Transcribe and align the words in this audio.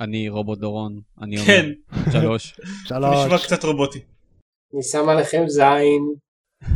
אני 0.00 0.28
רובוט 0.28 0.58
דורון, 0.58 1.00
אני 1.22 1.36
אומר 1.36 1.46
כן, 1.46 1.70
שלוש. 2.12 2.54
נשמע 2.84 3.28
שלוש. 3.28 3.46
קצת 3.46 3.64
רובוטי. 3.64 3.98
אני 4.74 4.82
שם 4.82 5.08
עליכם 5.08 5.44
זין. 5.48 6.14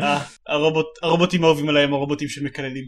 אה, 0.00 0.24
הרובוט, 0.46 0.86
הרובוטים 1.02 1.44
האהובים 1.44 1.68
עליהם 1.68 1.94
הרובוטים 1.94 2.28
שמקללים. 2.28 2.84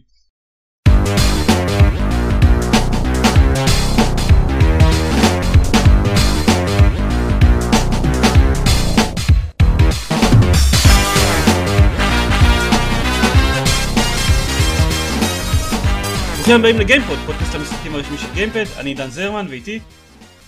ברוכים 16.48 16.64
הבאים 16.64 16.80
לגיימפוד, 16.80 17.18
פודקאסט 17.26 17.54
המשחקים 17.54 17.94
הרשמי 17.94 18.18
של 18.18 18.26
גיימפד, 18.34 18.64
אני 18.76 18.90
עידן 18.90 19.10
זרמן 19.10 19.46
ואיתי 19.50 19.80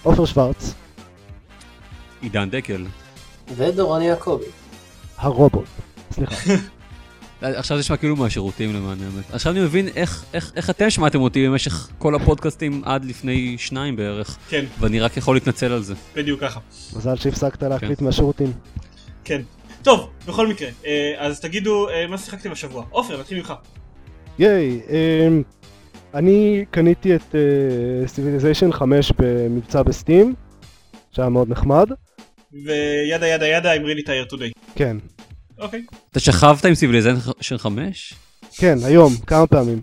עופר 0.02 0.25
שוורץ, 0.25 0.75
עידן 2.23 2.51
דקל. 2.51 2.87
ודורון 3.56 4.02
יעקבי. 4.02 4.45
הרובוט. 5.19 5.65
סליחה. 6.12 6.52
עכשיו 7.41 7.77
זה 7.77 7.80
נשמע 7.80 7.97
כאילו 7.97 8.16
מהשירותים 8.16 8.75
למען 8.75 8.98
האמת. 9.02 9.25
עכשיו 9.33 9.52
אני 9.52 9.61
מבין 9.61 9.89
איך, 9.89 10.25
איך, 10.34 10.52
איך 10.56 10.70
אתם 10.70 10.91
שמעתם 10.91 11.20
אותי 11.20 11.48
במשך 11.48 11.89
כל 11.98 12.14
הפודקאסטים 12.14 12.83
עד 12.84 13.05
לפני 13.05 13.59
שניים 13.59 13.97
בערך, 13.97 14.39
כן, 14.48 14.64
ואני 14.78 15.01
רק 15.01 15.17
יכול 15.17 15.37
להתנצל 15.37 15.73
על 15.73 15.83
זה. 15.83 15.95
בדיוק 16.17 16.41
ככה. 16.41 16.61
מזל 16.97 17.17
שהפסקת 17.17 17.62
להקליט 17.62 18.01
מהשירותים. 18.01 18.53
כן. 19.25 19.42
טוב, 19.83 20.11
בכל 20.27 20.47
מקרה, 20.47 20.69
אה, 20.87 21.14
אז 21.19 21.41
תגידו 21.41 21.89
אה, 21.89 22.06
מה 22.06 22.19
שיחקתם 22.19 22.53
השבוע. 22.53 22.84
עופר, 22.91 23.20
נתחיל 23.20 23.39
ממך. 23.39 23.55
ייי, 24.39 24.80
אמ, 24.89 25.42
אני 26.14 26.64
קניתי 26.70 27.14
את 27.14 27.34
Civilization 28.07 28.73
5 28.73 29.12
במבצע 29.19 29.82
ב 29.83 29.90
Steam, 29.90 30.34
שהיה 31.10 31.28
מאוד 31.28 31.48
נחמד. 31.48 31.89
ו 32.53 32.67
yada 32.67 33.27
yada 33.27 33.47
yada 33.47 33.73
I'm 33.77 34.03
really 34.03 34.25
tired 34.25 34.36
today. 34.36 34.50
כן, 34.75 34.97
אוקיי. 35.58 35.83
אתה 36.12 36.20
שכבת 36.20 36.64
עם 36.64 36.75
Civilization 36.75 37.59
5? 37.58 38.14
כן, 38.56 38.78
היום, 38.84 39.12
כמה 39.27 39.47
פעמים. 39.47 39.80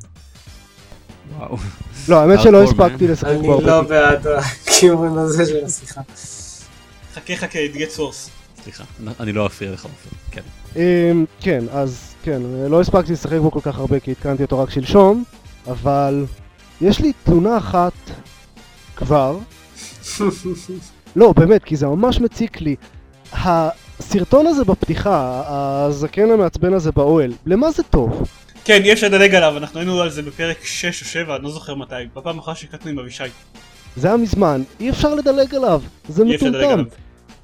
וואו. 1.38 1.58
לא, 2.10 2.22
האמת 2.22 2.42
שלא. 2.42 2.64
הספקתי 2.64 3.08
לשחק 3.08 3.28
אני 3.30 3.48
בו 3.48 3.54
הרבה. 3.54 3.68
לא 3.68 3.82
בעד 3.82 4.28
הכיוון 4.28 5.18
הזה 5.18 5.46
של 5.46 5.66
השיחה. 5.66 6.02
חכה 7.14 7.36
חכה, 7.36 7.60
it 7.60 7.76
gets 7.76 7.98
worse. 7.98 8.30
סליחה, 8.64 8.84
אני 9.20 9.34
לא 9.34 9.46
אפריע 9.46 9.72
לך 9.72 9.84
עופר. 9.84 10.10
כן. 10.32 10.42
אמ, 10.76 11.26
כן, 11.42 11.64
אז 11.72 12.14
כן, 12.24 12.42
לא 12.70 12.82
הספקתי 12.82 13.14
לשחק 13.14 13.38
בו 13.42 13.52
כל 13.52 13.60
כך 13.64 13.78
הרבה 13.78 14.00
כי 14.00 14.12
התקנתי 14.12 14.44
אותו 14.44 14.60
רק 14.60 14.70
שלשום, 14.70 15.24
אבל 15.68 16.26
יש 16.82 17.00
לי 17.00 17.14
תלונה 17.24 17.58
אחת 17.58 17.94
כבר. 18.96 19.38
לא, 21.16 21.34
באמת, 21.34 21.64
כי 21.64 21.76
זה 21.76 21.88
ממש 21.88 22.22
מציק 22.22 22.62
לי. 22.62 22.76
הסרטון 23.34 24.48
הזה 24.48 24.64
בפתיחה, 24.64 25.44
הזקן 25.48 26.32
המעצבן 26.32 26.74
הזה 26.74 26.92
באוהל, 26.92 27.34
למה 27.46 27.72
זה 27.72 27.84
טוב? 27.84 28.28
כן, 28.66 28.84
אי 28.84 28.94
אפשר 28.94 29.08
לדלג 29.08 29.36
עליו, 29.36 29.58
אנחנו 29.58 29.80
היינו 29.80 30.02
על 30.02 30.10
זה 30.10 30.22
בפרק 30.22 30.58
6 30.64 31.02
או 31.02 31.08
7, 31.08 31.36
אני 31.36 31.44
לא 31.44 31.50
זוכר 31.50 31.76
מתי, 31.76 31.96
בפעם 32.16 32.36
האחרונה 32.38 32.56
שהקלטנו 32.56 32.92
עם 32.92 33.00
אבישי. 33.00 33.24
זה 33.96 34.08
היה 34.08 34.18
מזמן, 34.18 34.62
אי 34.80 34.90
אפשר 34.90 35.16
לדלג 35.16 35.56
עליו, 35.56 35.82
זה 36.10 36.26
מטומטם. 36.26 36.84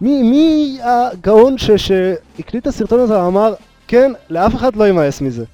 מי, 0.02 0.24
מי 0.24 0.80
הגאון 0.84 1.58
שהקליט 1.58 2.62
את 2.62 2.68
הסרטון 2.68 3.00
הזה 3.00 3.20
ואמר, 3.20 3.54
כן, 3.88 4.12
לאף 4.30 4.56
אחד 4.56 4.76
לא 4.76 4.84
יימאס 4.84 5.22
מזה. 5.22 5.46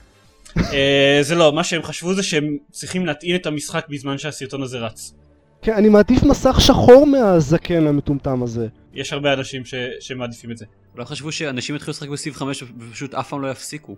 אה, 0.57 1.19
זה 1.21 1.35
לא, 1.35 1.53
מה 1.53 1.63
שהם 1.63 1.83
חשבו 1.83 2.13
זה 2.13 2.23
שהם 2.23 2.57
צריכים 2.71 3.05
להטעין 3.05 3.35
את 3.35 3.45
המשחק 3.45 3.85
בזמן 3.89 4.17
שהסרטון 4.17 4.63
הזה 4.63 4.77
רץ. 4.77 5.13
כן, 5.61 5.73
אני 5.73 5.89
מעדיף 5.89 6.23
מסך 6.23 6.61
שחור 6.61 7.05
מהזקן 7.07 7.87
המטומטם 7.87 8.43
הזה. 8.43 8.67
יש 8.93 9.13
הרבה 9.13 9.33
אנשים 9.33 9.65
ש- 9.65 9.73
שמעדיפים 9.99 10.51
את 10.51 10.57
זה. 10.57 10.65
אולי 10.93 11.05
חשבו 11.05 11.31
שאנשים 11.31 11.75
יתחילו 11.75 11.91
לשחק 11.91 12.09
בסיב 12.09 12.33
5 12.33 12.63
ופשוט 12.79 13.13
אף 13.13 13.29
פעם 13.29 13.41
לא 13.41 13.51
יפסיקו. 13.51 13.95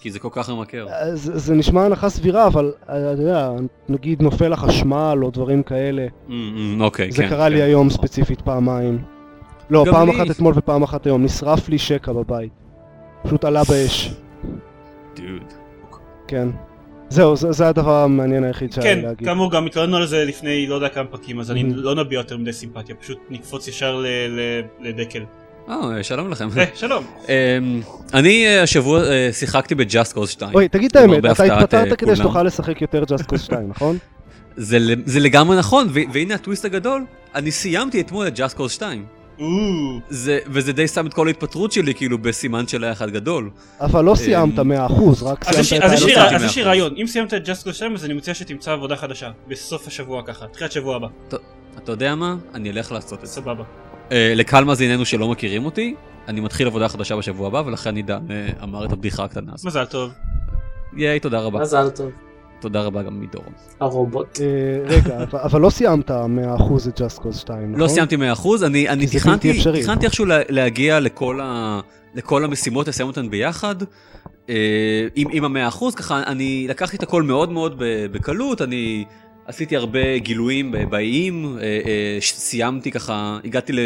כי 0.00 0.10
זה 0.10 0.18
כל 0.18 0.28
כך 0.32 0.50
ממכר. 0.50 0.86
אה, 0.88 1.16
זה, 1.16 1.38
זה 1.38 1.54
נשמע 1.54 1.84
הנחה 1.84 2.08
סבירה, 2.10 2.46
אבל 2.46 2.72
אה, 2.88 3.12
אתה 3.12 3.22
יודע, 3.22 3.50
נגיד 3.88 4.22
נופל 4.22 4.52
החשמל 4.52 5.18
או 5.22 5.30
דברים 5.30 5.62
כאלה. 5.62 6.06
Mm, 6.06 6.30
mm, 6.30 6.32
אוקיי, 6.80 7.12
זה 7.12 7.22
כן, 7.22 7.28
קרה 7.28 7.48
לי 7.48 7.56
כן. 7.56 7.62
היום 7.62 7.90
ספציפית 7.90 8.40
פעמיים. 8.40 9.02
לא, 9.70 9.84
פעם 9.90 10.08
לי. 10.08 10.16
אחת 10.16 10.30
אתמול 10.30 10.54
ופעם 10.56 10.82
אחת 10.82 11.06
היום. 11.06 11.24
נשרף 11.24 11.68
לי 11.68 11.78
שקע 11.78 12.12
בבית. 12.12 12.52
פשוט 13.22 13.44
עלה 13.44 13.62
באש. 13.64 14.14
דוד. 15.16 15.61
כן. 16.32 16.48
זהו, 17.08 17.36
זה, 17.36 17.52
זה 17.52 17.68
הדבר 17.68 17.96
המעניין 17.96 18.44
היחיד 18.44 18.72
שהיה 18.72 18.86
כן, 18.86 18.96
לי 18.96 19.02
להגיד. 19.02 19.26
כאמור 19.28 19.50
גם 19.52 19.66
התלוננו 19.66 19.96
על 19.96 20.06
זה 20.06 20.24
לפני 20.24 20.66
לא 20.66 20.74
יודע 20.74 20.88
כמה 20.88 21.04
פרקים, 21.04 21.40
אז 21.40 21.50
אני 21.50 21.60
Mhm. 21.62 21.66
לא 21.74 21.94
נביע 21.94 22.18
יותר 22.18 22.36
מדי 22.36 22.52
סימפתיה, 22.52 22.94
פשוט 22.94 23.18
נקפוץ 23.30 23.68
ישר 23.68 23.96
ל- 23.96 24.06
ל- 24.28 24.60
לדקל. 24.88 25.22
אה, 25.68 25.74
שלום 26.02 26.30
לכם. 26.30 26.48
אה, 26.58 26.64
שלום. 26.74 27.04
אמ, 27.28 27.80
אני 28.14 28.46
אה, 28.46 28.62
השבוע 28.62 29.04
אה, 29.04 29.28
שיחקתי 29.32 29.74
בג'אסט 29.74 30.12
קוז 30.12 30.30
2. 30.30 30.54
אוי, 30.54 30.68
תגיד 30.68 30.90
את 30.90 30.96
האמת, 30.96 31.24
אתה 31.24 31.44
התפטרת 31.58 31.88
כדי 31.88 31.96
כולם. 32.06 32.16
שתוכל 32.16 32.42
לשחק 32.42 32.82
יותר 32.82 33.02
Just 33.02 33.32
Cause 33.32 33.38
2, 33.38 33.68
נכון? 33.76 33.96
זה 35.04 35.20
לגמרי 35.20 35.56
נכון, 35.58 35.88
והנה 36.12 36.34
הטוויסט 36.34 36.64
הגדול, 36.64 37.04
אני 37.34 37.50
סיימתי 37.50 38.00
אתמול 38.00 38.26
את 38.26 38.34
ג'אסט 38.38 38.56
קוז 38.56 38.72
2. 38.72 39.04
זה, 40.08 40.38
וזה 40.46 40.72
די 40.72 40.88
שם 40.88 41.06
את 41.06 41.14
כל 41.14 41.26
ההתפטרות 41.26 41.72
שלי 41.72 41.94
כאילו 41.94 42.18
בסימן 42.18 42.66
של 42.66 42.84
היה 42.84 42.92
אחד 42.92 43.10
גדול. 43.10 43.50
אבל 43.80 44.04
לא 44.04 44.14
סיימת 44.14 44.58
100%, 44.58 44.62
רק 45.22 45.48
אז 45.48 45.58
יש 45.58 45.68
סיימת 45.68 45.84
את 45.84 45.90
לי 46.00 46.14
לא 46.14 46.20
אז 46.20 46.42
יש 46.42 46.56
לי 46.56 46.62
100%. 46.62 46.66
רעיון, 46.66 46.94
אם 46.96 47.06
סיימת 47.06 47.34
את 47.34 47.48
Just 47.48 47.72
2 47.72 47.94
אז 47.94 48.04
אני 48.04 48.14
מציע 48.14 48.34
שתמצא 48.34 48.72
עבודה 48.72 48.96
חדשה, 48.96 49.30
בסוף 49.48 49.86
השבוע 49.86 50.22
ככה, 50.22 50.46
תחילת 50.46 50.72
שבוע 50.72 50.96
הבא, 50.96 51.06
אתה 51.78 51.92
יודע 51.92 52.14
מה? 52.14 52.36
אני 52.54 52.70
אלך 52.70 52.92
לעשות 52.92 53.20
את 53.20 53.26
זה. 53.26 53.32
סבבה. 53.32 53.64
אה, 54.12 54.32
לקהל 54.36 54.64
מאזיננו 54.64 55.04
שלא 55.04 55.28
מכירים 55.28 55.64
אותי, 55.64 55.94
אני 56.28 56.40
מתחיל 56.40 56.66
עבודה 56.66 56.88
חדשה 56.88 57.16
בשבוע 57.16 57.46
הבא, 57.46 57.62
ולכן 57.66 57.96
עידן 57.96 58.20
אה, 58.30 58.48
אמר 58.62 58.84
את 58.84 58.92
הבדיחה 58.92 59.24
הקטנה 59.24 59.52
הזאת. 59.54 59.66
מזל 59.66 59.84
טוב. 59.84 60.12
ייי, 60.96 61.20
תודה 61.20 61.40
רבה. 61.40 61.60
מזל 61.60 61.90
טוב. 61.90 62.10
תודה 62.62 62.80
רבה 62.82 63.02
גם 63.02 63.20
מדורון. 63.20 63.52
הרובוט. 63.80 64.38
אה, 64.40 64.46
רגע, 64.96 65.22
אבל- 65.22 65.60
לא 65.60 65.70
סיימת 65.70 66.10
100% 66.10 66.14
את 66.88 67.00
Just 67.00 67.18
Cause 67.18 67.32
2, 67.38 67.68
נכון? 67.72 67.80
לא 67.80 67.88
סיימתי 67.88 68.16
100%, 68.16 68.62
אני, 68.62 68.86
תכננתי, 69.82 70.04
איכשהו 70.04 70.24
לה, 70.24 70.38
להגיע 70.48 71.00
לכל, 71.00 71.40
המשימות, 72.44 72.88
לסיים 72.88 73.08
אותן 73.08 73.30
ביחד. 73.30 73.74
אה, 74.48 74.54
עם, 75.14 75.28
עם 75.32 75.44
המאה 75.44 75.68
אחוז, 75.68 75.94
ככה 75.94 76.22
אני 76.26 76.66
לקחתי 76.68 76.96
את 76.96 77.02
הכל 77.02 77.22
מאוד 77.22 77.52
מאוד 77.52 77.74
ב- 77.78 78.06
בקלות, 78.12 78.62
אני 78.62 79.04
עשיתי 79.46 79.76
הרבה 79.76 80.18
גילויים 80.18 80.74
באיים, 80.90 81.58
אה, 81.60 81.80
סיימתי 82.20 82.90
ככה, 82.90 83.38
הגעתי 83.44 83.72
ל... 83.72 83.78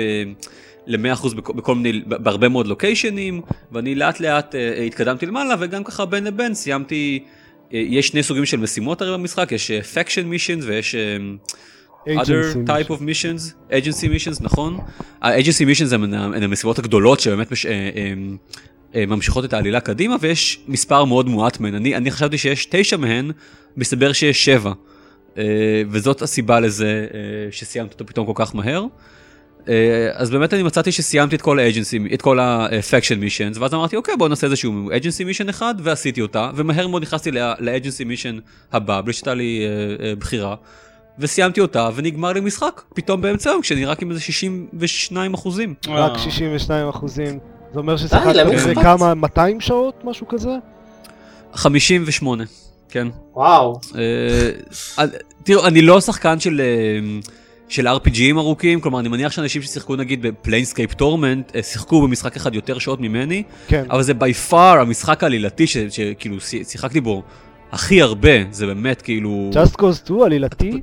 ל-100% 0.87 1.35
בכ- 1.35 1.51
בכל 1.51 1.75
מיני, 1.75 2.01
בהרבה 2.07 2.49
מאוד 2.49 2.67
לוקיישנים, 2.67 3.41
ואני 3.73 3.95
לאט 3.95 4.21
לאט 4.21 4.55
התקדמתי 4.87 5.27
למעלה, 5.27 5.55
וגם 5.61 5.85
ככה 5.85 6.05
בין 6.05 6.25
לבין 6.25 6.55
סיימתי, 6.55 7.25
יש 7.71 8.09
שני 8.09 8.22
סוגים 8.22 8.47
של 8.47 8.56
משימות 8.56 9.03
הרי 9.03 9.12
במשחק, 9.12 9.53
יש 9.53 9.71
אה, 9.71 9.81
faction 9.94 10.25
missions 10.34 10.65
ויש 10.66 10.94
אה, 10.94 11.16
other 12.22 12.69
type 12.69 12.88
of 12.88 13.00
missions, 13.00 13.71
agency 13.71 14.06
missions, 14.06 14.38
נכון? 14.41 14.78
ה-agency 15.22 15.75
missions 15.75 15.94
הם 15.94 16.15
הן 16.15 16.43
המשימות 16.43 16.78
הגדולות 16.78 17.21
שבאמת 17.21 17.53
מש, 17.53 17.66
אה, 17.66 17.72
אה, 17.72 18.12
אה, 18.94 19.06
ממשיכות 19.06 19.44
את 19.44 19.53
העלילה 19.53 19.81
קדימה, 19.81 20.16
ויש 20.21 20.60
מספר 20.69 21.04
מאוד 21.04 21.28
מועט 21.28 21.60
מהן. 21.60 21.75
אני, 21.75 21.97
אני 21.97 22.10
חשבתי 22.10 22.38
שיש 22.38 22.66
תשע 22.71 22.97
מהן, 22.97 23.31
מסתבר 23.77 24.12
שיש 24.12 24.44
שבע. 24.44 24.72
אה, 25.38 25.83
וזאת 25.91 26.22
הסיבה 26.22 26.60
לזה 26.60 27.06
אה, 27.15 27.19
שסיימתי 27.50 27.93
אותו 27.93 28.06
פתאום 28.06 28.27
כל 28.27 28.33
כך 28.34 28.54
מהר. 28.54 28.84
אה, 29.69 30.09
אז 30.12 30.31
באמת 30.31 30.54
אני 30.54 30.62
מצאתי 30.62 30.93
שסיימתי 30.93 31.37
את 31.37 31.43
כל 31.43 31.59
ה-agency, 31.59 32.15
את 32.15 32.22
כל 32.22 32.41
ה-faction 32.41 33.19
missions, 33.22 33.60
ואז 33.60 33.75
אמרתי, 33.75 33.97
אוקיי, 33.97 34.16
בוא 34.16 34.28
נעשה 34.28 34.47
איזשהו 34.47 34.91
agency 34.91 35.44
mission 35.44 35.50
אחד, 35.50 35.75
ועשיתי 35.82 36.22
אותה, 36.22 36.50
ומהר 36.54 36.87
מאוד 36.87 37.03
נכנסתי 37.03 37.31
ל-agency 37.31 38.04
mission 38.10 38.41
הבא, 38.72 39.00
בלי 39.00 39.12
שהייתה 39.12 39.34
לי 39.34 39.66
אה, 39.66 40.06
אה, 40.06 40.15
בחירה. 40.15 40.54
וסיימתי 41.19 41.60
אותה 41.60 41.88
ונגמר 41.94 42.33
לי 42.33 42.41
משחק 42.41 42.83
פתאום 42.95 43.21
באמצע 43.21 43.51
היום 43.51 43.63
כשאני 43.63 43.84
רק 43.84 44.03
עם 44.03 44.10
איזה 44.10 44.21
62 44.21 45.34
אחוזים. 45.34 45.74
רק 45.89 46.12
אה. 46.12 46.19
62 46.19 46.89
אחוזים. 46.89 47.39
זה 47.72 47.78
אומר 47.78 47.97
ששיחקת 47.97 48.27
למי 48.27 48.57
בזה 48.57 48.72
אכפת? 48.72 48.83
כמה, 48.83 49.15
200 49.15 49.60
שעות? 49.60 49.95
משהו 50.04 50.28
כזה? 50.28 50.51
58 51.54 52.45
כן. 52.89 53.09
וואו. 53.34 53.80
תראו 55.45 55.66
אני 55.66 55.83
לא 55.83 56.01
שחקן 56.01 56.41
של 56.41 56.60
של 57.68 57.89
RPG 57.89 58.17
ים 58.17 58.37
ארוכים 58.39 58.80
כלומר 58.80 59.01
אני 59.01 59.09
מניח 59.09 59.33
שאנשים 59.33 59.63
ששיחקו 59.63 59.97
נגיד 59.97 60.22
ב 60.22 60.29
Planescape 60.29 60.95
Torment 60.95 61.57
אה, 61.57 61.63
שיחקו 61.63 62.03
במשחק 62.03 62.36
אחד 62.36 62.54
יותר 62.54 62.78
שעות 62.78 63.01
ממני 63.01 63.42
כן. 63.68 63.84
אבל 63.91 64.03
זה 64.03 64.15
by 64.15 64.34
far 64.34 64.81
המשחק 64.80 65.22
העלילתי 65.22 65.66
ש- 65.66 65.77
שכאילו 65.91 66.41
שי- 66.41 66.65
שיחקתי 66.65 67.01
בו 67.01 67.22
הכי 67.72 68.03
הרבה 68.03 68.30
זה 68.51 68.66
באמת 68.66 69.03
כאילו 69.03 69.51
Just 69.53 69.80
Cause 69.80 69.95
2 69.95 70.21
עלילתי? 70.22 70.80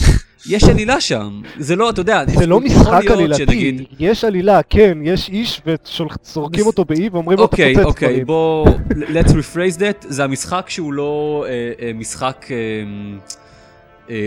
יש 0.50 0.64
עלילה 0.64 1.00
שם 1.00 1.42
זה 1.58 1.76
לא 1.76 1.90
אתה 1.90 2.00
יודע 2.00 2.24
זה 2.38 2.46
לא 2.46 2.60
משחק 2.60 3.02
עלילתי, 3.10 3.44
שנגיד- 3.44 3.82
יש 3.98 4.24
עלילה, 4.24 4.60
כן, 4.62 4.98
יש 5.02 5.28
איש 5.28 5.62
וזורקים 5.66 6.66
אותו 6.66 6.84
באי 6.84 7.08
ואומרים 7.12 7.38
לו 7.38 7.44
אוקיי, 7.44 7.72
תפוצץ 7.74 7.86
אוקיי, 7.86 8.08
דברים. 8.08 8.26
בוא, 8.26 8.66
let's 8.90 9.28
rephrase 9.28 9.78
that, 9.78 10.06
זה 10.08 10.24
המשחק 10.24 10.64
שהוא 10.70 10.92
לא 10.92 11.44
אה, 11.48 11.52
אה, 11.86 11.92
משחק, 11.94 12.46
אה, 12.50 12.56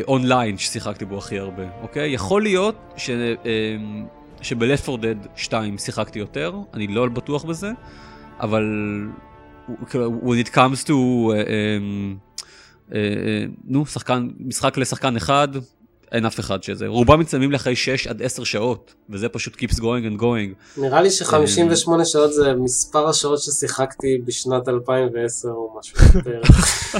אונליין 0.07 0.57
ששיחקתי 0.57 1.05
בו 1.05 1.17
הכי 1.17 1.39
הרבה, 1.39 1.63
אוקיי? 1.81 2.11
יכול 2.11 2.41
להיות 2.41 2.75
ש... 2.97 3.09
אה, 3.09 3.77
4 4.51 4.65
Dead 5.01 5.27
2 5.35 5.77
שיחקתי 5.77 6.19
יותר, 6.19 6.53
אני 6.73 6.87
לא 6.87 7.09
בטוח 7.09 7.43
בזה, 7.43 7.71
אבל 8.39 8.63
כאילו, 9.89 10.21
when 10.23 10.47
it 10.47 10.49
comes 10.49 10.85
to, 10.87 10.91
אה, 10.91 11.37
אה, 11.37 11.77
אה, 12.93 13.45
נו, 13.63 13.85
שחקן, 13.85 14.29
משחק 14.39 14.77
לשחקן 14.77 15.15
אחד, 15.15 15.47
אין 16.11 16.25
אף 16.25 16.39
אחד 16.39 16.63
שזה. 16.63 16.87
רובם 16.87 17.19
מצלמים 17.19 17.51
לאחרי 17.51 17.75
6 17.75 18.07
עד 18.07 18.21
10 18.21 18.43
שעות, 18.43 18.93
וזה 19.09 19.29
פשוט 19.29 19.55
keeps 19.55 19.75
going 19.75 20.13
and 20.13 20.21
going. 20.21 20.77
נראה 20.81 21.01
לי 21.01 21.11
ש-58 21.11 22.05
שעות 22.05 22.33
זה 22.33 22.53
מספר 22.53 23.09
השעות 23.09 23.39
ששיחקתי 23.39 24.17
בשנת 24.25 24.69
2010 24.69 25.49
או 25.49 25.79
משהו 25.79 25.97
בערך. 26.25 26.95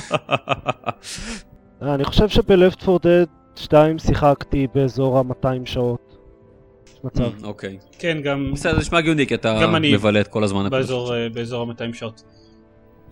אה, 1.81 1.95
אני 1.95 2.03
חושב 2.03 2.29
שב-Left 2.29 2.89
4 2.89 2.97
Dead 3.03 3.59
2 3.59 3.99
שיחקתי 3.99 4.67
באזור 4.75 5.17
ה-200 5.17 5.65
שעות. 5.65 6.17
מצב. 7.03 7.23
Mm, 7.23 7.43
אוקיי. 7.45 7.77
כן, 7.99 8.17
גם 8.23 8.51
בסדר, 8.53 8.73
זה 8.73 8.79
נשמע 8.79 8.97
הגיוני, 8.97 9.27
כי 9.27 9.35
אתה 9.35 9.67
מבלה 9.81 10.21
את 10.21 10.27
כל 10.27 10.43
הזמן. 10.43 10.69
באזור, 10.69 11.15
אה, 11.15 11.29
באזור 11.29 11.71
ה-200 11.71 11.93
שעות. 11.93 12.23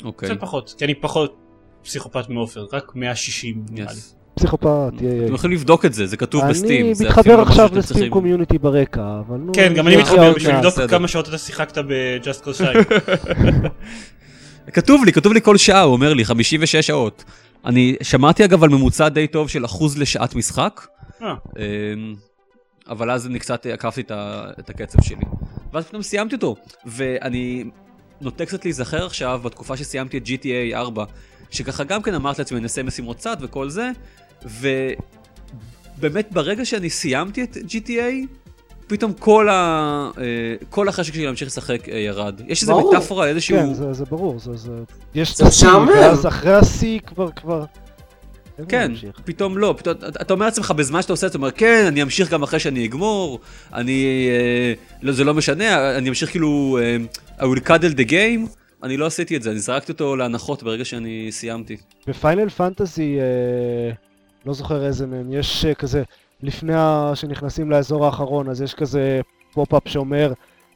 אוקיי. 0.04 0.30
קצת 0.30 0.40
פחות, 0.40 0.76
כי 0.78 0.86
אני 0.86 0.96
פחות 0.96 1.36
פסיכופת 1.84 2.30
מעופר, 2.30 2.66
רק 2.74 2.92
160 2.96 3.66
נראה 3.72 3.94
לי. 3.94 4.00
פסיכופת, 4.36 5.02
יהיה. 5.02 5.26
אתם 5.26 5.34
יכולים 5.34 5.58
לבדוק 5.58 5.86
את 5.86 5.94
זה, 5.94 6.06
זה 6.06 6.18
כתוב 6.18 6.44
בסטים. 6.50 6.86
אני 6.86 6.94
מתחבר 7.08 7.38
לא 7.38 7.42
עכשיו 7.42 7.70
לסטים 7.74 8.10
קומיוניטי 8.10 8.58
ברקע, 8.58 9.20
אבל 9.28 9.38
נו... 9.38 9.54
כן, 9.54 9.74
גם 9.76 9.88
אני 9.88 9.94
יגיע 9.96 10.06
מתחבר 10.06 10.28
עוד 10.28 10.36
בשביל. 10.36 10.56
לבדוק. 10.56 10.74
כמה 10.90 11.08
שעות 11.08 11.30
אתה 11.30 11.38
שיחקת 11.38 11.78
ב-Just 11.78 12.46
Cause 12.46 12.54
2. 12.54 12.84
כתוב 14.74 15.06
לי, 15.06 15.12
כתוב 15.12 15.34
לי 15.34 15.42
כל 15.42 15.58
שעה, 15.58 15.82
הוא 15.82 15.94
אומר 15.94 16.14
לי, 16.14 16.26
56 16.26 16.76
שעות. 16.76 17.24
אני 17.66 17.96
שמעתי 18.02 18.46
אגב 18.46 18.64
על 18.64 18.70
ממוצע 18.70 19.10
די 19.10 19.28
טוב 19.28 19.50
של 19.50 19.66
אחוז 19.66 19.98
לשעת 19.98 20.36
משחק, 20.36 20.88
אה, 21.22 21.28
אמ, 21.28 22.16
אבל 22.90 23.12
אז 23.12 23.28
אני 23.28 23.40
קצת 23.40 23.66
עקפתי 23.66 24.02
את 24.60 24.70
הקצב 24.70 25.02
שלי. 25.02 25.26
ואז 25.74 25.86
פתאום 25.86 26.02
סיימתי 26.02 26.36
אותו, 26.36 26.56
ואני 26.86 27.64
נוטה 28.22 28.46
קצת 28.46 28.66
להיזכר 28.66 29.06
עכשיו 29.06 29.42
בתקופה 29.44 29.78
שסיימתי 29.78 30.18
את 30.18 30.24
GTA 30.28 30.76
4, 30.76 31.04
שככה 31.52 31.84
גם 31.84 32.02
כן 32.02 32.14
אמרתי 32.14 32.42
לעצמי, 32.42 32.60
נעשה 32.60 32.84
משימות 32.84 33.18
צד 33.18 33.38
וכל 33.40 33.70
זה, 33.70 33.92
ובאמת 34.46 36.28
ברגע 36.32 36.66
שאני 36.66 36.90
סיימתי 36.90 37.44
את 37.44 37.58
GTA, 37.58 38.28
פתאום 38.88 39.14
כל, 39.14 39.50
ה... 39.50 39.54
אה, 40.18 40.24
כל 40.70 40.88
החשק 40.88 41.14
שלי 41.14 41.26
להמשיך 41.26 41.48
לשחק 41.48 41.90
אה, 41.90 41.98
ירד. 41.98 42.42
יש 42.48 42.62
איזה. 42.62 42.74
מטאפורה, 42.74 43.28
איזשהו... 43.28 43.58
כן, 43.58 43.74
זה 43.74 43.94
זה 43.94 44.06
ברור, 44.06 44.40
זה... 44.40 44.56
זה- 44.58 44.72
יש 45.16 45.32
את 45.32 45.38
זה 45.38 45.46
משעמם. 45.46 45.88
ואז 45.88 46.26
אחרי 46.28 46.54
השיא 46.54 47.00
כבר... 47.00 47.32
כבר... 47.32 47.66
כן. 48.70 48.92
פתאום 49.26 49.58
לא, 49.58 49.76
פתאום, 49.78 49.96
אתה 49.98 50.22
אתה 50.22 50.34
אומר 50.34 50.46
לעצמך 50.46 50.72
בזמן 50.72 51.02
שאתה 51.02 51.14
עושה 51.14 51.28
את 51.28 51.32
זה, 51.32 51.38
אתה 51.38 51.46
אומר 51.46 51.52
כן, 51.52 51.86
אני 51.88 52.04
אמשיך 52.04 52.32
גם 52.32 52.44
אחרי 52.44 52.60
שאני 52.60 52.86
אגמור, 52.86 53.40
אני, 53.74 54.28
אה, 54.30 54.74
לא, 55.02 55.12
זה 55.12 55.24
לא 55.24 55.34
משנה, 55.34 55.98
אני 55.98 56.10
אמשיך 56.10 56.30
כאילו, 56.32 56.80
אה, 56.82 56.98
I 57.40 57.58
will 57.58 57.68
cuddle 57.68 57.98
the 57.98 58.10
game, 58.10 58.50
אני 58.84 58.98
לא 58.98 59.06
עשיתי 59.06 59.38
את 59.38 59.44
זה, 59.44 59.52
אני 59.52 59.60
זרקתי 59.60 59.92
אותו 59.92 60.16
להנחות 60.16 60.64
ברגע 60.64 60.86
שאני 60.86 61.28
סיימתי. 61.32 61.78
בפיינל 62.08 62.50
פנטזי, 62.50 63.18
אה, 63.20 63.94
לא 64.46 64.54
זוכר 64.54 64.86
איזה 64.86 65.08
מהם, 65.08 65.34
יש 65.34 65.66
אה, 65.66 65.74
כזה, 65.74 66.04
לפני 66.44 66.74
שנכנסים 67.16 67.72
לאזור 67.72 68.06
האחרון, 68.06 68.50
אז 68.50 68.62
יש 68.62 68.74
כזה 68.74 69.22
pop-up 69.54 69.88
שאומר, 69.88 70.34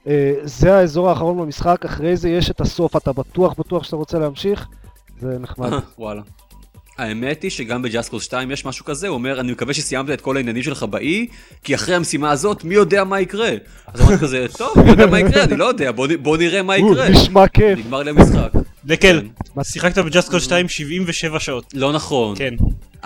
אה, 0.08 0.34
זה 0.44 0.76
האזור 0.76 1.10
האחרון 1.10 1.38
במשחק, 1.38 1.86
אחרי 1.86 2.18
זה 2.18 2.30
יש 2.30 2.52
את 2.52 2.62
הסוף, 2.62 2.96
אתה 2.96 3.14
בטוח 3.14 3.54
בטוח 3.60 3.84
שאתה 3.84 3.96
רוצה 3.96 4.20
להמשיך? 4.20 4.68
זה 5.20 5.40
נחמד. 5.40 5.72
וואלה. 6.00 6.22
האמת 6.98 7.44
היא 7.44 7.52
שגם 7.52 7.82
ב 7.82 7.86
Just 7.86 8.03
Cause 8.03 8.24
2 8.24 8.52
יש 8.52 8.66
משהו 8.66 8.86
כזה, 8.86 9.08
הוא 9.08 9.14
אומר, 9.14 9.40
אני 9.40 9.52
מקווה 9.52 9.74
שסיימת 9.74 10.10
את 10.10 10.22
כל 10.22 10.38
העניינים 10.38 10.64
שלך 10.64 10.84
באי, 10.84 11.28
כי 11.64 11.76
אחרי 11.76 11.96
המשימה 11.96 12.32
הזאת, 12.32 12.64
מי 12.64 12.76
יודע 12.76 13.04
מה 13.04 13.20
יקרה? 13.22 13.50
אז 13.94 14.02
אמרתי 14.02 14.18
כזה, 14.18 14.46
טוב, 14.58 14.80
מי 14.84 14.90
יודע 14.90 15.06
מה 15.06 15.20
יקרה? 15.20 15.44
אני 15.44 15.56
לא 15.56 15.66
יודע, 15.66 15.92
בוא, 15.92 16.38
נראה 16.38 16.64
מה 16.64 16.78
יקרה. 16.78 17.10
נשמע 17.10 17.48
כיף. 17.48 17.64
כן. 17.64 17.80
נגמר 17.80 18.04
לי 18.04 18.10
המשחק. 18.10 18.52
דקל, 18.86 19.22
מה- 19.56 19.64
שיחקת 19.64 19.98
Cause 19.98 20.40
2 20.40 20.68
77 20.70 21.40
שעות. 21.40 21.66
לא 21.74 21.94
נכון. 21.94 22.36
כן. 22.38 22.54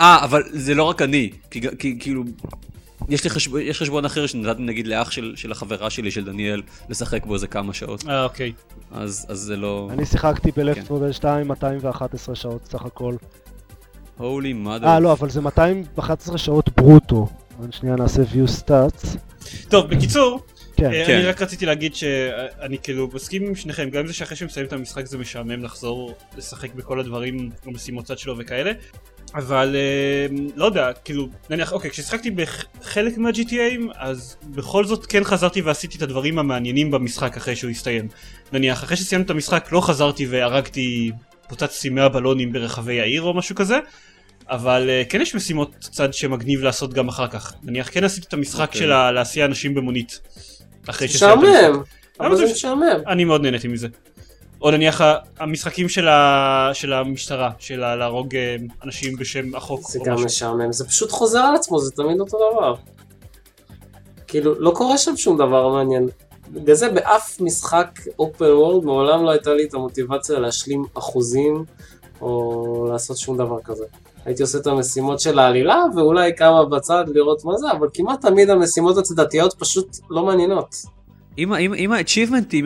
אה, 0.00 0.24
אבל 0.24 0.42
זה 0.50 0.74
לא 0.74 0.84
רק 0.84 1.02
אני, 1.02 1.30
כי, 1.50 1.60
כי 1.78 1.96
כאילו, 2.00 2.24
יש 3.08 3.24
לי 3.24 3.30
חשבון, 3.30 3.60
יש 3.64 3.78
חשבון 3.78 4.04
אחר 4.04 4.26
שנתתי 4.26 4.62
נגיד 4.62 4.86
לאח 4.86 5.10
של, 5.10 5.32
של 5.36 5.52
החברה 5.52 5.90
שלי, 5.90 6.10
של 6.10 6.24
דניאל, 6.24 6.62
לשחק 6.88 7.26
בו 7.26 7.34
איזה 7.34 7.46
כמה 7.46 7.74
שעות, 7.74 8.04
אה, 8.08 8.24
אוקיי. 8.24 8.52
אז, 8.92 9.26
אז 9.28 9.38
זה 9.38 9.56
לא... 9.56 9.88
אני 9.92 10.06
שיחקתי 10.06 10.52
כן. 10.52 10.60
4 10.90 11.08
Dead 11.08 11.12
2 11.12 11.48
211 11.48 12.34
שעות 12.34 12.64
סך 12.64 12.84
הכל. 12.84 13.14
הולי 14.26 14.54
mother. 14.64 14.86
אה, 14.86 15.00
לא, 15.00 15.12
אבל 15.12 15.30
זה 15.30 15.40
211 15.40 16.38
שעות 16.38 16.68
ברוטו. 16.76 17.28
שנייה 17.70 17.96
נעשה 17.96 18.22
view 18.22 18.48
stats. 18.60 19.18
טוב, 19.68 19.86
בקיצור, 19.86 20.40
כן. 20.76 20.92
אה, 20.92 21.06
כן. 21.06 21.16
אני 21.16 21.26
רק 21.26 21.42
רציתי 21.42 21.66
להגיד 21.66 21.94
שאני 21.94 22.78
כאילו 22.82 23.08
מסכים 23.14 23.46
עם 23.46 23.54
שניכם, 23.54 23.90
גם 23.90 24.06
זה 24.06 24.12
שאחרי 24.12 24.36
שמסיים 24.36 24.66
את 24.66 24.72
המשחק 24.72 25.06
זה 25.06 25.18
משעמם 25.18 25.64
לחזור 25.64 26.14
לשחק 26.36 26.74
בכל 26.74 27.00
הדברים, 27.00 27.50
המשימות 27.66 28.04
צד 28.04 28.18
שלו 28.18 28.38
וכאלה, 28.38 28.72
אבל 29.34 29.76
אה, 29.76 30.26
לא 30.56 30.64
יודע, 30.64 30.92
כאילו, 31.04 31.28
נניח, 31.50 31.72
אוקיי, 31.72 31.90
כששיחקתי 31.90 32.30
בחלק 32.30 33.18
מה-GTAים, 33.18 33.92
אז 33.94 34.36
בכל 34.44 34.84
זאת 34.84 35.06
כן 35.06 35.24
חזרתי 35.24 35.60
ועשיתי 35.60 35.96
את 35.96 36.02
הדברים 36.02 36.38
המעניינים 36.38 36.90
במשחק 36.90 37.36
אחרי 37.36 37.56
שהוא 37.56 37.70
הסתיים. 37.70 38.08
נניח, 38.52 38.84
אחרי 38.84 38.96
שסיימתי 38.96 39.26
את 39.26 39.30
המשחק 39.30 39.68
לא 39.72 39.80
חזרתי 39.80 40.26
והרגתי, 40.26 41.10
פוצצתי 41.48 41.88
100 41.88 42.08
בלונים 42.08 42.52
ברחבי 42.52 43.00
העיר 43.00 43.22
או 43.22 43.34
משהו 43.34 43.54
כזה. 43.54 43.78
אבל 44.48 44.88
uh, 44.88 45.10
כן 45.10 45.20
יש 45.20 45.34
משימות 45.34 45.70
צד 45.80 46.14
שמגניב 46.14 46.62
לעשות 46.62 46.94
גם 46.94 47.08
אחר 47.08 47.28
כך. 47.28 47.54
נניח 47.62 47.88
כן 47.92 48.04
עשיתי 48.04 48.26
את 48.28 48.32
המשחק 48.32 48.68
אוקיי. 48.68 48.80
של 48.80 49.10
להסיע 49.10 49.44
אנשים 49.44 49.74
במונית. 49.74 50.20
אחרי 50.88 51.06
המשחק. 51.06 51.26
משעמם, 51.26 51.82
אבל 52.20 52.26
למה 52.26 52.36
זה 52.36 52.44
משעמם. 52.52 53.00
אני 53.06 53.24
מאוד 53.24 53.42
נהניתי 53.42 53.68
מזה. 53.68 53.88
או 54.62 54.70
נניח 54.70 55.00
המשחקים 55.38 55.88
של, 55.88 56.08
ה... 56.08 56.70
של 56.72 56.92
המשטרה, 56.92 57.50
של 57.58 57.84
ה- 57.84 57.96
להרוג 57.96 58.36
אה, 58.36 58.56
אנשים 58.84 59.16
בשם 59.16 59.54
החוק 59.54 59.90
זה 59.90 59.98
גם. 60.04 60.24
משעמם, 60.24 60.72
זה 60.72 60.88
פשוט 60.88 61.10
חוזר 61.10 61.38
על 61.38 61.54
עצמו, 61.54 61.80
זה 61.80 61.90
תמיד 61.90 62.20
אותו 62.20 62.38
דבר. 62.52 62.74
כאילו, 64.26 64.60
לא 64.60 64.70
קורה 64.70 64.98
שם 64.98 65.16
שום 65.16 65.38
דבר 65.38 65.68
מעניין. 65.68 66.08
בגלל 66.48 66.74
זה 66.74 66.88
באף 66.88 67.40
משחק 67.40 68.00
אופן 68.18 68.44
וורד 68.44 68.84
מעולם 68.84 69.24
לא 69.24 69.30
הייתה 69.30 69.54
לי 69.54 69.64
את 69.64 69.74
המוטיבציה 69.74 70.38
להשלים 70.38 70.84
אחוזים 70.94 71.64
או 72.20 72.86
לעשות 72.92 73.16
שום 73.16 73.36
דבר 73.36 73.58
כזה. 73.64 73.84
הייתי 74.24 74.42
עושה 74.42 74.58
את 74.58 74.66
המשימות 74.66 75.20
של 75.20 75.38
העלילה 75.38 75.82
ואולי 75.96 76.30
כמה 76.36 76.64
בצד 76.64 77.04
לראות 77.14 77.44
מה 77.44 77.56
זה, 77.56 77.72
אבל 77.72 77.88
כמעט 77.94 78.20
תמיד 78.20 78.50
המשימות 78.50 78.98
הצדדיות 78.98 79.54
פשוט 79.58 79.96
לא 80.10 80.26
מעניינות. 80.26 80.76
עם, 81.36 81.52
עם, 81.52 81.72
עם 81.76 81.92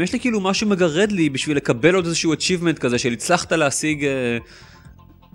יש 0.00 0.12
לי 0.12 0.20
כאילו 0.20 0.40
משהו 0.40 0.68
מגרד 0.68 1.12
לי 1.12 1.30
בשביל 1.30 1.56
לקבל 1.56 1.94
עוד 1.94 2.04
איזשהו 2.04 2.34
achievement 2.34 2.78
כזה 2.80 2.98
של 2.98 3.12
הצלחת 3.12 3.52
להשיג 3.52 4.06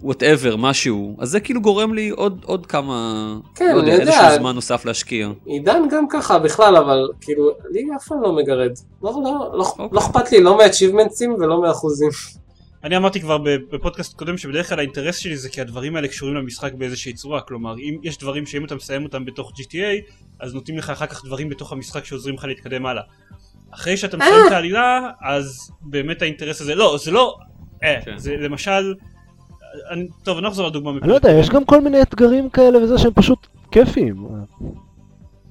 whatever, 0.03 0.55
משהו. 0.55 1.15
אז 1.19 1.29
זה 1.29 1.39
כאילו 1.39 1.61
גורם 1.61 1.93
לי 1.93 2.09
עוד, 2.09 2.41
עוד 2.45 2.65
כמה, 2.65 3.37
כן, 3.55 3.71
לא 3.75 3.79
יודע, 3.79 3.91
יודע. 3.91 4.03
איזשהו 4.03 4.39
זמן 4.39 4.55
נוסף 4.55 4.85
להשקיע. 4.85 5.29
עידן 5.45 5.81
גם 5.91 6.07
ככה 6.09 6.39
בכלל, 6.39 6.75
אבל 6.75 7.09
כאילו, 7.21 7.49
לי 7.71 7.85
אף 7.95 8.07
פעם 8.07 8.21
לא 8.21 8.35
מגרד. 8.35 8.71
לא, 9.03 9.11
לא, 9.23 9.51
לא, 9.53 9.65
אוקיי. 9.69 9.87
לא 9.91 9.99
אכפת 9.99 10.31
לי 10.31 10.41
לא 10.41 10.57
מה 10.57 10.67
achievement 10.67 11.23
ים 11.23 11.33
ולא 11.33 11.61
מאחוזים. 11.61 12.09
אני 12.83 12.97
אמרתי 12.97 13.21
כבר 13.21 13.37
בפודקאסט 13.71 14.17
קודם 14.17 14.37
שבדרך 14.37 14.69
כלל 14.69 14.79
האינטרס 14.79 15.17
שלי 15.17 15.37
זה 15.37 15.49
כי 15.49 15.61
הדברים 15.61 15.95
האלה 15.95 16.07
קשורים 16.07 16.35
למשחק 16.35 16.73
באיזושהי 16.73 17.13
צורה. 17.13 17.41
כלומר, 17.41 17.77
אם 17.77 17.97
יש 18.03 18.17
דברים 18.17 18.45
שאם 18.45 18.65
אתה 18.65 18.75
מסיים 18.75 19.03
אותם 19.03 19.25
בתוך 19.25 19.51
GTA, 19.51 20.11
אז 20.39 20.53
נותנים 20.53 20.77
לך 20.77 20.89
אחר 20.89 21.05
כך 21.05 21.25
דברים 21.25 21.49
בתוך 21.49 21.71
המשחק 21.71 22.05
שעוזרים 22.05 22.35
לך 22.35 22.43
להתקדם 22.43 22.85
הלאה. 22.85 23.03
אחרי 23.71 23.97
שאתה 23.97 24.17
מסיים 24.17 24.33
אה. 24.33 24.47
את 24.47 24.51
העלילה, 24.51 25.09
אז 25.21 25.71
באמת 25.81 26.21
האינטרס 26.21 26.61
הזה, 26.61 26.75
לא, 26.75 26.97
זה 27.03 27.11
לא, 27.11 27.37
אה, 27.83 27.99
כן. 28.05 28.17
זה 28.17 28.35
למשל, 28.37 28.93
אני, 29.91 30.07
טוב, 30.23 30.37
אני 30.37 30.43
לא 30.43 30.49
אחזור 30.49 30.67
לדוגמה 30.67 30.91
אני 31.01 31.09
לא 31.09 31.15
יודע, 31.15 31.31
יש 31.31 31.49
גם 31.49 31.65
כל 31.65 31.81
מיני 31.81 32.01
אתגרים 32.01 32.49
כאלה 32.49 32.83
וזה 32.83 32.97
שהם 32.97 33.13
פשוט 33.15 33.47
כיפים. 33.71 34.27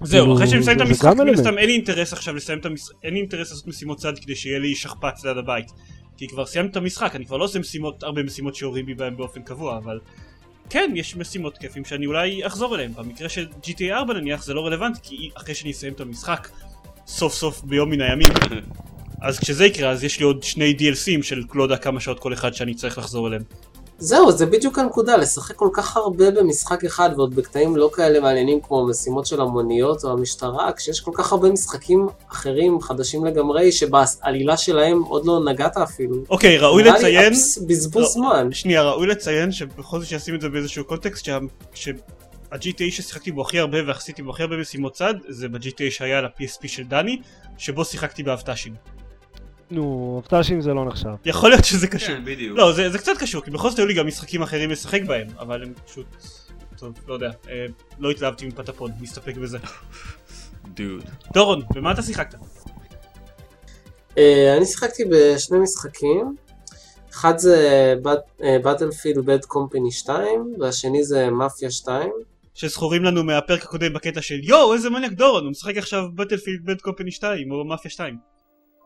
זהו, 0.02 0.20
כאילו, 0.20 0.36
אחרי 0.36 0.46
שאני 0.46 0.60
מסיים 0.60 0.76
את 0.76 0.82
המשחק, 0.82 1.16
מן. 1.16 1.28
הסתם 1.28 1.58
אין 1.58 1.66
לי 1.66 1.72
אינטרס 1.72 2.12
עכשיו 2.12 2.34
לסיים 2.34 2.58
את 2.58 2.66
המשחק, 2.66 2.94
אין 3.02 3.14
לי 3.14 3.20
אינטרס 3.20 3.50
לעשות 3.50 3.66
משימות 3.66 3.98
צד 3.98 4.18
כדי 4.18 4.34
שיהיה 4.34 4.58
לי 4.58 4.74
שכפ"ץ 4.74 5.24
ליד 5.24 5.36
הבית. 5.36 5.66
כי 6.20 6.28
כבר 6.28 6.46
סיימתי 6.46 6.70
את 6.70 6.76
המשחק, 6.76 7.16
אני 7.16 7.26
כבר 7.26 7.36
לא 7.36 7.44
עושה 7.44 7.58
משימות, 7.58 8.02
הרבה 8.02 8.22
משימות 8.22 8.54
שיורים 8.54 8.86
בי 8.86 8.94
בהם 8.94 9.16
באופן 9.16 9.42
קבוע, 9.42 9.78
אבל 9.78 10.00
כן, 10.70 10.92
יש 10.94 11.16
משימות 11.16 11.58
כיפים 11.58 11.84
שאני 11.84 12.06
אולי 12.06 12.46
אחזור 12.46 12.74
אליהם. 12.74 12.92
במקרה 12.92 13.28
של 13.28 13.48
GTA 13.62 13.92
4 13.92 14.14
נניח 14.14 14.44
זה 14.44 14.54
לא 14.54 14.66
רלוונטי, 14.66 15.00
כי 15.02 15.30
אחרי 15.34 15.54
שאני 15.54 15.70
אסיים 15.70 15.92
את 15.92 16.00
המשחק, 16.00 16.48
סוף 17.06 17.34
סוף 17.34 17.62
ביום 17.62 17.90
מן 17.90 18.00
הימים, 18.00 18.28
אז 19.26 19.38
כשזה 19.38 19.66
יקרה, 19.66 19.90
אז 19.90 20.04
יש 20.04 20.18
לי 20.18 20.24
עוד 20.24 20.42
שני 20.42 20.76
DLCים 20.78 21.22
של 21.22 21.42
לא 21.54 21.62
יודע 21.62 21.76
כמה 21.76 22.00
שעות 22.00 22.20
כל 22.20 22.32
אחד 22.32 22.54
שאני 22.54 22.74
צריך 22.74 22.98
לחזור 22.98 23.28
אליהם. 23.28 23.42
זהו, 24.02 24.32
זה 24.32 24.46
בדיוק 24.46 24.78
הנקודה, 24.78 25.16
לשחק 25.16 25.56
כל 25.56 25.68
כך 25.72 25.96
הרבה 25.96 26.30
במשחק 26.30 26.84
אחד 26.84 27.10
ועוד 27.16 27.34
בקטעים 27.34 27.76
לא 27.76 27.90
כאלה 27.94 28.20
מעניינים 28.20 28.60
כמו 28.60 28.80
המשימות 28.80 29.26
של 29.26 29.40
המוניות 29.40 30.04
או 30.04 30.12
המשטרה, 30.12 30.72
כשיש 30.72 31.00
כל 31.00 31.10
כך 31.14 31.32
הרבה 31.32 31.50
משחקים 31.50 32.06
אחרים, 32.32 32.80
חדשים 32.80 33.24
לגמרי, 33.24 33.72
שבעלילה 33.72 34.56
שלהם 34.56 35.02
עוד 35.02 35.26
לא 35.26 35.44
נגעת 35.44 35.76
אפילו. 35.76 36.16
אוקיי, 36.30 36.58
ראוי 36.58 36.82
נראה 36.82 36.98
לי 36.98 37.00
לציין... 37.00 37.32
בזבוז 37.66 38.02
לא. 38.02 38.08
זמן. 38.08 38.52
שנייה, 38.52 38.82
ראוי 38.82 39.06
לציין 39.06 39.52
שבכל 39.52 40.00
זאת 40.00 40.08
שישים 40.08 40.34
את 40.34 40.40
זה 40.40 40.48
באיזשהו 40.48 40.84
קונטקסט, 40.84 41.24
שה... 41.74 41.90
ה-GTA 42.52 42.90
ששיחקתי 42.90 43.32
בו 43.32 43.42
הכי 43.42 43.58
הרבה 43.58 43.78
ועשיתי 43.86 44.22
בו 44.22 44.30
הכי 44.30 44.42
הרבה 44.42 44.56
משימות 44.56 44.92
צד 44.92 45.14
זה 45.28 45.48
ב-GTA 45.48 45.90
שהיה 45.90 46.18
על 46.18 46.24
ה-PSP 46.24 46.68
של 46.68 46.84
דני 46.84 47.20
שבו 47.58 47.84
שיחקתי 47.84 48.22
באבט"שים. 48.22 48.99
נו, 49.70 50.20
אבט"שים 50.22 50.60
זה 50.60 50.74
לא 50.74 50.84
נחשב. 50.84 51.08
יכול 51.24 51.50
להיות 51.50 51.64
שזה 51.64 51.86
קשור. 51.86 52.16
כן, 52.16 52.24
בדיוק. 52.24 52.58
לא, 52.58 52.72
זה, 52.72 52.90
זה 52.90 52.98
קצת 52.98 53.12
קשור, 53.20 53.42
כי 53.42 53.50
בכל 53.50 53.70
זאת 53.70 53.78
היו 53.78 53.86
לי 53.86 53.94
גם 53.94 54.06
משחקים 54.06 54.42
אחרים 54.42 54.70
לשחק 54.70 55.02
בהם, 55.02 55.26
אבל 55.38 55.62
הם 55.62 55.72
פשוט... 55.86 56.06
טוב, 56.78 56.94
לא 57.08 57.14
יודע, 57.14 57.30
אה, 57.48 57.66
לא 57.98 58.10
התלהבתי 58.10 58.46
מפטפון, 58.46 58.90
נסתפק 59.00 59.36
בזה. 59.36 59.58
דוד. 60.74 61.04
דורון, 61.34 61.62
במה 61.74 61.92
אתה 61.92 62.02
שיחקת? 62.02 62.38
אה, 64.18 64.56
אני 64.56 64.66
שיחקתי 64.66 65.02
בשני 65.10 65.58
משחקים. 65.58 66.34
אחד 67.10 67.38
זה 67.38 67.94
Battlefield 68.62 69.24
Bad 69.24 69.44
Company 69.44 69.92
2 69.92 70.54
והשני 70.60 71.04
זה 71.04 71.30
מאפיה 71.30 71.70
2. 71.70 72.10
שזכורים 72.54 73.04
לנו 73.04 73.24
מהפרק 73.24 73.62
הקודם 73.62 73.92
בקטע 73.92 74.22
של 74.22 74.40
יואו 74.42 74.74
איזה 74.74 74.90
מניאק 74.90 75.12
דורון, 75.12 75.44
הוא 75.44 75.50
משחק 75.50 75.76
עכשיו 75.76 76.02
Battlefield 76.14 76.64
Bad 76.64 76.80
Company 76.80 77.10
2 77.10 77.52
או 77.52 77.64
מאפיה 77.64 77.90
2. 77.90 78.29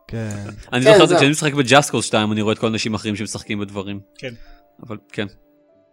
כן. 0.07 0.29
אני 0.73 0.85
כן, 0.85 0.91
זוכר 0.93 1.05
זה- 1.05 1.15
כשאני 1.15 1.29
משחק 1.31 1.53
ב 1.53 1.60
Just 1.60 1.89
Cause 1.91 2.01
2 2.01 2.31
אני 2.31 2.41
רואה 2.41 2.53
את 2.53 2.59
כל 2.59 2.67
האנשים 2.67 2.93
האחרים 2.93 3.15
שמשחקים 3.15 3.59
בדברים. 3.59 3.99
כן. 4.17 4.33
אבל 4.87 4.97
כן. 5.11 5.27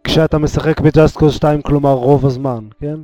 כשאתה 0.03 0.37
משחק 0.37 0.79
ב 0.79 0.87
Just 0.87 1.17
Cause 1.17 1.33
2 1.35 1.61
כלומר 1.61 1.91
רוב 1.93 2.25
הזמן, 2.25 2.59
כן? 2.81 2.95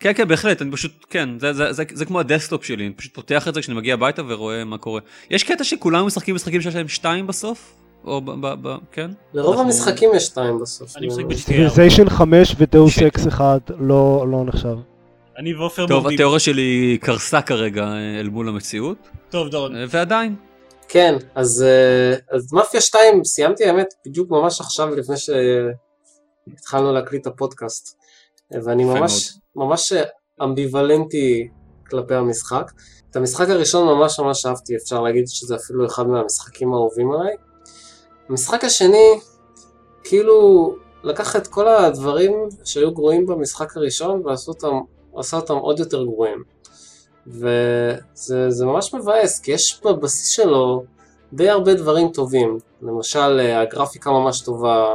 כן 0.00 0.12
כן 0.14 0.28
בהחלט 0.28 0.62
אני 0.62 0.70
פשוט 0.72 0.92
כן 1.10 1.28
זה, 1.38 1.52
זה, 1.52 1.72
זה, 1.72 1.82
זה 1.92 2.04
כמו 2.04 2.20
ה 2.20 2.25
desktop 2.25 2.64
שלי 2.64 2.86
אני 2.86 2.94
פשוט 2.94 3.14
פותח 3.14 3.48
את 3.48 3.54
זה 3.54 3.60
כשאני 3.60 3.76
מגיע 3.76 3.94
הביתה 3.94 4.22
ורואה 4.28 4.64
מה 4.64 4.78
קורה. 4.78 5.00
יש 5.30 5.44
קטע 5.44 5.64
שכולם 5.64 6.06
משחקים 6.06 6.34
משחקים 6.34 6.60
שיש 6.60 6.74
להם 6.76 6.88
שתיים 6.88 7.26
בסוף? 7.26 7.74
או 8.04 8.20
ב... 8.20 8.30
ב, 8.46 8.68
ב 8.68 8.76
כן? 8.92 9.10
לרוב 9.34 9.48
אנחנו- 9.48 9.66
המשחקים 9.66 10.10
יש 10.14 10.24
2 10.26 10.58
בסוף. 10.62 10.96
אני 10.96 11.06
משחק 11.06 11.24
ב-GTA. 11.24 11.34
Civilization 11.36 12.08
5 12.08 12.54
ו 12.58 12.66
Deus 12.66 12.98
Ex 12.98 13.26
1 13.26 13.70
לא 13.78 14.26
לא 14.30 14.44
נחשב. 14.46 14.76
אני 15.38 15.54
ועופר 15.54 15.86
טוב 15.86 15.98
מורדים. 15.98 16.14
התיאוריה 16.14 16.40
שלי 16.40 16.98
קרסה 17.00 17.42
כרגע 17.42 17.82
אה, 17.82 18.20
אל 18.20 18.28
מול 18.28 18.48
המציאות 18.48 18.98
טוב 19.30 19.48
דורון. 19.48 19.76
אה, 19.76 19.84
ועדיין. 19.88 20.36
כן, 20.88 21.14
אז, 21.34 21.62
אה, 21.62 22.36
אז 22.36 22.52
מאפיה 22.52 22.80
2 22.80 23.24
סיימתי 23.24 23.64
האמת 23.64 23.86
בדיוק 24.06 24.30
ממש 24.30 24.60
עכשיו 24.60 24.94
לפני 24.94 25.16
שהתחלנו 25.16 26.92
להקליט 26.92 27.22
את 27.22 27.26
הפודקאסט. 27.26 27.98
ואני 28.64 28.84
ממש 28.84 29.32
ממש 29.56 29.92
אמביוולנטי 30.42 31.48
כלפי 31.90 32.14
המשחק. 32.14 32.72
את 33.10 33.16
המשחק 33.16 33.48
הראשון 33.48 33.86
ממש 33.86 34.20
ממש 34.20 34.46
אהבתי, 34.46 34.76
אפשר 34.76 35.00
להגיד 35.00 35.24
שזה 35.28 35.56
אפילו 35.56 35.86
אחד 35.86 36.06
מהמשחקים 36.06 36.72
האהובים 36.72 37.12
עליי. 37.12 37.34
המשחק 38.28 38.64
השני, 38.64 39.20
כאילו 40.04 40.74
לקח 41.04 41.36
את 41.36 41.46
כל 41.46 41.68
הדברים 41.68 42.32
שהיו 42.64 42.94
גרועים 42.94 43.26
במשחק 43.26 43.76
הראשון 43.76 44.22
ועשו 44.26 44.50
אותם, 44.50 44.80
עשה 45.16 45.36
אותם 45.36 45.56
עוד 45.56 45.78
יותר 45.78 46.04
גרועים. 46.04 46.42
וזה 47.26 48.50
זה 48.50 48.66
ממש 48.66 48.94
מבאס, 48.94 49.40
כי 49.40 49.52
יש 49.52 49.80
בבסיס 49.84 50.28
שלו 50.28 50.84
די 51.32 51.48
הרבה 51.48 51.74
דברים 51.74 52.08
טובים. 52.08 52.58
למשל, 52.82 53.40
אה, 53.40 53.60
הגרפיקה 53.60 54.10
ממש 54.10 54.40
טובה, 54.40 54.94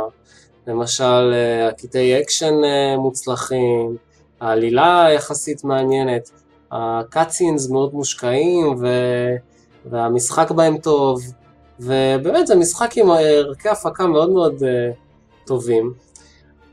למשל, 0.68 1.34
אה, 1.34 1.68
הקטעי 1.68 2.22
אקשן 2.22 2.54
אה, 2.64 2.98
מוצלחים, 2.98 3.96
העלילה 4.40 5.08
יחסית 5.16 5.64
מעניינת, 5.64 6.30
ה 6.72 6.81
cutscenes 6.81 7.70
מאוד 7.70 7.94
מושקעים, 7.94 8.76
ו... 8.80 8.88
והמשחק 9.90 10.52
בהם 10.52 10.78
טוב, 10.78 11.22
ובאמת 11.80 12.48
זה 12.48 12.56
משחק 12.56 12.98
עם 12.98 13.12
ערכי 13.12 13.70
הפקה 13.70 14.08
מאוד 14.08 14.30
מאוד 14.30 14.64
אה, 14.64 14.92
טובים, 15.46 15.94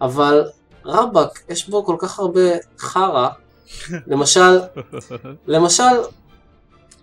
אבל 0.01 0.45
רבאק, 0.85 1.43
יש 1.49 1.69
בו 1.69 1.85
כל 1.85 1.97
כך 1.99 2.19
הרבה 2.19 2.41
חרא, 2.79 3.29
למשל, 4.11 4.61
למשל, 5.47 5.83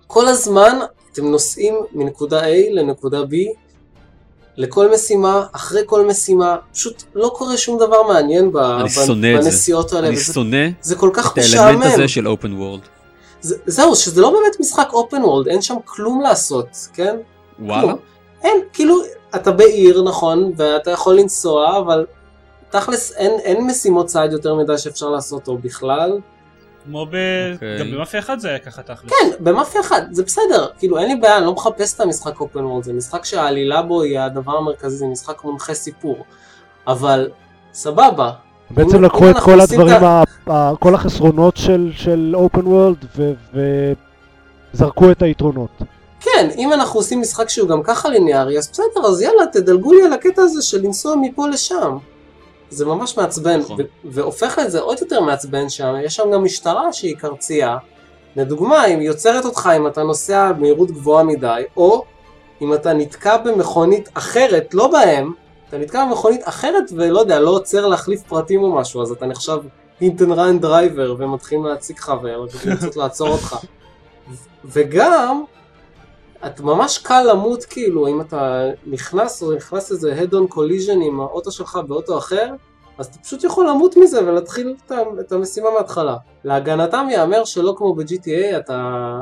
כל 0.07 0.27
הזמן 0.27 0.79
אתם 1.13 1.25
נוסעים 1.31 1.75
מנקודה 1.91 2.41
A 2.41 2.49
לנקודה 2.71 3.21
B 3.21 3.33
לכל 4.57 4.93
משימה, 4.93 5.45
אחרי 5.51 5.81
כל 5.85 6.05
משימה, 6.05 6.55
פשוט 6.73 7.03
לא 7.15 7.31
קורה 7.37 7.57
שום 7.57 7.79
דבר 7.79 8.03
מעניין 8.03 8.51
ב- 8.51 8.57
אני 8.57 8.83
ב- 8.83 9.05
שונא 9.05 9.27
את 9.37 9.43
זה. 9.43 9.49
בנסיעות 9.49 9.93
האלה. 9.93 10.07
אני 10.07 10.15
וזה- 10.15 10.33
שונא 10.33 10.67
זה 10.81 10.95
כל 10.95 11.09
כך 11.13 11.33
את 11.33 11.37
האלמנט 11.37 11.77
משעמם. 11.77 11.93
הזה 11.93 12.07
של 12.07 12.27
אופן 12.27 12.53
וורד. 12.53 12.79
זה- 13.41 13.57
זהו, 13.65 13.95
שזה 13.95 14.21
לא 14.21 14.29
באמת 14.31 14.59
משחק 14.59 14.89
אופן 14.93 15.23
וולד, 15.23 15.47
אין 15.47 15.61
שם 15.61 15.75
כלום 15.85 16.21
לעשות, 16.21 16.67
כן? 16.93 17.15
וואלה? 17.59 17.81
כלום. 17.81 17.95
אין, 18.43 18.61
כאילו, 18.73 18.95
אתה 19.35 19.51
בעיר, 19.51 20.01
נכון, 20.03 20.51
ואתה 20.57 20.91
יכול 20.91 21.15
לנסוע, 21.15 21.77
אבל 21.77 22.05
תכלס 22.71 23.11
אין, 23.11 23.31
אין 23.43 23.67
משימות 23.67 24.05
צעד 24.05 24.31
יותר 24.31 24.55
מדי 24.55 24.77
שאפשר 24.77 25.09
לעשות, 25.09 25.47
או 25.47 25.57
בכלל. 25.57 26.19
כמו 26.85 27.05
ב... 27.05 27.09
אוקיי. 27.53 27.79
גם 27.79 27.91
במאפיה 27.91 28.19
1 28.19 28.39
זה 28.39 28.49
היה 28.49 28.59
ככה 28.59 28.81
תכל'ס. 28.83 29.09
כן, 29.09 29.29
במאפיה 29.39 29.81
אחת, 29.81 30.03
זה 30.11 30.23
בסדר, 30.23 30.67
כאילו 30.79 30.97
אין 30.97 31.07
לי 31.07 31.15
בעיה, 31.15 31.37
אני 31.37 31.45
לא 31.45 31.53
מחפש 31.53 31.95
את 31.95 31.99
המשחק 32.01 32.39
אופן 32.39 32.59
וולד, 32.65 32.83
זה 32.83 32.93
משחק 32.93 33.25
שהעלילה 33.25 33.81
בו 33.81 34.01
היא 34.01 34.19
הדבר 34.19 34.57
המרכזי, 34.57 34.95
זה 34.97 35.05
משחק 35.05 35.43
מונחה 35.43 35.73
סיפור. 35.73 36.25
אבל, 36.87 37.29
סבבה. 37.73 38.31
בעצם 38.71 39.03
לקחו 39.03 39.29
את 39.29 39.35
כל 39.39 39.61
הדברים, 39.61 40.03
ה- 40.03 40.23
ה- 40.51 40.71
כל 40.79 40.95
החסרונות 40.95 41.57
של- 41.57 41.91
של 41.95 42.31
אופן 42.35 42.67
וורלד 42.67 43.05
וזרקו 44.73 45.11
את 45.11 45.21
היתרונות. 45.21 45.69
כן, 46.19 46.49
אם 46.57 46.73
אנחנו 46.73 46.99
עושים 46.99 47.21
משחק 47.21 47.49
שהוא 47.49 47.69
גם 47.69 47.83
ככה 47.83 48.09
ליניארי, 48.09 48.57
אז 48.57 48.69
בסדר, 48.71 49.07
אז 49.09 49.21
יאללה, 49.21 49.45
תדלגו 49.53 49.93
לי 49.93 50.03
על 50.03 50.13
הקטע 50.13 50.41
הזה 50.41 50.61
של 50.61 50.81
לנסוע 50.81 51.15
מפה 51.21 51.47
לשם. 51.47 51.97
זה 52.71 52.85
ממש 52.85 53.17
מעצבן, 53.17 53.59
נכון. 53.59 53.77
והופך 54.03 54.59
את 54.59 54.71
זה 54.71 54.79
עוד 54.79 54.97
יותר 55.01 55.21
מעצבן 55.21 55.69
שם, 55.69 55.93
יש 56.03 56.15
שם 56.15 56.31
גם 56.33 56.43
משטרה 56.43 56.93
שהיא 56.93 57.15
קרצייה. 57.15 57.77
לדוגמה, 58.35 58.85
אם 58.85 58.99
היא 58.99 59.07
יוצרת 59.07 59.45
אותך 59.45 59.69
אם 59.77 59.87
אתה 59.87 60.03
נוסע 60.03 60.51
במהירות 60.51 60.91
גבוהה 60.91 61.23
מדי, 61.23 61.63
או 61.77 62.03
אם 62.61 62.73
אתה 62.73 62.93
נתקע 62.93 63.37
במכונית 63.37 64.09
אחרת, 64.13 64.73
לא 64.73 64.87
בהם, 64.87 65.33
אתה 65.69 65.77
נתקע 65.77 66.05
במכונית 66.05 66.41
אחרת 66.47 66.83
ולא 66.95 67.19
יודע, 67.19 67.39
לא 67.39 67.49
עוצר 67.49 67.87
להחליף 67.87 68.21
פרטים 68.23 68.63
או 68.63 68.75
משהו, 68.75 69.01
אז 69.01 69.11
אתה 69.11 69.25
נחשב 69.25 69.57
hit 70.01 70.16
and 70.16 70.31
run 70.31 70.59
driver 70.59 71.15
ומתחילים 71.17 71.65
להציג 71.65 71.97
לך 71.97 72.13
ולרצות 72.21 72.95
לעצור 72.95 73.27
אותך. 73.27 73.55
וגם, 74.65 75.43
את 76.45 76.59
ממש 76.59 76.97
קל 76.97 77.23
למות 77.31 77.65
כאילו, 77.65 78.07
אם 78.07 78.21
אתה 78.21 78.69
נכנס 78.85 79.43
או 79.43 79.51
נכנס 79.55 79.91
איזה 79.91 80.19
head 80.19 80.33
on 80.33 80.53
collision 80.53 81.03
עם 81.05 81.19
האוטו 81.19 81.51
שלך 81.51 81.79
באוטו 81.87 82.17
אחר, 82.17 82.53
אז 82.97 83.05
אתה 83.05 83.17
פשוט 83.17 83.43
יכול 83.43 83.69
למות 83.69 83.97
מזה 83.97 84.27
ולהתחיל 84.27 84.75
את 85.19 85.31
המשימה 85.31 85.71
מההתחלה. 85.71 86.17
להגנתם 86.43 87.07
ייאמר 87.09 87.45
שלא 87.45 87.73
כמו 87.77 87.95
ב-GTA, 87.95 88.57
אתה, 88.57 89.19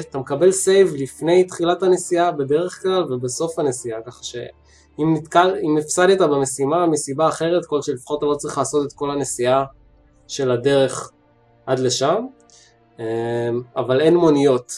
אתה 0.00 0.18
מקבל 0.18 0.52
save 0.52 0.94
לפני 0.98 1.44
תחילת 1.44 1.82
הנסיעה 1.82 2.32
בדרך 2.32 2.82
כלל 2.82 3.12
ובסוף 3.12 3.58
הנסיעה, 3.58 4.00
ככה 4.06 4.24
שאם 4.24 5.14
נתקל, 5.14 5.54
הפסדת 5.78 6.20
במשימה 6.20 6.86
מסיבה 6.86 7.28
אחרת 7.28 7.66
כלשהי, 7.66 7.94
לפחות 7.94 8.18
אתה 8.18 8.26
לא 8.26 8.34
צריך 8.34 8.58
לעשות 8.58 8.86
את 8.86 8.92
כל 8.92 9.10
הנסיעה 9.10 9.64
של 10.28 10.50
הדרך 10.50 11.10
עד 11.66 11.78
לשם, 11.78 12.26
אמ, 12.98 13.04
אבל 13.76 14.00
אין 14.00 14.16
מוניות, 14.16 14.72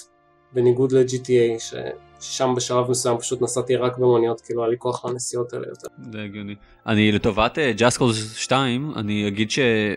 בניגוד 0.56 0.92
ל-GTA. 0.92 1.76
ששם 2.20 2.54
בשלב 2.56 2.90
מסוים 2.90 3.18
פשוט 3.18 3.42
נסעתי 3.42 3.76
רק 3.76 3.98
במוניות, 3.98 4.40
כאילו 4.40 4.62
היה 4.62 4.70
לי 4.70 4.76
כוח 4.78 5.04
לנסיעות 5.04 5.52
האלה 5.52 5.66
יותר. 5.68 5.88
זה 6.12 6.22
הגיוני. 6.22 6.54
אני 6.86 7.12
לטובת 7.12 7.58
Just 7.76 7.98
Cause 7.98 8.34
2 8.36 8.92
אני 8.96 9.28
אגיד 9.28 9.50
שיש 9.50 9.96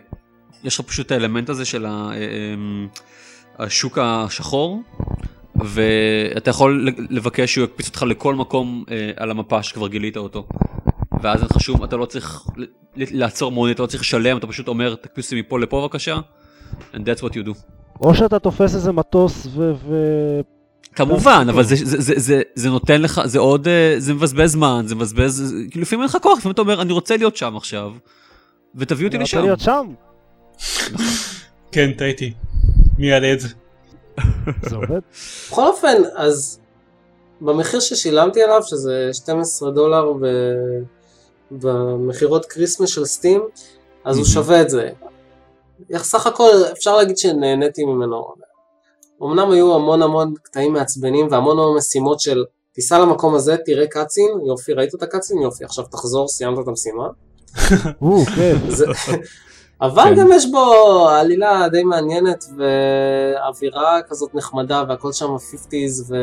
לך 0.80 0.86
פשוט 0.86 1.12
האלמנט 1.12 1.48
הזה 1.48 1.64
של 1.64 1.86
ה- 1.86 2.10
אמ, 2.54 2.88
השוק 3.58 3.98
השחור 4.02 4.80
ואתה 5.64 6.50
יכול 6.50 6.88
לבקש 7.10 7.52
שהוא 7.54 7.64
יקפיץ 7.64 7.86
אותך 7.88 8.02
לכל 8.02 8.34
מקום 8.34 8.84
אה, 8.90 9.10
על 9.16 9.30
המפה 9.30 9.62
שכבר 9.62 9.88
גילית 9.88 10.16
אותו. 10.16 10.46
ואז 11.22 11.40
אין 11.40 11.48
לך 11.50 11.60
שום, 11.60 11.84
אתה 11.84 11.96
לא 11.96 12.06
צריך 12.06 12.44
לעצור 12.96 13.52
מונית, 13.52 13.74
אתה 13.74 13.82
לא 13.82 13.86
צריך 13.86 14.02
לשלם, 14.02 14.36
אתה 14.36 14.46
פשוט 14.46 14.68
אומר 14.68 14.94
תקפיץ 14.94 15.24
אותי 15.26 15.40
מפה 15.40 15.58
לפה 15.58 15.80
בבקשה, 15.82 16.18
and 16.94 16.98
that's 16.98 17.22
what 17.22 17.32
you 17.32 17.46
do. 17.48 17.79
או 18.00 18.14
שאתה 18.14 18.38
תופס 18.38 18.74
איזה 18.74 18.92
מטוס 18.92 19.46
ו... 19.46 19.72
ו... 19.88 19.94
כמובן, 20.94 21.46
אבל 21.50 21.62
זה, 21.62 21.76
זה, 21.76 22.00
זה, 22.00 22.12
זה, 22.16 22.42
זה 22.54 22.68
נותן 22.68 23.02
לך, 23.02 23.20
זה 23.24 23.38
עוד, 23.38 23.68
אה, 23.68 23.94
זה 23.98 24.14
מבזבז 24.14 24.52
זמן, 24.52 24.84
זה 24.88 24.94
מבזבז, 24.94 25.54
כאילו 25.70 25.82
לפעמים 25.82 26.02
אין 26.02 26.08
לך 26.08 26.18
כוח, 26.22 26.38
לפעמים 26.38 26.52
אתה 26.52 26.62
אומר, 26.62 26.82
אני 26.82 26.92
רוצה 26.92 27.16
להיות 27.16 27.36
שם 27.36 27.56
עכשיו, 27.56 27.92
ותביאו 28.74 29.08
אותי 29.08 29.18
לשם. 29.18 29.38
רוצה 29.38 29.46
להיות 29.46 29.60
שם? 29.60 29.86
כן, 31.72 31.92
טעיתי. 31.92 32.32
מי 32.98 33.06
יעלה 33.06 33.32
את 33.32 33.40
זה? 33.40 33.48
זה 34.68 34.76
עובד? 34.76 35.00
בכל 35.48 35.66
אופן, 35.66 35.96
אז 36.16 36.60
במחיר 37.40 37.80
ששילמתי 37.80 38.42
עליו, 38.42 38.62
שזה 38.62 39.10
12 39.12 39.70
דולר 39.70 40.12
ב... 40.12 40.26
במכירות 41.50 42.46
Christmas 42.46 42.88
של 42.88 43.04
Steam, 43.04 43.40
אז 44.04 44.16
הוא. 44.16 44.24
שווה 44.26 44.62
את 44.62 44.70
זה. 44.70 44.90
אך 45.90 46.04
סך 46.04 46.26
הכל 46.26 46.50
אפשר 46.72 46.96
להגיד 46.96 47.18
שנהניתי 47.18 47.84
ממנו. 47.84 48.24
אמנם 49.22 49.50
היו 49.50 49.74
המון 49.74 50.02
המון 50.02 50.34
קטעים 50.42 50.72
מעצבנים 50.72 51.28
והמון 51.30 51.58
המון 51.58 51.76
משימות 51.76 52.20
של 52.20 52.44
תיסע 52.72 52.98
למקום 52.98 53.34
הזה, 53.34 53.56
תראה 53.64 53.86
cutscene, 53.86 54.30
יופי, 54.46 54.72
ראית 54.72 54.94
את 54.94 55.02
ה 55.02 55.06
cutscene? 55.06 55.42
יופי, 55.42 55.64
עכשיו 55.64 55.84
תחזור, 55.84 56.28
סיימת 56.28 56.58
את 56.58 56.68
המשימה. 56.68 57.08
כן. 58.36 58.56
אבל 59.82 60.04
כן. 60.04 60.14
גם 60.20 60.28
יש 60.32 60.50
בו 60.50 61.08
עלילה 61.08 61.68
די 61.68 61.82
מעניינת 61.82 62.44
ואווירה 62.56 64.02
כזאת 64.08 64.34
נחמדה 64.34 64.84
והכל 64.88 65.12
שם 65.12 65.26
50's 65.26 66.02
ו... 66.08 66.14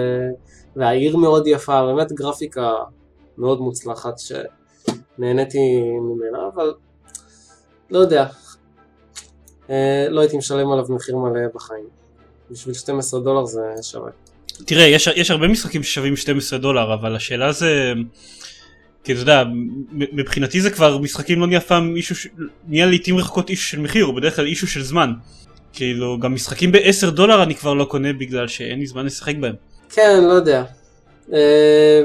והעיר 0.75 1.17
מאוד 1.17 1.47
יפה, 1.47 1.85
באמת 1.85 2.11
גרפיקה 2.11 2.73
מאוד 3.37 3.61
מוצלחת 3.61 4.13
שנהניתי 4.19 5.81
ממנה, 6.01 6.49
אבל 6.55 6.73
לא 7.89 7.99
יודע, 7.99 8.25
לא 10.09 10.21
הייתי 10.21 10.37
משלם 10.37 10.71
עליו 10.71 10.85
מחיר 10.89 11.17
מלא 11.17 11.39
בחיים. 11.55 11.85
בשביל 12.51 12.73
12 12.75 13.19
דולר 13.19 13.45
זה 13.45 13.61
שווה. 13.81 14.09
תראה, 14.65 14.83
יש, 14.83 15.09
יש 15.15 15.31
הרבה 15.31 15.47
משחקים 15.47 15.83
ששווים 15.83 16.15
12 16.15 16.59
דולר, 16.59 16.93
אבל 16.93 17.15
השאלה 17.15 17.51
זה... 17.51 17.93
כי 19.03 19.13
אתה 19.13 19.21
יודע, 19.21 19.43
מבחינתי 19.91 20.61
זה 20.61 20.69
כבר 20.69 20.97
משחקים 20.97 21.39
לא 21.39 21.47
נהיה 21.47 21.61
פעם 21.61 21.95
אישו, 21.95 22.15
ש- 22.15 22.27
נהיה 22.67 22.85
לעיתים 22.85 23.17
רחוקות 23.17 23.49
אישו 23.49 23.63
של 23.67 23.79
מחיר, 23.79 24.05
הוא 24.05 24.15
בדרך 24.15 24.35
כלל 24.35 24.45
אישו 24.45 24.67
של 24.67 24.83
זמן. 24.83 25.13
כאילו, 25.73 26.19
גם 26.19 26.33
משחקים 26.33 26.71
ב-10 26.71 27.09
דולר 27.09 27.43
אני 27.43 27.55
כבר 27.55 27.73
לא 27.73 27.85
קונה 27.85 28.13
בגלל 28.13 28.47
שאין 28.47 28.79
לי 28.79 28.85
זמן 28.87 29.05
לשחק 29.05 29.35
בהם. 29.35 29.55
כן, 29.89 30.23
לא 30.23 30.33
יודע. 30.33 30.63
אה, 31.33 32.01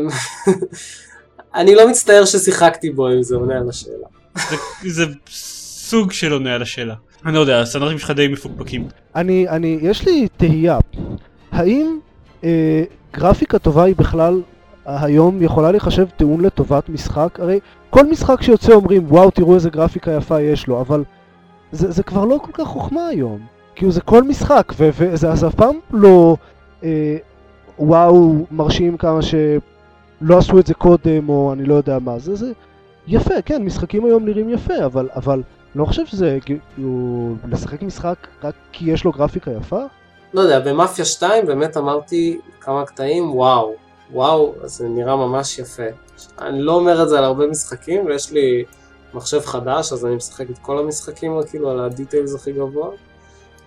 אני 1.55 1.75
לא 1.75 1.89
מצטער 1.91 2.25
ששיחקתי 2.25 2.91
בו 2.91 3.09
אם 3.13 3.23
זה 3.23 3.37
עונה 3.37 3.59
על 3.59 3.69
השאלה. 3.69 4.07
זה, 4.51 4.57
זה 4.89 5.05
סוג 5.31 6.13
של 6.13 6.33
עונה 6.33 6.55
על 6.55 6.63
השאלה. 6.63 6.95
אני 7.27 7.35
לא 7.35 7.41
יודע, 7.41 7.61
הסטנדרטים 7.61 7.99
שלך 7.99 8.11
די 8.11 8.29
מפוקפקים. 8.29 8.87
אני, 9.15 9.49
אני, 9.49 9.79
יש 9.83 10.07
לי 10.07 10.29
תהייה. 10.37 10.79
האם 11.53 11.99
אה, 12.45 12.85
גרפיקה 13.13 13.59
טובה 13.59 13.85
היא 13.85 13.97
בכלל 13.97 14.43
היום 14.87 15.43
יכולה 15.43 15.71
להיחשב 15.71 16.07
טיעון 16.17 16.41
לטובת 16.41 16.89
משחק? 16.89 17.41
הרי 17.41 17.61
כל 17.91 18.07
משחק 18.07 18.43
שיוצא 18.43 18.73
אומרים, 18.73 19.05
וואו, 19.09 19.31
תראו 19.31 19.55
איזה 19.55 19.71
גרפיקה 19.71 20.13
יפה 20.13 20.41
יש 20.41 20.67
לו, 20.67 20.81
אבל 20.81 21.05
זה, 21.73 21.91
זה 21.91 22.03
כבר 22.03 22.25
לא 22.25 22.39
כל 22.43 22.53
כך 22.53 22.65
חוכמה 22.65 23.07
היום. 23.07 23.41
כאילו 23.75 23.93
זה 23.93 24.01
כל 24.01 24.23
משחק, 24.23 24.73
וזה 24.79 25.33
אף 25.33 25.55
פעם 25.55 25.77
לא, 25.91 26.37
אה, 26.85 27.17
וואו, 27.79 28.47
מרשים 28.51 28.97
כמה 28.97 29.23
שלא 29.23 30.39
עשו 30.39 30.59
את 30.59 30.67
זה 30.67 30.75
קודם, 30.75 31.29
או 31.29 31.53
אני 31.53 31.65
לא 31.65 31.75
יודע 31.75 31.99
מה. 31.99 32.19
זה, 32.19 32.35
זה 32.35 32.53
יפה, 33.07 33.43
כן, 33.45 33.63
משחקים 33.63 34.05
היום 34.05 34.25
נראים 34.25 34.49
יפה, 34.49 34.85
אבל, 34.85 35.09
אבל 35.17 35.43
לא 35.75 35.85
חושב 35.85 36.07
שזה 36.07 36.39
כאילו 36.45 37.35
לשחק 37.49 37.83
משחק 37.83 38.17
רק 38.45 38.55
כי 38.73 38.91
יש 38.91 39.05
לו 39.05 39.13
גרפיקה 39.13 39.51
יפה? 39.51 39.81
לא 40.35 40.41
יודע, 40.41 40.61
במאפיה 40.61 41.05
2 41.05 41.47
באמת 41.47 41.77
אמרתי 41.77 42.39
כמה 42.61 42.85
קטעים, 42.87 43.35
וואו, 43.35 43.75
וואו, 44.13 44.55
זה 44.65 44.89
נראה 44.89 45.17
ממש 45.17 45.59
יפה. 45.59 45.83
אני 46.39 46.63
לא 46.63 46.75
אומר 46.75 47.03
את 47.03 47.09
זה 47.09 47.19
על 47.19 47.25
הרבה 47.25 47.47
משחקים, 47.47 48.07
ויש 48.07 48.33
לי 48.33 48.65
מחשב 49.15 49.41
חדש, 49.41 49.93
אז 49.93 50.07
אני 50.07 50.15
משחק 50.15 50.51
את 50.51 50.59
כל 50.59 50.79
המשחקים 50.79 51.33
כאילו 51.51 51.71
על 51.71 51.81
הדיטיילס 51.81 52.35
הכי 52.35 52.53
גבוה, 52.53 52.89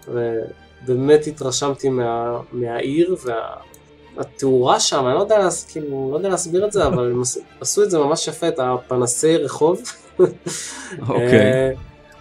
ובאמת 0.07 1.27
התרשמתי 1.27 1.89
מה, 1.89 2.39
מהעיר 2.51 3.15
והתאורה 4.17 4.79
שם, 4.79 5.05
אני 5.07 5.15
לא 5.15 5.19
יודע, 5.19 5.39
להס, 5.39 5.71
כאילו, 5.71 6.09
לא 6.11 6.17
יודע 6.17 6.29
להסביר 6.29 6.65
את 6.65 6.71
זה, 6.71 6.87
אבל 6.87 7.11
הם 7.11 7.21
עשו- 7.61 7.83
את 7.83 7.91
זה 7.91 7.99
ממש 7.99 8.27
יפה, 8.27 8.47
את 8.47 8.59
הפנסי 8.59 9.37
רחוב. 9.37 9.81
אוקיי. 11.09 11.51
אה, 11.53 11.71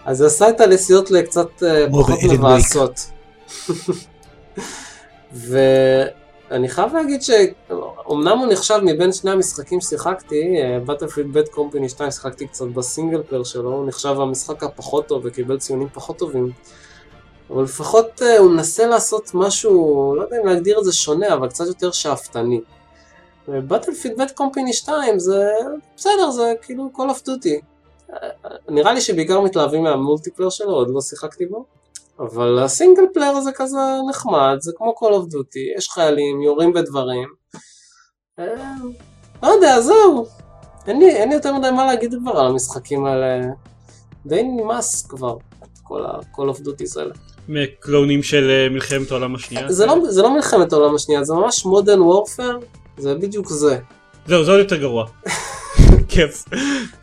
אז 0.05 0.17
זה 0.17 0.25
עשה 0.25 0.49
את 0.49 0.61
הנסיעות 0.61 1.11
לקצת 1.11 1.63
אה, 1.63 1.85
פחות 1.91 2.19
מבאסות. 2.33 2.99
ואני 5.33 6.69
חייב 6.69 6.93
להגיד 6.93 7.21
שאומנם 7.21 8.37
הוא 8.39 8.47
נחשב 8.47 8.79
מבין 8.83 9.11
שני 9.13 9.31
המשחקים 9.31 9.81
ששיחקתי, 9.81 10.55
בטלפילד 10.85 11.33
בד 11.33 11.47
קומפני 11.47 11.89
2 11.89 12.11
שיחקתי 12.11 12.47
קצת 12.47 12.65
בסינגל 12.65 13.23
פלר 13.23 13.43
שלו, 13.43 13.73
הוא 13.73 13.87
נחשב 13.87 14.19
המשחק 14.19 14.63
הפחות 14.63 15.07
טוב 15.07 15.21
וקיבל 15.25 15.57
ציונים 15.57 15.87
פחות 15.93 16.17
טובים. 16.17 16.51
אבל 17.49 17.63
לפחות 17.63 18.21
אה, 18.21 18.37
הוא 18.37 18.51
מנסה 18.51 18.85
לעשות 18.85 19.31
משהו, 19.33 20.13
לא 20.17 20.21
יודע 20.21 20.37
אם 20.41 20.45
להגדיר 20.45 20.79
את 20.79 20.83
זה 20.83 20.93
שונה, 20.93 21.33
אבל 21.33 21.49
קצת 21.49 21.67
יותר 21.67 21.91
שאפתני. 21.91 22.61
ובטלפילד 23.47 24.17
בד 24.17 24.31
קומפני 24.31 24.73
2 24.73 25.19
זה 25.19 25.49
בסדר, 25.97 26.31
זה 26.31 26.53
כאילו 26.61 26.89
Call 26.95 27.09
of 27.09 27.27
Duty. 27.27 27.74
נראה 28.69 28.93
לי 28.93 29.01
שבעיקר 29.01 29.41
מתלהבים 29.41 29.83
מה 29.83 29.93
multiplayer 29.93 30.49
שלו, 30.49 30.71
עוד 30.71 30.89
לא 30.93 31.01
שיחקתי 31.01 31.45
בו. 31.45 31.65
אבל 32.19 32.59
ה 32.59 32.65
single 32.65 33.03
player 33.13 33.41
זה 33.41 33.51
כזה 33.55 33.77
נחמד, 34.09 34.57
זה 34.59 34.71
כמו 34.75 34.93
Call 34.99 35.11
of 35.11 35.33
Duty, 35.33 35.77
יש 35.77 35.89
חיילים, 35.89 36.41
יורים 36.41 36.73
בדברים. 36.73 37.29
אה, 38.39 38.45
לא 39.43 39.47
יודע, 39.47 39.81
זהו. 39.81 40.25
אין 40.87 40.99
לי, 40.99 41.15
אין 41.15 41.29
לי 41.29 41.35
יותר 41.35 41.53
מדי 41.53 41.71
מה 41.71 41.85
להגיד 41.85 42.15
כבר 42.21 42.39
על 42.39 42.47
המשחקים 42.47 43.05
האלה. 43.05 43.41
די 44.25 44.43
נמאס 44.43 45.07
כבר, 45.07 45.37
כל 45.83 46.05
ה-Call 46.05 46.55
of 46.55 46.59
Duty 46.59 46.99
האלה. 46.99 47.13
מקלונים 47.49 48.23
של 48.23 48.49
אה, 48.49 48.69
מלחמת 48.69 49.11
העולם 49.11 49.35
השנייה. 49.35 49.71
זה 49.71 49.85
לא, 49.85 49.95
זה 50.09 50.21
לא 50.21 50.33
מלחמת 50.33 50.73
העולם 50.73 50.95
השנייה, 50.95 51.23
זה 51.23 51.33
ממש 51.33 51.65
Modern 51.65 52.01
Warfare, 52.01 52.59
זה 52.97 53.15
בדיוק 53.15 53.47
זה. 53.49 53.79
זהו, 54.27 54.43
זה 54.43 54.51
עוד 54.51 54.59
יותר 54.59 54.77
גרוע. 54.77 55.05
כיף. 56.15 56.45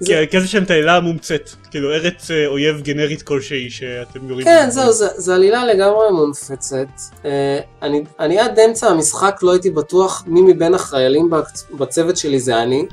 כי 0.05 0.17
הכסף 0.17 0.47
שלהם 0.47 0.65
את 0.65 0.71
העילה 0.71 0.97
המומצאת. 0.97 1.51
כאילו 1.71 1.93
ארץ 1.93 2.31
אה, 2.31 2.47
אויב 2.47 2.81
גנרית 2.81 3.23
כלשהי 3.23 3.71
שאתם 3.71 4.29
יורים. 4.29 4.45
כן, 4.47 4.71
זהו, 4.71 4.93
זה, 4.93 5.09
זה 5.17 5.35
עלילה 5.35 5.67
לגמרי 5.67 6.11
מונפצת. 6.13 6.87
אה, 7.25 7.59
אני, 7.83 8.05
אני 8.21 8.39
עד 8.39 8.59
אמצע 8.59 8.87
המשחק 8.89 9.39
לא 9.43 9.53
הייתי 9.53 9.71
בטוח 9.71 10.25
מי 10.27 10.43
מבין 10.43 10.75
החיילים 10.75 11.31
בצ- 11.33 11.77
בצוות 11.77 12.17
שלי 12.17 12.41
זה 12.41 12.63
אני. 12.63 12.87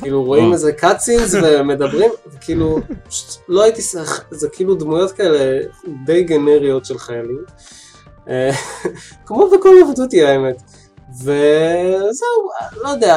כאילו 0.00 0.24
רואים 0.24 0.48
אה. 0.48 0.52
איזה 0.52 0.72
קאצינס 0.72 1.34
ומדברים, 1.42 2.10
וכאילו, 2.34 2.78
פשוט 3.08 3.26
לא 3.48 3.62
הייתי, 3.62 3.82
שח- 3.82 4.20
זה 4.30 4.48
כאילו 4.52 4.74
דמויות 4.74 5.12
כאלה 5.12 5.58
די 6.06 6.22
גנריות 6.22 6.84
של 6.84 6.98
חיילים. 6.98 7.44
כמו 9.26 9.50
ב 9.50 9.55
Call 9.55 9.74
of 9.88 10.00
Duty 10.00 10.24
האמת. 10.24 10.56
וזהו, 11.20 12.50
לא 12.82 12.88
יודע, 12.88 13.16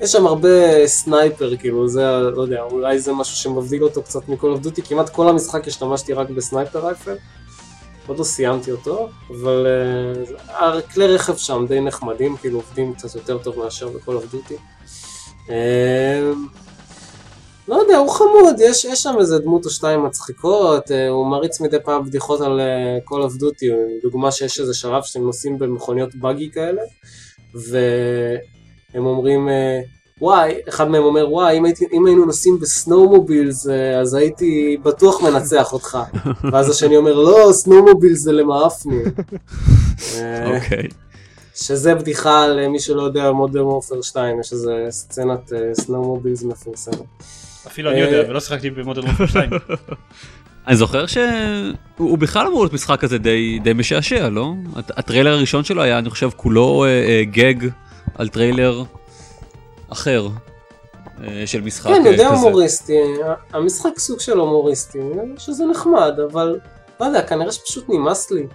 יש 0.00 0.12
שם 0.12 0.26
הרבה 0.26 0.86
sniper, 0.86 1.56
כאילו, 1.56 1.88
זה, 1.88 2.02
לא 2.36 2.42
יודע, 2.42 2.62
אולי 2.62 2.98
זה 2.98 3.12
משהו 3.12 3.36
שמבדיל 3.36 3.84
אותו 3.84 4.02
קצת 4.02 4.28
מ 4.28 4.33
Call 4.33 4.52
of 4.52 4.61
Duty, 4.61 4.82
כמעט 4.82 5.08
כל 5.08 5.28
המשחק 5.28 5.68
השתמשתי 5.68 6.12
רק 6.12 6.30
ב 6.30 6.38
sniper 6.38 6.86
rifle. 6.86 7.16
עוד 8.06 8.18
לא 8.18 8.24
סיימתי 8.24 8.70
אותו, 8.70 9.08
אבל 9.30 9.66
הכלי 10.48 11.06
רכב 11.06 11.36
שם 11.36 11.66
די 11.68 11.80
נחמדים, 11.80 12.36
כאילו 12.36 12.58
עובדים 12.58 12.94
קצת 12.94 13.14
יותר 13.14 13.38
טוב 13.38 13.58
מאשר 13.58 13.88
ב 13.88 13.94
Call 13.94 14.16
of 14.16 14.27
Duty. 14.27 14.56
לא 17.68 17.74
יודע, 17.74 17.96
הוא 17.96 18.10
חמוד, 18.10 18.60
יש, 18.60 18.84
יש 18.84 19.02
שם 19.02 19.14
איזה 19.20 19.38
דמות 19.38 19.64
או 19.64 19.70
שתיים 19.70 20.04
מצחיקות, 20.04 20.90
אה, 20.90 21.08
הוא 21.08 21.26
מריץ 21.26 21.60
מדי 21.60 21.76
פעם 21.84 22.04
בדיחות 22.04 22.40
על 22.40 22.60
אה, 22.60 22.98
of 23.10 23.40
Duty, 23.40 23.66
דוגמה 24.02 24.32
שיש 24.32 24.60
איזה 24.60 24.74
שלב 24.74 25.02
שאתם 25.02 25.24
נוסעים 25.24 25.58
במכוניות 25.58 26.14
buggy 26.14 26.50
כאלה, 26.50 26.82
והם 28.94 29.06
אומרים, 29.06 29.48
אה, 29.48 29.80
וואי, 30.20 30.54
אחד 30.68 30.88
מהם 30.88 31.02
אומר, 31.02 31.32
וואי, 31.32 31.58
אם, 31.58 31.64
הייתי, 31.64 31.84
אם 31.92 32.06
היינו 32.06 32.24
נוסעים 32.24 32.58
ב 32.60 32.68
snowmobiles, 32.68 33.68
אה, 33.68 34.00
אז 34.00 34.14
הייתי 34.14 34.76
בטוח 34.82 35.22
מנצח 35.22 35.72
אותך. 35.72 35.98
ואז 36.52 36.70
השני 36.70 36.96
אומר, 36.96 37.14
לא, 37.14 37.48
snowmobiles 37.52 38.18
זה 38.18 38.32
למעפנים. 38.32 39.04
אה, 40.16 40.56
אוקיי. 40.56 40.88
שזה 41.54 41.94
בדיחה 41.94 42.46
למי 42.46 42.80
שלא 42.80 43.02
יודע, 43.02 43.32
Modern 43.32 43.62
Warfare 43.62 44.02
2, 44.02 44.40
יש 44.40 44.52
איזה 44.52 44.72
סצנת 44.90 45.52
אה, 45.52 45.74
snowmobiles 45.74 46.42
מפורסמת. 46.42 46.98
אפילו 47.66 47.90
אני 47.90 48.00
יודע, 48.00 48.30
ולא 48.30 48.40
שיחקתי 48.40 48.70
ב 48.70 48.75
Modern 48.75 49.04
Warfare 49.04 49.26
2. 49.26 49.50
אני 50.68 50.76
זוכר 50.76 51.06
שהוא 51.06 51.24
הוא 51.96 52.18
בכלל 52.18 52.46
אמור 52.46 52.60
להיות 52.60 52.72
משחק 52.72 53.00
כזה 53.00 53.18
די, 53.18 53.58
די 53.62 53.72
משעשע, 53.72 54.28
לא? 54.28 54.52
הט- 54.76 54.98
הטריילר 54.98 55.32
הראשון 55.32 55.64
שלו 55.64 55.82
היה, 55.82 55.98
אני 55.98 56.10
חושב, 56.10 56.30
כולו 56.36 56.84
אה, 56.84 56.88
אה, 56.88 57.22
gag 57.24 57.54
על 58.14 58.28
טריילר 58.28 58.82
אחר 59.88 60.28
אה, 61.24 61.42
של 61.46 61.60
משחק 61.60 61.90
כן, 61.90 61.92
אה, 61.92 62.10
הוא 62.10 62.16
די 62.16 62.24
כזה. 62.24 62.26
הומוריסטי, 62.26 62.98
המשחק 63.52 63.98
סוג 63.98 64.20
של 64.20 64.38
הומוריסטי, 64.38 64.98
שזה 65.38 65.64
נחמד, 65.66 66.12
אבל 66.32 66.58
לא 67.00 67.06
יודע, 67.06 67.22
כנראה 67.26 67.52
שפשוט 67.52 67.88
נמאס 67.88 68.30
לי. 68.30 68.46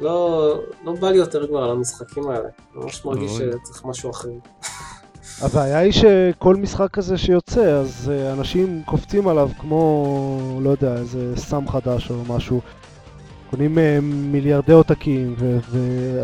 לא, 0.00 0.54
לא 0.84 0.92
בא 0.92 1.10
לי 1.10 1.18
יותר 1.18 1.46
כבר 1.46 1.62
על 1.62 1.70
המשחקים 1.70 2.30
האלה, 2.30 2.48
אני 2.74 2.84
ממש 2.84 3.04
מרגיש 3.04 3.30
אוי. 3.30 3.50
שצריך 3.62 3.84
משהו 3.84 4.10
אחר. 4.10 4.28
הבעיה 5.40 5.78
היא 5.78 5.92
שכל 5.92 6.56
משחק 6.56 6.90
כזה 6.92 7.18
שיוצא, 7.18 7.60
אז 7.60 8.12
אה, 8.14 8.32
אנשים 8.32 8.82
קופצים 8.86 9.28
עליו 9.28 9.50
כמו, 9.60 10.60
לא 10.62 10.70
יודע, 10.70 10.96
איזה 10.96 11.36
סם 11.36 11.68
חדש 11.68 12.10
או 12.10 12.16
משהו. 12.28 12.60
קונים 13.56 13.78
אה, 13.78 13.98
מיליארדי 14.02 14.72
עותקים. 14.72 15.34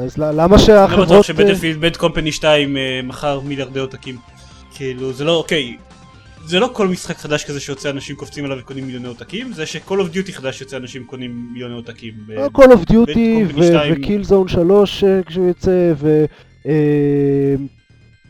אז 0.05 0.19
למה 0.19 0.45
אני 0.45 0.53
לא 0.53 0.59
שהחברות... 0.59 1.09
בטוח 1.09 1.23
שבטלפילד 1.23 1.81
בד 1.81 1.97
קומפני 1.97 2.33
2 2.33 2.77
אה, 2.77 3.01
מכר 3.03 3.41
מיליארדי 3.41 3.81
עותקים. 3.81 4.17
כאילו, 4.75 5.13
זה 5.13 5.25
לא, 5.25 5.37
אוקיי. 5.37 5.77
זה 6.47 6.59
לא 6.59 6.71
כל 6.73 6.89
משחק 6.89 7.19
חדש 7.19 7.45
כזה 7.45 7.61
שיוצא 7.61 7.91
אנשים 7.91 8.17
קופצים 8.17 8.45
עליו 8.45 8.59
וקונים 8.59 8.85
מיליוני 8.85 9.09
עוטקים, 9.09 9.53
זה 9.53 9.67
ש-Call 9.67 9.89
of 9.89 10.15
Duty 10.15 10.33
חדש 10.33 10.61
יוצא 10.61 10.77
אנשים 10.77 11.05
קונים 11.05 11.49
מיליוני 11.53 11.75
עותקים. 11.75 12.15
of 12.71 12.91
Duty 12.91 13.15
Company 13.55 13.65
2. 13.65 13.95
וקילזון 13.97 14.49
3 14.49 15.05
אה, 15.05 15.21
כשהוא 15.27 15.49
יוצא, 15.49 15.93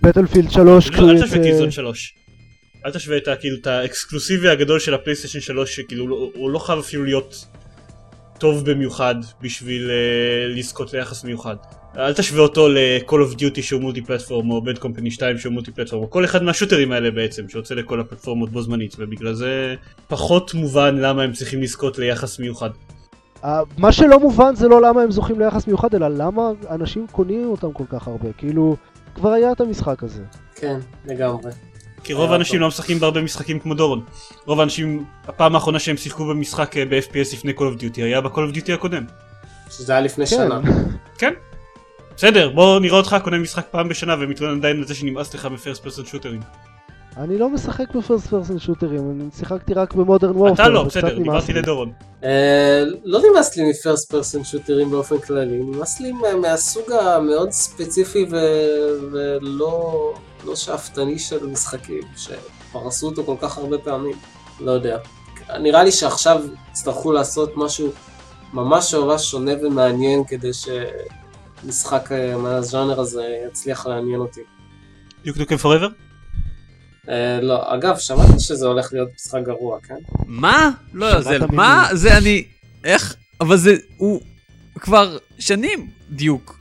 ובטלפילד 0.03 0.51
3 0.51 0.91
כשהוא 0.91 1.11
אל 1.11 1.15
תשווה 1.15 1.37
יוצא. 1.37 1.43
קילזון 1.43 1.71
3. 1.71 2.15
אל 2.87 2.91
תשווה 2.91 3.17
את, 3.17 3.67
האקסקלוסיבי 3.67 4.49
הגדול 4.49 4.79
של 4.79 4.95
הפלייסטיישן 4.95 5.41
3 5.41 5.77
שכאילו 5.77 6.31
הוא 6.35 6.51
לא 6.51 6.59
חייב 6.59 6.79
אפילו 6.79 7.05
להיות 7.05 7.47
טוב 8.41 8.71
במיוחד 8.71 9.15
בשביל 9.41 9.91
uh, 9.91 10.59
לזכות 10.59 10.93
ליחס 10.93 11.25
מיוחד. 11.25 11.57
אל 11.97 12.13
תשווה 12.13 12.43
אותו 12.43 12.69
ל-call 12.69 13.13
of 13.13 13.37
duty 13.37 13.63
שהוא 13.63 13.81
מולטי 13.81 14.03
פלטפורם 14.03 14.51
או 14.51 14.63
bad 14.67 14.79
company 14.79 15.11
2 15.11 15.39
שהוא 15.39 15.53
מולטי 15.53 15.73
פלטפורם 15.73 16.03
או 16.03 16.11
כל 16.11 16.25
אחד 16.25 16.43
מהשוטרים 16.43 16.93
האלה 16.93 17.11
בעצם 17.11 17.49
שיוצא 17.49 17.75
לכל 17.75 18.01
הפלטפורמות 18.01 18.51
בו 18.51 18.63
זמנית 18.63 18.97
ובגלל 18.99 19.35
זה 19.35 19.75
פחות 20.09 20.55
מובן 20.55 20.97
למה 20.97 21.23
הם 21.23 21.33
צריכים 21.33 21.63
לזכות 21.63 21.99
ליחס 21.99 22.39
מיוחד. 22.39 22.71
אה, 23.45 23.61
מה 23.79 23.93
שלא 23.93 24.21
מובן 24.21 24.55
זה 24.55 24.69
לא 24.69 24.83
למה 24.83 25.03
הם 25.03 25.11
זוכים 25.11 25.41
ליחס 25.41 25.67
מיוחד, 25.67 25.95
אלא 25.95 26.09
למה 26.09 26.51
אנשים 26.71 27.07
קונים 27.13 27.49
אותם 27.49 27.73
כל 27.73 27.85
כך 27.89 28.09
הרבה. 28.09 28.33
כאילו, 28.33 28.77
כבר 29.15 29.33
היה 29.33 29.53
את 29.53 29.61
המשחק 29.61 30.03
הזה. 30.03 30.23
כן, 30.55 30.79
לגמרי. 31.07 31.51
כי 32.05 32.13
רוב 32.13 32.25
היה 32.25 32.33
האנשים. 32.33 32.61
לא 32.61 32.69
משחקים 32.69 32.99
בהרבה 33.01 33.23
משחקים 33.23 33.59
כמו 33.59 33.75
דורון. 33.75 34.05
רוב 34.47 34.61
האנשים, 34.61 35.05
הפעם 35.29 35.55
האחרונה 35.55 35.79
שהם 35.79 35.97
שיחקו 35.97 36.27
במשחק 36.27 36.77
אה, 36.77 36.85
ב-FPS 36.85 37.33
לפני 37.33 37.53
Call 37.53 37.77
of 37.79 37.81
Duty 37.81 38.03
היה 38.03 38.21
ב-Call 38.21 38.53
of 38.53 38.57
Duty 38.57 38.73
הקודם. 38.73 39.05
שזה 39.71 39.93
היה 39.93 40.01
לפני 40.01 40.27
כן. 40.27 40.37
שנה. 40.37 40.61
כן. 41.19 41.33
בסדר, 42.17 42.51
בוא 42.51 42.81
נראה 42.81 42.97
אותך 42.97 43.17
קונה 43.25 43.39
משחק 43.39 43.67
פעם 43.71 43.89
בשנה 43.89 44.15
ומתלונן 44.21 44.59
עדיין 44.59 44.77
על 44.77 44.87
זה 44.87 44.95
שנמאס 44.95 45.35
לך 45.35 45.47
בפרסט 45.47 45.83
פרסון 45.83 46.07
שוטרים. 46.07 46.41
אני 47.17 47.39
לא 47.39 47.51
משחק 47.51 47.95
בפרסט 47.95 48.27
פרסון 48.27 48.59
שוטרים, 48.59 49.11
אני 49.11 49.25
שיחקתי 49.39 49.75
רק 49.75 49.95
במודרן 49.95 50.37
וורפר. 50.37 50.55
אתה 50.55 50.69
לא, 50.69 50.83
בסדר, 50.85 51.19
דיברתי. 51.19 51.53
לדורון. 51.53 51.93
אה, 52.25 52.83
לא 53.05 53.21
נמאס 53.31 53.57
לי 53.57 53.71
מפרסט 53.71 54.11
פרסון 54.11 54.45
שוטרים 54.45 54.91
באופן 54.91 55.19
כללי, 55.19 55.59
נמאס 55.59 56.01
לי 56.01 56.13
מה- 56.13 56.37
מהסוג 56.37 56.93
המאוד 56.93 57.51
ספציפי 57.51 58.27
ו- 58.31 58.37
ולא 59.13 60.15
לא 60.47 60.57
שאפתני 60.57 61.19
של 61.19 61.47
משחקים, 61.47 62.03
שכבר 62.17 62.87
עשו 62.87 63.07
אותו 63.07 63.25
כל 63.25 63.37
כך 63.41 63.59
הרבה 63.59 63.79
פעמים, 63.79 64.17
לא 64.61 64.71
יודע. 64.71 64.99
נראה 65.61 65.85
לי 65.85 65.93
שעכשיו 65.93 66.43
יצטרכו 66.71 67.13
לעשות 67.13 67.53
משהו 67.57 67.89
ממש 68.53 68.95
ממש 68.95 69.31
שונה 69.31 69.53
ומעניין 69.63 70.25
כדי 70.25 70.51
שמשחק 70.53 72.13
אה, 72.13 72.37
מהז'אנר 72.37 73.01
הזה 73.01 73.25
יצליח 73.49 73.87
לעניין 73.87 74.21
אותי. 74.21 74.41
דיוק 75.25 75.37
פוrever? 75.53 75.83
אה, 75.85 76.10
לא, 77.43 77.75
אגב, 77.75 77.99
שמעתי 77.99 78.41
שזה 78.41 78.67
הולך 78.67 78.93
להיות 78.93 79.09
משחק 79.15 79.41
גרוע, 79.43 79.79
כן? 79.89 79.95
מה? 80.27 80.71
לא, 80.93 81.21
זה, 81.21 81.37
שמעת 81.39 81.51
מה? 81.53 81.89
זה 81.93 82.17
אני... 82.19 82.45
איך? 82.85 83.17
אבל 83.41 83.57
זה... 83.57 83.77
הוא 83.97 84.21
כבר 84.81 85.19
שנים 85.39 85.91
דיוק. 86.11 86.59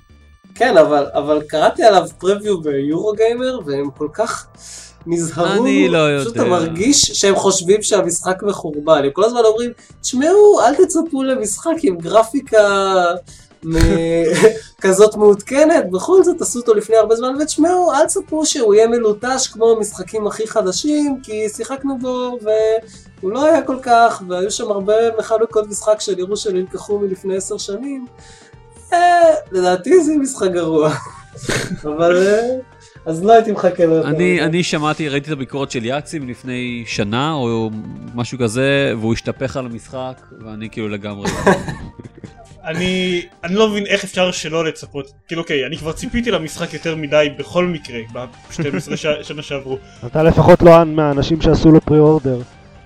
כן, 0.55 0.77
אבל, 0.77 1.05
אבל 1.13 1.41
קראתי 1.47 1.83
עליו 1.83 2.07
פרביו 2.19 2.61
ביורו 2.61 3.13
גיימר, 3.13 3.59
והם 3.65 3.89
כל 3.97 4.07
כך 4.13 4.47
נזהרו, 5.07 5.65
אני 5.65 5.89
לא 5.89 5.99
פשוט 6.21 6.35
יודע. 6.35 6.41
אתה 6.41 6.49
מרגיש 6.49 7.01
שהם 7.01 7.35
חושבים 7.35 7.83
שהמשחק 7.83 8.43
מחורבן, 8.43 9.01
הם 9.03 9.11
כל 9.13 9.23
הזמן 9.23 9.39
אומרים, 9.45 9.71
תשמעו, 10.01 10.61
אל 10.65 10.75
תצפו 10.75 11.23
למשחק 11.23 11.75
עם 11.83 11.97
גרפיקה 11.97 13.03
כזאת 14.81 15.15
מעודכנת, 15.15 15.91
בכל 15.91 16.23
זאת 16.23 16.41
עשו 16.41 16.59
אותו 16.59 16.73
לפני 16.73 16.95
הרבה 16.95 17.15
זמן, 17.15 17.35
ותשמעו, 17.41 17.93
אל 17.93 18.05
תצפו 18.05 18.45
שהוא 18.45 18.73
יהיה 18.73 18.87
מלוטש 18.87 19.47
כמו 19.47 19.71
המשחקים 19.71 20.27
הכי 20.27 20.47
חדשים, 20.47 21.19
כי 21.23 21.49
שיחקנו 21.49 21.97
בו, 21.97 22.37
והוא 22.41 23.31
לא 23.31 23.45
היה 23.45 23.61
כל 23.61 23.77
כך, 23.81 24.23
והיו 24.27 24.51
שם 24.51 24.71
הרבה 24.71 24.93
מכניקות 25.19 25.67
משחק 25.67 26.01
שנראו 26.01 26.37
שנלקחו 26.37 26.99
מלפני 26.99 27.37
עשר 27.37 27.57
שנים. 27.57 28.05
אה, 28.93 29.33
לדעתי 29.51 30.03
זה 30.03 30.11
משחק 30.17 30.51
גרוע. 30.51 30.93
אבל... 31.83 32.17
אה, 32.17 32.55
אז 33.05 33.23
לא 33.23 33.33
הייתי 33.33 33.51
מחכה 33.51 33.85
לו. 33.85 34.03
אני. 34.03 34.41
אני 34.41 34.63
שמעתי, 34.63 35.09
ראיתי 35.09 35.27
את 35.27 35.31
הביקורת 35.31 35.71
של 35.71 35.85
יאצים 35.85 36.29
לפני 36.29 36.83
שנה 36.87 37.33
או 37.33 37.69
משהו 38.15 38.37
כזה, 38.39 38.93
והוא 38.99 39.13
השתפך 39.13 39.57
על 39.57 39.65
המשחק, 39.65 40.21
ואני 40.45 40.69
כאילו 40.69 40.89
לגמרי... 40.89 41.31
אני 42.69 43.21
אני 43.43 43.55
לא 43.55 43.69
מבין 43.69 43.85
איך 43.85 44.03
אפשר 44.03 44.31
שלא 44.31 44.65
לצפות. 44.65 45.11
כאילו 45.27 45.41
אוקיי, 45.41 45.65
אני 45.65 45.77
כבר 45.77 45.91
ציפיתי 45.91 46.31
למשחק 46.31 46.73
יותר 46.73 46.95
מדי 46.95 47.27
בכל 47.39 47.65
מקרה, 47.65 47.99
ב-12 48.13 48.95
שנה 49.23 49.41
שעברו. 49.41 49.77
אתה 50.05 50.23
לפחות 50.23 50.61
לא 50.61 50.83
מהאנשים 50.85 51.41
שעשו 51.41 51.71
לו 51.71 51.81
פרי-אורדר. 51.81 52.41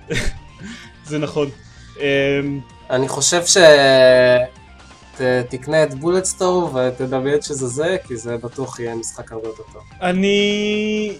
זה 1.08 1.18
נכון. 1.18 1.48
אמ, 2.00 2.60
אני 2.90 3.08
חושב 3.08 3.46
ש... 3.46 3.56
ת- 5.18 5.20
תקנה 5.50 5.82
את 5.82 5.94
בולט 5.94 6.24
סטור 6.24 6.74
ותדמיין 6.74 7.42
שזה 7.42 7.66
זה, 7.66 7.96
כי 8.08 8.16
זה 8.16 8.36
בטוח 8.36 8.80
יהיה 8.80 8.94
משחק 8.94 9.32
הרבה 9.32 9.48
יותר 9.48 9.62
טוב. 9.72 9.82
אני 10.00 11.12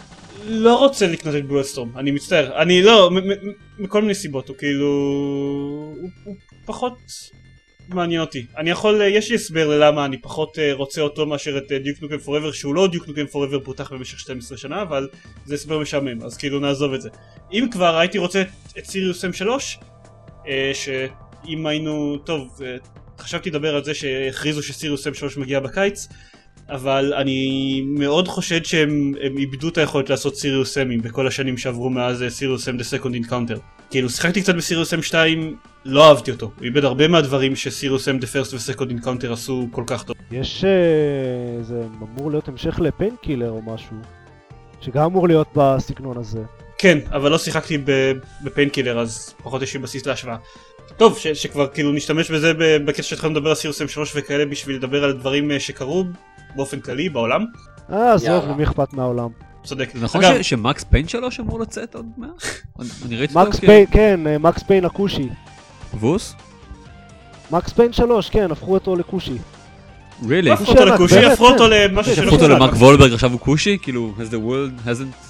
לא 0.44 0.78
רוצה 0.78 1.06
לקנות 1.06 1.34
את 1.34 1.46
בולסטורם, 1.48 1.98
אני 1.98 2.10
מצטער. 2.10 2.62
אני 2.62 2.82
לא, 2.82 3.10
מ- 3.10 3.14
מ- 3.16 3.52
מכל 3.84 4.00
מיני 4.02 4.14
סיבות, 4.14 4.48
הוא 4.48 4.56
כאילו... 4.56 4.86
הוא, 4.86 6.10
הוא 6.24 6.34
פחות 6.66 6.94
מעניין 7.88 8.20
אותי. 8.20 8.46
אני 8.56 8.70
יכול, 8.70 9.02
יש 9.02 9.30
לי 9.30 9.34
הסבר 9.34 9.68
ללמה 9.68 10.04
אני 10.04 10.18
פחות 10.18 10.58
אה, 10.58 10.72
רוצה 10.72 11.00
אותו 11.00 11.26
מאשר 11.26 11.58
את 11.58 11.72
דיוק 11.72 12.02
נוקם 12.02 12.16
פוrever, 12.16 12.52
שהוא 12.52 12.74
לא 12.74 12.88
דיוק 12.88 13.08
נוקם 13.08 13.24
פוrever 13.24 13.64
פותח 13.64 13.92
במשך 13.92 14.18
12 14.18 14.58
שנה, 14.58 14.82
אבל 14.82 15.08
זה 15.44 15.54
הסבר 15.54 15.78
משעמם, 15.78 16.22
אז 16.22 16.36
כאילו 16.36 16.60
נעזוב 16.60 16.92
את 16.92 17.02
זה. 17.02 17.08
אם 17.52 17.68
כבר 17.70 17.96
הייתי 17.96 18.18
רוצה 18.18 18.42
את, 18.42 18.78
את 18.78 18.84
סיריוס 18.84 19.24
M3, 19.24 19.48
אה, 20.48 20.72
שאם 20.74 21.66
היינו, 21.66 22.18
טוב, 22.18 22.60
אה, 22.64 22.76
חשבתי 23.18 23.50
לדבר 23.50 23.74
על 23.76 23.84
זה 23.84 23.94
שהכריזו 23.94 24.62
שסיריוס 24.62 25.06
M3 25.06 25.40
מגיע 25.40 25.60
בקיץ, 25.60 26.08
אבל 26.68 27.14
אני 27.14 27.82
מאוד 27.86 28.28
חושד 28.28 28.64
שהם 28.64 29.12
הם 29.22 29.38
איבדו 29.38 29.68
את 29.68 29.78
היכולת 29.78 30.10
לעשות 30.10 30.36
Serious 30.36 30.78
Sam 30.78 30.93
ים 30.93 31.02
בכל 31.02 31.26
השנים 31.26 31.58
שעברו 31.58 31.90
מאז 31.90 32.24
Serious 32.28 32.68
Sam 32.68 32.76
The 32.76 32.84
Second 32.84 33.14
Encounter. 33.14 33.58
כאילו 33.90 34.10
שיחקתי 34.10 34.42
קצת 34.42 34.54
ב 34.54 34.59
Serious 34.59 34.94
Sam 34.94 35.02
2 35.02 35.56
לא 35.84 36.08
אהבתי 36.08 36.30
אותו, 36.30 36.50
הוא 36.58 36.64
איבד 36.64 36.84
הרבה 36.84 37.08
מהדברים 37.08 37.56
ש 37.56 37.68
Serious 37.68 38.08
Sam 38.08 38.18
The 38.18 38.26
First 38.26 38.54
ו 38.54 38.59
Second 38.59 38.90
Encounter 38.90 39.32
עשו 39.32 39.68
כל 39.70 39.84
כך 39.86 40.02
טוב. 40.02 40.16
יש... 40.30 40.64
אה, 40.64 41.62
זה 41.62 41.82
אמור 42.02 42.30
להיות 42.30 42.48
המשך 42.48 42.80
ל 42.80 42.87
Painkiller 42.87 43.50
או 43.50 43.62
משהו. 43.62 43.96
שגם 44.80 45.04
אמור 45.04 45.28
להיות 45.28 45.48
בסגנון 45.56 46.18
הזה. 46.18 46.42
כן, 46.78 46.98
אבל 47.10 47.30
לא 47.30 47.38
שיחקתי 47.38 47.78
ב 48.44 48.49
Painkiller 48.49 48.98
אז 48.98 49.34
פחות 49.42 49.62
יש 49.62 49.74
לי 49.74 49.80
בסיס 49.80 50.06
להשוואה. 50.06 50.36
טוב, 50.96 51.18
ש, 51.18 51.26
שכבר 51.26 51.66
כאילו 51.66 51.92
נשתמש 51.92 52.30
בזה 52.30 52.52
בקטע 52.84 53.02
שהתחלנו 53.02 53.34
לדבר 53.34 53.48
על 53.48 53.54
Serious 53.54 53.82
Sam 53.82 53.88
3 53.88 54.12
וכאלה 54.16 54.46
בשביל 54.46 54.76
לדבר 54.76 55.04
על 55.04 55.12
דברים 55.12 55.50
אה, 55.50 55.60
שקרו 55.60 56.04
באופן 56.56 56.80
כללי 56.80 57.08
בעולם. 57.08 57.44
אה, 57.92 58.12
עזוב. 58.14 58.44
למי 58.48 58.64
אכפת 58.64 58.92
מהעולם. 58.92 59.28
צודק. 59.64 59.90
זה 59.94 60.04
נכון 60.04 60.24
אגב, 60.24 60.42
ש- 60.42 60.48
ש 60.50 60.64
Max 60.64 60.84
Payne 60.84 61.08
3 61.08 61.40
אמור 61.40 61.60
לצאת 61.60 61.94
עוד 61.94 62.06
מעט? 62.16 62.30
אני- 62.80 63.16
ראיתי 63.16 63.34
אותו 63.34 63.48
Max 63.48 63.60
Payne, 63.60 63.86
כן, 63.90 64.26
אה, 64.26 64.38
Max 64.38 64.62
Payne 64.62 64.84
הכושי. 64.84 65.28
כבוס? 65.90 66.34
Max 67.50 67.72
Payne 67.72 67.92
3, 67.92 68.30
כן, 68.30 68.50
הפכו 68.50 68.74
אותו 68.74 68.96
לכושי. 68.96 69.36
really? 70.22 70.50
הפכו 70.52 70.72
אותו 70.72 70.84
לכושי, 70.84 71.26
הפכו 71.26 71.46
אותו 71.48 71.64
כן. 71.64 71.70
למשהו 71.90 72.16
שלא 72.16 72.24
הפכו 72.24 72.34
אותו. 72.36 72.48
למרק 72.48 72.72
וולברג 72.74 73.12
עכשיו 73.12 73.32
הוא 73.32 73.40
כושי? 73.40 73.78
כאילו, 73.82 74.12
has 74.18 74.30
the 74.30 74.36
world 74.36 74.86
hasn't 74.88 75.26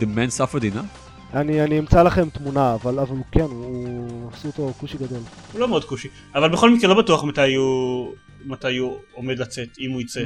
the 0.00 0.04
man 0.04 0.38
suffered 0.38 0.62
enough? 0.74 1.34
אני 1.34 1.64
אני 1.64 1.78
אמצא 1.78 2.02
לכם 2.02 2.28
תמונה, 2.28 2.74
אבל 2.74 2.98
אבל 2.98 3.16
כן, 3.32 3.40
הוא... 3.40 4.08
עשו 4.32 4.48
אותו 4.48 4.72
כושי 4.80 4.96
גדול. 4.98 5.18
הוא 5.52 5.60
לא 5.60 5.68
מאוד 5.68 5.84
כושי. 5.84 6.08
אבל 6.34 6.48
בכל 6.48 6.70
מקרה 6.74 6.94
לא 6.94 7.02
בטוח 7.02 7.24
מתי 7.24 7.54
הוא... 7.54 8.12
מתי 8.44 8.76
הוא 8.76 8.98
עומד 9.14 9.38
לצאת, 9.38 9.68
אם 9.80 9.90
הוא 9.90 10.00
יצא. 10.00 10.22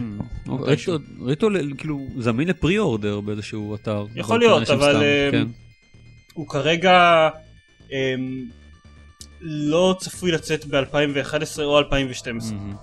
אותו 1.20 1.50
ל- 1.50 1.74
כאילו 1.79 2.07
זמין 2.18 2.48
לפרי 2.48 2.79
אורדר 2.79 3.20
באיזשהו 3.20 3.74
אתר. 3.74 4.07
יכול 4.14 4.35
אבל 4.37 4.44
להיות, 4.44 4.70
אבל, 4.70 4.96
אמ, 4.96 5.31
כן. 5.31 5.46
הוא 6.35 6.48
כרגע 6.48 7.29
אמ, 7.92 8.44
לא 9.40 9.96
צפוי 10.00 10.31
לצאת 10.33 10.64
ב-2011 10.66 11.62
או 11.62 11.79
2012. 11.79 12.57
מהמם. 12.59 12.74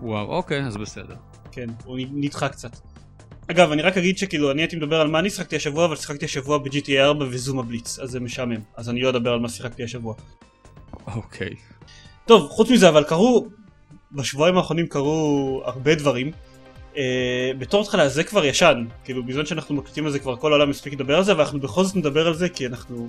וואו, 0.00 0.26
אוקיי, 0.26 0.62
אז 0.66 0.76
בסדר. 0.76 1.14
כן, 1.52 1.66
הוא 1.84 1.98
נדחה 2.12 2.48
קצת. 2.48 2.76
אגב, 3.50 3.72
אני 3.72 3.82
רק 3.82 3.96
אגיד 3.96 4.18
שכאילו, 4.18 4.50
אני 4.50 4.62
הייתי 4.62 4.76
מדבר 4.76 5.00
על 5.00 5.08
מה 5.08 5.18
אני 5.18 5.30
שיחקתי 5.30 5.56
השבוע, 5.56 5.84
אבל 5.84 5.96
שיחקתי 5.96 6.24
השבוע 6.24 6.58
ב-GTA 6.58 6.98
4 7.00 7.24
וזום 7.30 7.58
הבליץ, 7.58 7.98
אז 7.98 8.10
זה 8.10 8.20
משעמם. 8.20 8.60
אז 8.76 8.88
אני 8.90 9.00
לא 9.00 9.10
אדבר 9.10 9.32
על 9.32 9.40
מה 9.40 9.48
שיחקתי 9.48 9.84
השבוע. 9.84 10.14
אוקיי. 11.14 11.50
טוב, 12.26 12.50
חוץ 12.50 12.70
מזה, 12.70 12.88
אבל 12.88 13.04
קרו, 13.04 13.48
בשבועיים 14.16 14.56
האחרונים 14.56 14.86
קרו 14.86 15.62
הרבה 15.64 15.94
דברים. 15.94 16.32
Uh, 16.94 16.98
בתור 17.58 17.82
התחלה 17.82 18.08
זה 18.08 18.24
כבר 18.24 18.44
ישן, 18.44 18.84
כאילו 19.04 19.24
בזמן 19.24 19.46
שאנחנו 19.46 19.74
מקליטים 19.74 20.06
על 20.06 20.12
זה 20.12 20.18
כבר 20.18 20.36
כל 20.36 20.52
העולם 20.52 20.70
מספיק 20.70 20.92
לדבר 20.92 21.16
על 21.16 21.24
זה, 21.24 21.32
אבל 21.32 21.40
אנחנו 21.40 21.60
בכל 21.60 21.84
זאת 21.84 21.96
נדבר 21.96 22.26
על 22.26 22.34
זה 22.34 22.48
כי 22.48 22.66
אנחנו 22.66 23.08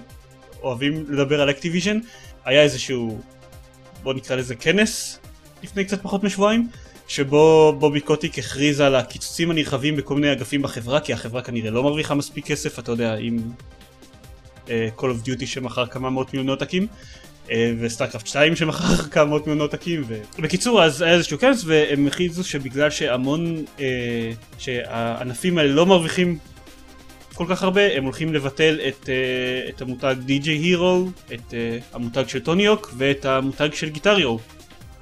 אוהבים 0.62 1.06
לדבר 1.10 1.42
על 1.42 1.50
Activision. 1.50 2.00
היה 2.46 2.62
איזשהו, 2.62 3.22
בוא 4.04 4.14
נקרא 4.14 4.36
לזה 4.36 4.56
כנס, 4.56 5.20
לפני 5.64 5.86
קצת 5.86 6.02
פחות 6.02 6.24
משבועיים, 6.24 6.68
שבו 7.08 7.76
בובי 7.80 8.02
קוטיק 8.02 8.40
הכריז 8.40 8.80
על 8.80 8.96
הקיצוצים 8.96 9.52
הנרחבים 9.52 9.96
בכל 9.96 10.16
מיני 10.16 10.32
אגפים 10.32 10.62
בחברה, 10.62 11.00
כי 11.00 11.14
החברה 11.14 11.42
כנראה 11.42 11.72
לא 11.72 11.84
מרוויחה 11.84 12.16
מספיק 12.16 12.46
כסף, 12.46 12.80
אתה 12.80 12.92
יודע, 12.92 13.16
עם 13.16 13.38
uh, 14.66 14.70
Call 14.98 15.04
of 15.04 15.28
Duty 15.28 15.46
שמכר 15.46 15.86
כמה 15.86 16.10
מאות 16.10 16.34
מיליוני 16.34 16.52
עותקים. 16.52 16.88
אה, 17.52 17.72
ו 17.80 17.85
StarCraft 17.85 18.28
2 18.28 18.56
שמכר 18.56 19.04
כמה 19.12 19.26
מאות 19.26 19.48
מיליוני 19.48 19.62
עותקים 19.62 20.04
ובקיצור 20.08 20.84
אז 20.84 21.02
היה 21.02 21.14
איזשהו 21.14 21.40
כנס 21.40 21.64
והם 21.66 22.08
הכריזו 22.08 22.44
שבגלל 22.44 22.90
שהמון 22.90 23.64
אה, 23.80 24.32
שהענפים 24.58 25.58
האלה 25.58 25.74
לא 25.74 25.86
מרוויחים 25.86 26.38
כל 27.38 27.46
כך 27.50 27.64
הרבה, 27.64 27.98
הם 27.98 28.04
הולכים 28.04 28.34
לבטל 28.34 28.80
את, 28.88 29.10
אה, 29.10 29.70
את 29.70 29.82
המותג 29.82 30.16
DJ 30.28 30.46
Hero, 30.46 31.24
את 31.34 31.54
אה, 31.54 31.78
המותג 31.94 32.28
של 32.28 32.40
טוניוק 32.40 32.94
ואת 32.98 33.26
המותג 33.26 33.74
של 33.74 33.90
גיטריו. 33.90 34.36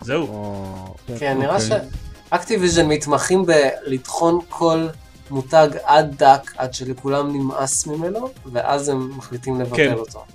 זהו. 0.01 0.27
או, 0.27 0.95
כן, 1.19 1.37
נראה 1.37 1.55
אוקיי. 1.55 1.79
שאקטיביז'ן 2.29 2.87
מתמחים 2.87 3.45
בלטחון 3.45 4.39
כל 4.49 4.87
מותג 5.29 5.69
עד 5.83 6.15
דק, 6.17 6.51
עד 6.57 6.73
שלכולם 6.73 7.33
נמאס 7.33 7.87
ממנו, 7.87 8.29
ואז 8.53 8.89
הם 8.89 9.17
מחליטים 9.17 9.61
לבטל 9.61 9.75
כן. 9.75 9.93
אותו. 9.93 10.25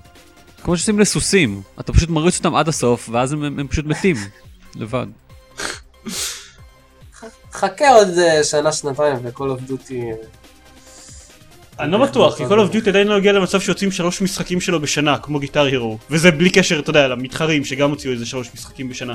כמו 0.65 0.77
שעושים 0.77 0.99
לסוסים, 0.99 1.63
אתה 1.81 1.93
פשוט 1.93 2.11
מריץ 2.11 2.37
אותם 2.39 2.55
עד 2.55 2.69
הסוף, 2.69 3.09
ואז 3.13 3.33
הם, 3.33 3.45
הם 3.45 3.69
פשוט 3.69 3.87
מתים. 3.87 4.17
לבד. 4.81 5.07
חכה 7.53 7.89
עוד 7.89 8.09
אה, 8.19 8.45
שנה, 8.45 8.73
שנתיים, 8.73 9.17
of 9.37 9.71
duty... 9.71 9.93
אה, 9.93 10.13
אני 11.81 11.93
לא 11.93 12.07
בטוח, 12.07 12.37
כי 12.37 12.45
Call 12.45 12.49
of 12.49 12.75
Duty 12.75 12.89
עדיין 12.89 13.07
לא 13.07 13.17
הגיע 13.17 13.33
למצב 13.33 13.61
שיוצאים 13.61 13.91
שלוש 13.91 14.23
משחקים 14.23 14.61
שלו 14.61 14.81
בשנה, 14.81 15.19
כמו 15.19 15.39
גיטר 15.39 15.65
הירו. 15.65 15.99
וזה 16.11 16.31
בלי 16.31 16.51
קשר, 16.51 16.79
אתה 16.79 16.91
יודע, 16.91 17.09
למתחרים 17.09 17.65
שגם 17.65 17.91
הוציאו 17.91 18.13
איזה 18.13 18.27
שלוש 18.27 18.51
משחקים 18.55 18.89
בשנה. 18.89 19.15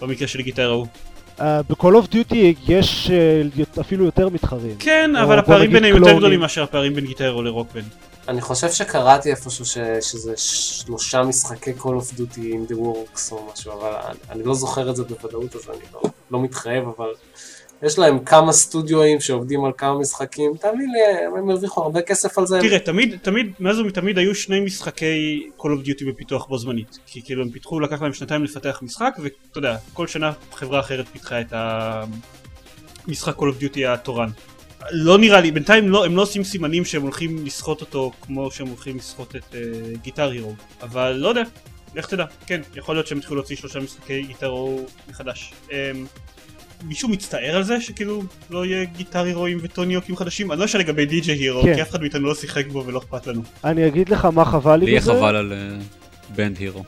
במקרה 0.00 0.28
של 0.28 0.42
גיטר 0.42 0.62
הירו. 0.62 0.86
אה, 1.40 1.62
ב-call 1.62 1.74
of 2.04 2.12
duty 2.12 2.36
יש 2.68 3.10
יות- 3.56 3.78
אפילו 3.78 4.04
יותר 4.04 4.28
מתחרים. 4.28 4.76
כן, 4.78 5.16
אבל 5.16 5.38
הפערים 5.38 5.70
ביניהם 5.72 5.96
יותר. 5.96 6.16
גדולים 6.18 6.40
מאשר 6.40 6.62
הפערים 6.62 6.94
בין 6.94 7.04
גיטר 7.06 7.24
הירו 7.24 7.42
לרוקבן. 7.42 7.80
אני 8.28 8.40
חושב 8.40 8.70
שקראתי 8.70 9.30
איפשהו 9.30 9.64
ש... 9.64 9.78
שזה 10.00 10.32
שלושה 10.36 11.22
משחקי 11.22 11.70
Call 11.78 11.84
of 11.84 12.14
Duty 12.18 12.36
in 12.38 12.72
the 12.72 12.76
works 12.76 13.32
או 13.32 13.48
משהו, 13.52 13.72
אבל 13.72 13.90
אני, 14.06 14.18
אני 14.30 14.42
לא 14.44 14.54
זוכר 14.54 14.90
את 14.90 14.96
זה 14.96 15.04
בוודאות, 15.04 15.56
אז 15.56 15.62
אני 15.70 15.78
לא, 15.94 16.00
לא 16.30 16.42
מתחייב, 16.42 16.84
אבל 16.98 17.08
יש 17.82 17.98
להם 17.98 18.18
כמה 18.18 18.52
סטודיואים 18.52 19.20
שעובדים 19.20 19.64
על 19.64 19.72
כמה 19.78 19.98
משחקים, 19.98 20.52
תאמין 20.60 20.90
לי, 20.92 20.98
הם 21.38 21.50
הרוויחו 21.50 21.82
הרבה 21.82 22.02
כסף 22.02 22.38
על 22.38 22.46
זה. 22.46 22.58
תראה, 22.60 22.78
תמיד, 22.78 23.18
תמיד, 23.22 23.52
מאז 23.60 23.78
ומתמיד 23.78 24.18
היו 24.18 24.34
שני 24.34 24.60
משחקי 24.60 25.48
Call 25.58 25.62
of 25.62 25.86
Duty 25.86 26.04
בפיתוח 26.08 26.46
בו 26.46 26.58
זמנית. 26.58 26.98
כי 27.06 27.22
כאילו 27.22 27.42
הם 27.42 27.50
פיתחו, 27.50 27.80
לקח 27.80 28.02
להם 28.02 28.12
שנתיים 28.12 28.44
לפתח 28.44 28.78
משחק, 28.82 29.14
ואתה 29.18 29.58
יודע, 29.58 29.76
כל 29.92 30.06
שנה 30.06 30.32
חברה 30.52 30.80
אחרת 30.80 31.08
פיתחה 31.08 31.40
את 31.40 31.52
המשחק 33.06 33.36
Call 33.36 33.40
of 33.40 33.62
Duty 33.62 33.88
התורן. 33.88 34.28
לא 34.90 35.18
נראה 35.18 35.40
לי, 35.40 35.50
בינתיים 35.50 35.88
לא, 35.88 36.04
הם 36.04 36.16
לא 36.16 36.22
עושים 36.22 36.44
סימנים 36.44 36.84
שהם 36.84 37.02
הולכים 37.02 37.46
לסחוט 37.46 37.80
אותו 37.80 38.12
כמו 38.22 38.50
שהם 38.50 38.66
הולכים 38.66 38.96
לסחוט 38.96 39.36
את 39.36 39.42
uh, 39.52 39.56
גיטר 40.02 40.30
הירו. 40.30 40.54
אבל 40.82 41.12
לא 41.12 41.28
יודע, 41.28 41.42
לך 41.94 42.06
תדע. 42.06 42.24
כן, 42.46 42.60
יכול 42.74 42.94
להיות 42.94 43.06
שהם 43.06 43.18
יתחילו 43.18 43.36
להוציא 43.36 43.56
שלושה 43.56 43.80
משחקי 43.80 44.22
גיטר 44.22 44.46
הירו 44.46 44.86
מחדש. 45.10 45.52
Um, 45.68 45.72
מישהו 46.84 47.08
מצטער 47.08 47.56
על 47.56 47.62
זה 47.62 47.80
שכאילו 47.80 48.22
לא 48.50 48.66
יהיה 48.66 48.84
גיטר 48.84 49.24
הירואים 49.24 49.58
וטוניוקים 49.62 50.16
חדשים? 50.16 50.52
אני 50.52 50.60
לא 50.60 50.64
יודע 50.64 50.78
לגבי 50.78 51.06
די.ג'יי 51.06 51.34
הירו, 51.34 51.62
כן. 51.62 51.74
כי 51.74 51.82
אף 51.82 51.90
אחד 51.90 52.00
מאיתנו 52.00 52.26
לא 52.26 52.34
שיחק 52.34 52.66
בו 52.66 52.84
ולא 52.86 52.98
אכפת 52.98 53.26
לנו. 53.26 53.42
אני 53.64 53.86
אגיד 53.86 54.08
לך 54.08 54.24
מה 54.24 54.44
חבל 54.44 54.76
לי 54.76 54.84
לי 54.84 54.90
יהיה 54.90 55.00
בזה. 55.00 55.12
חבל 55.12 55.36
על 55.36 55.52
בנד 56.36 56.56
הירו. 56.58 56.84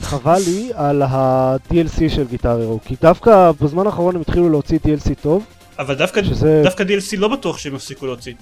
חבל 0.00 0.38
לי 0.46 0.70
על 0.74 1.02
ה-DLC 1.02 2.08
של 2.08 2.24
גיטר 2.30 2.60
הירו, 2.60 2.80
כי 2.84 2.94
דווקא 3.00 3.50
בזמן 3.60 3.86
האחרון 3.86 4.14
הם 4.14 4.20
התחילו 4.20 4.50
להוציא 4.50 4.78
DLC 4.84 5.14
טוב, 5.22 5.44
אבל 5.78 5.94
דווקא, 5.94 6.22
שזה... 6.22 6.60
דווקא 6.64 6.84
DLC 6.84 7.16
לא 7.18 7.28
בטוח 7.28 7.58
שהם 7.58 7.74
יפסיקו 7.74 8.06
להוציא. 8.06 8.34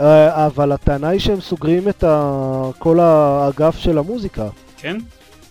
אה, 0.00 0.46
אבל 0.46 0.72
הטענה 0.72 1.08
היא 1.08 1.20
שהם 1.20 1.40
סוגרים 1.40 1.88
את 1.88 2.04
ה... 2.04 2.70
כל 2.78 3.00
האגף 3.00 3.76
של 3.78 3.98
המוזיקה, 3.98 4.48
כן? 4.76 4.96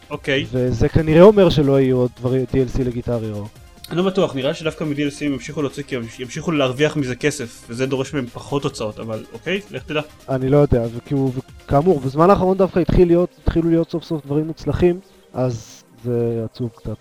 אוקיי. 0.10 0.46
וזה 0.52 0.90
כנראה 0.90 1.22
אומר 1.22 1.50
שלא 1.50 1.80
יהיו 1.80 1.98
עוד 1.98 2.12
דברים 2.20 2.46
DLC 2.54 2.84
לגיטר 2.84 3.24
הירו. 3.24 3.48
אני 3.94 3.98
לא 3.98 4.10
בטוח, 4.10 4.36
נראה 4.36 4.54
שדווקא 4.54 4.84
מ-DLC 4.84 5.26
הם 5.26 5.34
ימשיכו 5.34 5.62
להוציא 5.62 5.84
כי 5.84 5.96
הם 5.96 6.04
ימשיכו 6.20 6.52
להרוויח 6.52 6.98
מזה 6.98 7.16
כסף, 7.16 7.66
וזה 7.70 7.86
דורש 7.86 8.14
מהם 8.14 8.26
פחות 8.26 8.64
הוצאות, 8.64 9.00
אבל 9.00 9.24
אוקיי, 9.34 9.62
לך 9.72 9.84
תדע. 9.84 10.02
אני 10.30 10.50
לא 10.50 10.58
יודע, 10.58 10.84
וכאילו, 10.96 11.32
וכאמור, 11.66 12.00
בזמן 12.00 12.30
האחרון 12.30 12.58
דווקא 12.58 12.80
התחיל 12.80 13.08
להיות, 13.08 13.30
התחילו 13.44 13.70
להיות 13.70 13.92
סוף 13.92 14.04
סוף 14.04 14.26
דברים 14.26 14.48
מוצלחים, 14.48 15.00
אז 15.34 15.84
זה 16.04 16.42
עצוב 16.46 16.70
קצת. 16.76 16.96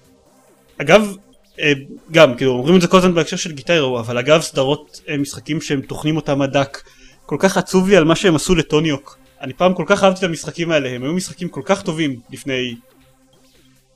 אגב, 0.81 1.17
אה, 1.61 1.73
גם, 2.11 2.35
כאילו, 2.35 2.53
אומרים 2.53 2.77
את 2.77 2.81
זה 2.81 2.89
כל 2.89 2.97
הזמן 2.97 3.15
בהקשר 3.15 3.37
של 3.37 3.53
גיטרו, 3.53 4.01
אבל 4.01 4.19
אגב, 4.19 4.41
סדרות 4.41 5.01
אה, 5.09 5.17
משחקים 5.17 5.61
שהם 5.61 5.81
טוחנים 5.81 6.17
אותם 6.17 6.43
עד 6.43 6.53
דק, 6.53 6.83
כל 7.27 7.37
כך 7.39 7.57
עצוב 7.57 7.89
לי 7.89 7.97
על 7.97 8.05
מה 8.05 8.17
שהם 8.17 8.35
עשו 8.35 8.55
ל 8.55 8.61
Tony 8.61 8.87
Hawk. 8.87 9.19
אני 9.41 9.53
פעם 9.53 9.75
כל 9.75 9.85
כך 9.87 10.05
אהבתי 10.05 10.19
את 10.19 10.25
המשחקים 10.25 10.71
האלה, 10.71 10.89
הם 10.89 11.03
היו 11.03 11.13
משחקים 11.13 11.49
כל 11.49 11.63
כך 11.65 11.83
טובים 11.83 12.21
לפני 12.31 12.75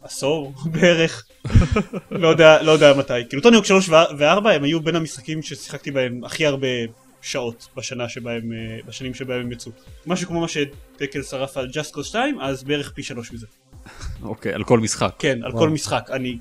עשור 0.07 0.53
בערך. 0.73 1.27
לא 2.11 2.29
יודע, 2.29 2.63
לא 2.63 2.73
יודע 2.73 2.95
מתי. 2.95 3.13
כאילו 3.29 3.43
Tony 3.43 3.54
Hawk 3.54 3.65
3 3.65 3.89
ו-4 3.89 4.49
הם 4.49 4.65
היו 4.65 4.81
בין 4.81 4.97
המשחקים 4.97 5.43
ששיחקתי 5.43 5.91
בהם 5.91 6.25
הכי 6.25 6.47
הרבה 6.47 6.69
שעות 7.23 7.69
בשנה 7.77 8.09
שבהם, 8.09 8.53
אה, 8.53 8.79
בשנים 8.87 9.15
שבהם 9.15 9.41
הם 9.41 9.53
יצאו. 9.53 9.73
משהו 10.07 10.29
כמו 10.29 10.41
מה 10.41 10.49
שדקל 10.49 11.23
שרף 11.23 11.57
על 11.57 11.69
Just 11.69 11.95
Cause 11.97 12.03
2, 12.03 12.41
אז 12.41 12.65
בערך 12.65 12.93
פי 12.95 13.03
שלוש 13.03 13.33
מזה. 13.33 13.47
אוקיי, 14.23 14.53
על 14.53 14.65
כל 14.65 14.81
משחק. 14.81 15.15
כן, 15.19 15.39
על 15.43 15.51
וואו. 15.51 15.63
כל 15.63 15.71
משחק. 15.71 16.11
אני, 16.13 16.39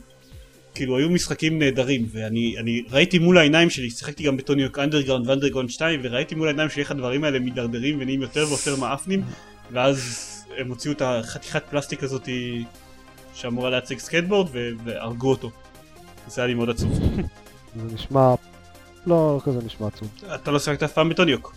כאילו, 0.75 0.97
היו 0.97 1.10
משחקים 1.10 1.60
נהדרים, 1.60 2.06
ואני 2.12 2.56
אני 2.60 2.84
ראיתי 2.91 3.19
מול 3.19 3.38
העיניים 3.38 3.69
שלי, 3.69 3.89
שיחקתי 3.89 4.23
גם 4.23 4.38
ב 4.38 4.42
Tony 4.42 4.61
Hawk 4.61 4.80
Underground 4.80 5.28
ו 5.28 5.31
Underground 5.31 5.69
2, 5.69 5.99
וראיתי 6.04 6.36
מול 6.36 6.47
העיניים 6.47 6.69
שלי 6.69 6.82
איך 6.82 6.91
הדברים 6.91 7.23
האלה 7.23 7.39
מידרדרים 7.39 7.97
ונהיים 7.99 8.21
יותר 8.21 8.45
ויותר 8.49 8.75
מעפנים, 8.75 9.23
ואז 9.71 10.21
הם 10.58 10.69
הוציאו 10.69 10.93
את 10.93 11.01
החתיכת 11.06 11.63
פלסטיק 11.69 12.04
הזאת 12.04 12.30
שאמורה 13.36 13.69
להציג 13.69 14.00
סקייטבורד, 14.00 14.48
והרגו 14.84 15.30
אותו. 15.30 15.52
זה 16.28 16.41
היה 16.41 16.48
לי 16.48 16.54
מאוד 16.54 16.69
עצוב. 16.69 17.00
זה 17.76 17.93
נשמע... 17.95 18.36
לא, 19.08 19.15
לא 19.36 19.39
כזה 19.45 19.60
נשמע 19.65 19.88
עצוב. 19.88 20.08
אתה 20.36 20.52
לא 20.52 20.60
שיחקת 20.60 20.84
אף 20.84 20.91
פעם 20.93 21.10
בטוניוק. 21.10 21.56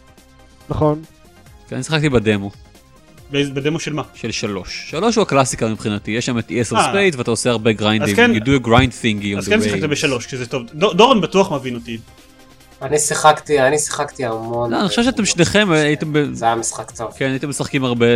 נכון? 0.68 1.02
כן, 1.68 1.76
אני 1.76 1.82
שיחקתי 1.84 2.08
בדמו 2.08 2.50
בדמו 3.30 3.80
של 3.80 3.92
מה? 3.92 4.02
של 4.14 4.30
שלוש. 4.30 4.86
שלוש 4.90 5.16
הוא 5.16 5.22
הקלאסיקה 5.22 5.68
מבחינתי, 5.68 6.10
יש 6.10 6.26
שם 6.26 6.38
את 6.38 6.50
ESL 6.50 6.76
אה. 6.76 6.88
ספייט 6.88 7.14
ואתה 7.14 7.30
עושה 7.30 7.50
הרבה 7.50 7.72
גריינדים. 7.72 8.10
אז 8.10 8.16
כן- 8.16 8.30
You 8.34 8.40
do 8.40 8.62
a 8.62 8.66
grind 8.66 9.02
thingy 9.02 9.34
on 9.34 9.38
אז 9.38 9.48
the 9.48 9.50
כן 9.50 9.62
שיחקת 9.62 9.82
way. 9.82 9.86
בשלוש, 9.86 10.26
כשזה 10.26 10.46
טוב. 10.46 10.62
דור- 10.74 10.94
דורון 10.94 11.20
בטוח 11.20 11.52
מבין 11.52 11.74
אותי. 11.74 11.98
אני 12.82 12.98
שיחקתי, 12.98 13.60
אני 13.60 13.78
שיחקתי 13.78 14.24
המון. 14.24 14.70
לא, 14.70 14.80
אני 14.80 14.88
חושב 14.88 15.04
שאתם 15.04 15.24
שניכם 15.24 15.70
הייתם 15.70 16.12
ב... 16.12 16.32
זה 16.32 16.44
היה 16.44 16.54
משחק 16.54 16.90
טוב. 16.90 17.12
כן, 17.16 17.30
הייתם 17.30 17.48
משחקים 17.48 17.84
הרבה 17.84 18.06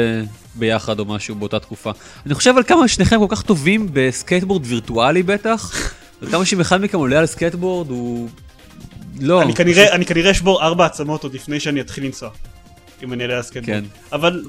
ביחד 0.55 0.99
או 0.99 1.05
משהו 1.05 1.35
באותה 1.35 1.59
תקופה. 1.59 1.91
אני 2.27 2.35
חושב 2.35 2.57
על 2.57 2.63
כמה 2.63 2.89
שניכם 2.89 3.19
כל 3.19 3.37
כך 3.37 3.43
טובים 3.43 3.89
בסקייטבורד 3.93 4.63
וירטואלי 4.67 5.23
בטח, 5.23 5.93
וכמה 6.23 6.45
שאם 6.45 6.61
אחד 6.61 6.81
מכם 6.81 6.99
עולה 6.99 7.19
על 7.19 7.27
סקייטבורד 7.27 7.91
הוא... 7.91 8.29
לא. 9.21 9.43
אני 9.43 9.55
כנראה 9.55 9.93
אני 9.93 10.05
כנראה 10.05 10.31
אשבור 10.31 10.63
ארבע 10.63 10.87
עצמות 10.87 11.23
עוד 11.23 11.35
לפני 11.35 11.61
שאני 11.61 11.81
אתחיל 11.81 12.05
לנסוע. 12.05 12.31
אם 13.03 13.13
אני 13.13 13.23
אעלה 13.23 13.39
לסקייטבורד. 13.39 13.81
כן. 13.81 13.85
אבל 14.13 14.45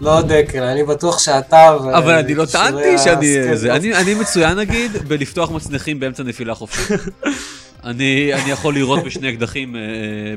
לא 0.00 0.22
דקל, 0.22 0.62
אני 0.62 0.84
בטוח 0.84 1.18
שאתה 1.18 1.76
ו... 1.84 1.98
אבל 1.98 2.14
אני 2.14 2.34
לא 2.34 2.44
טענתי 2.44 2.98
שאני... 2.98 3.36
אני 3.70 3.94
אני 3.94 4.14
מצוין 4.14 4.58
נגיד 4.58 4.92
בלפתוח 5.08 5.50
מצנחים 5.50 6.00
באמצע 6.00 6.22
נפילה 6.22 6.54
חופשית. 6.54 7.00
אני 7.84 8.34
אני 8.34 8.50
יכול 8.50 8.74
לירות 8.74 9.04
בשני 9.04 9.28
אקדחים 9.30 9.76
אה, 9.76 9.80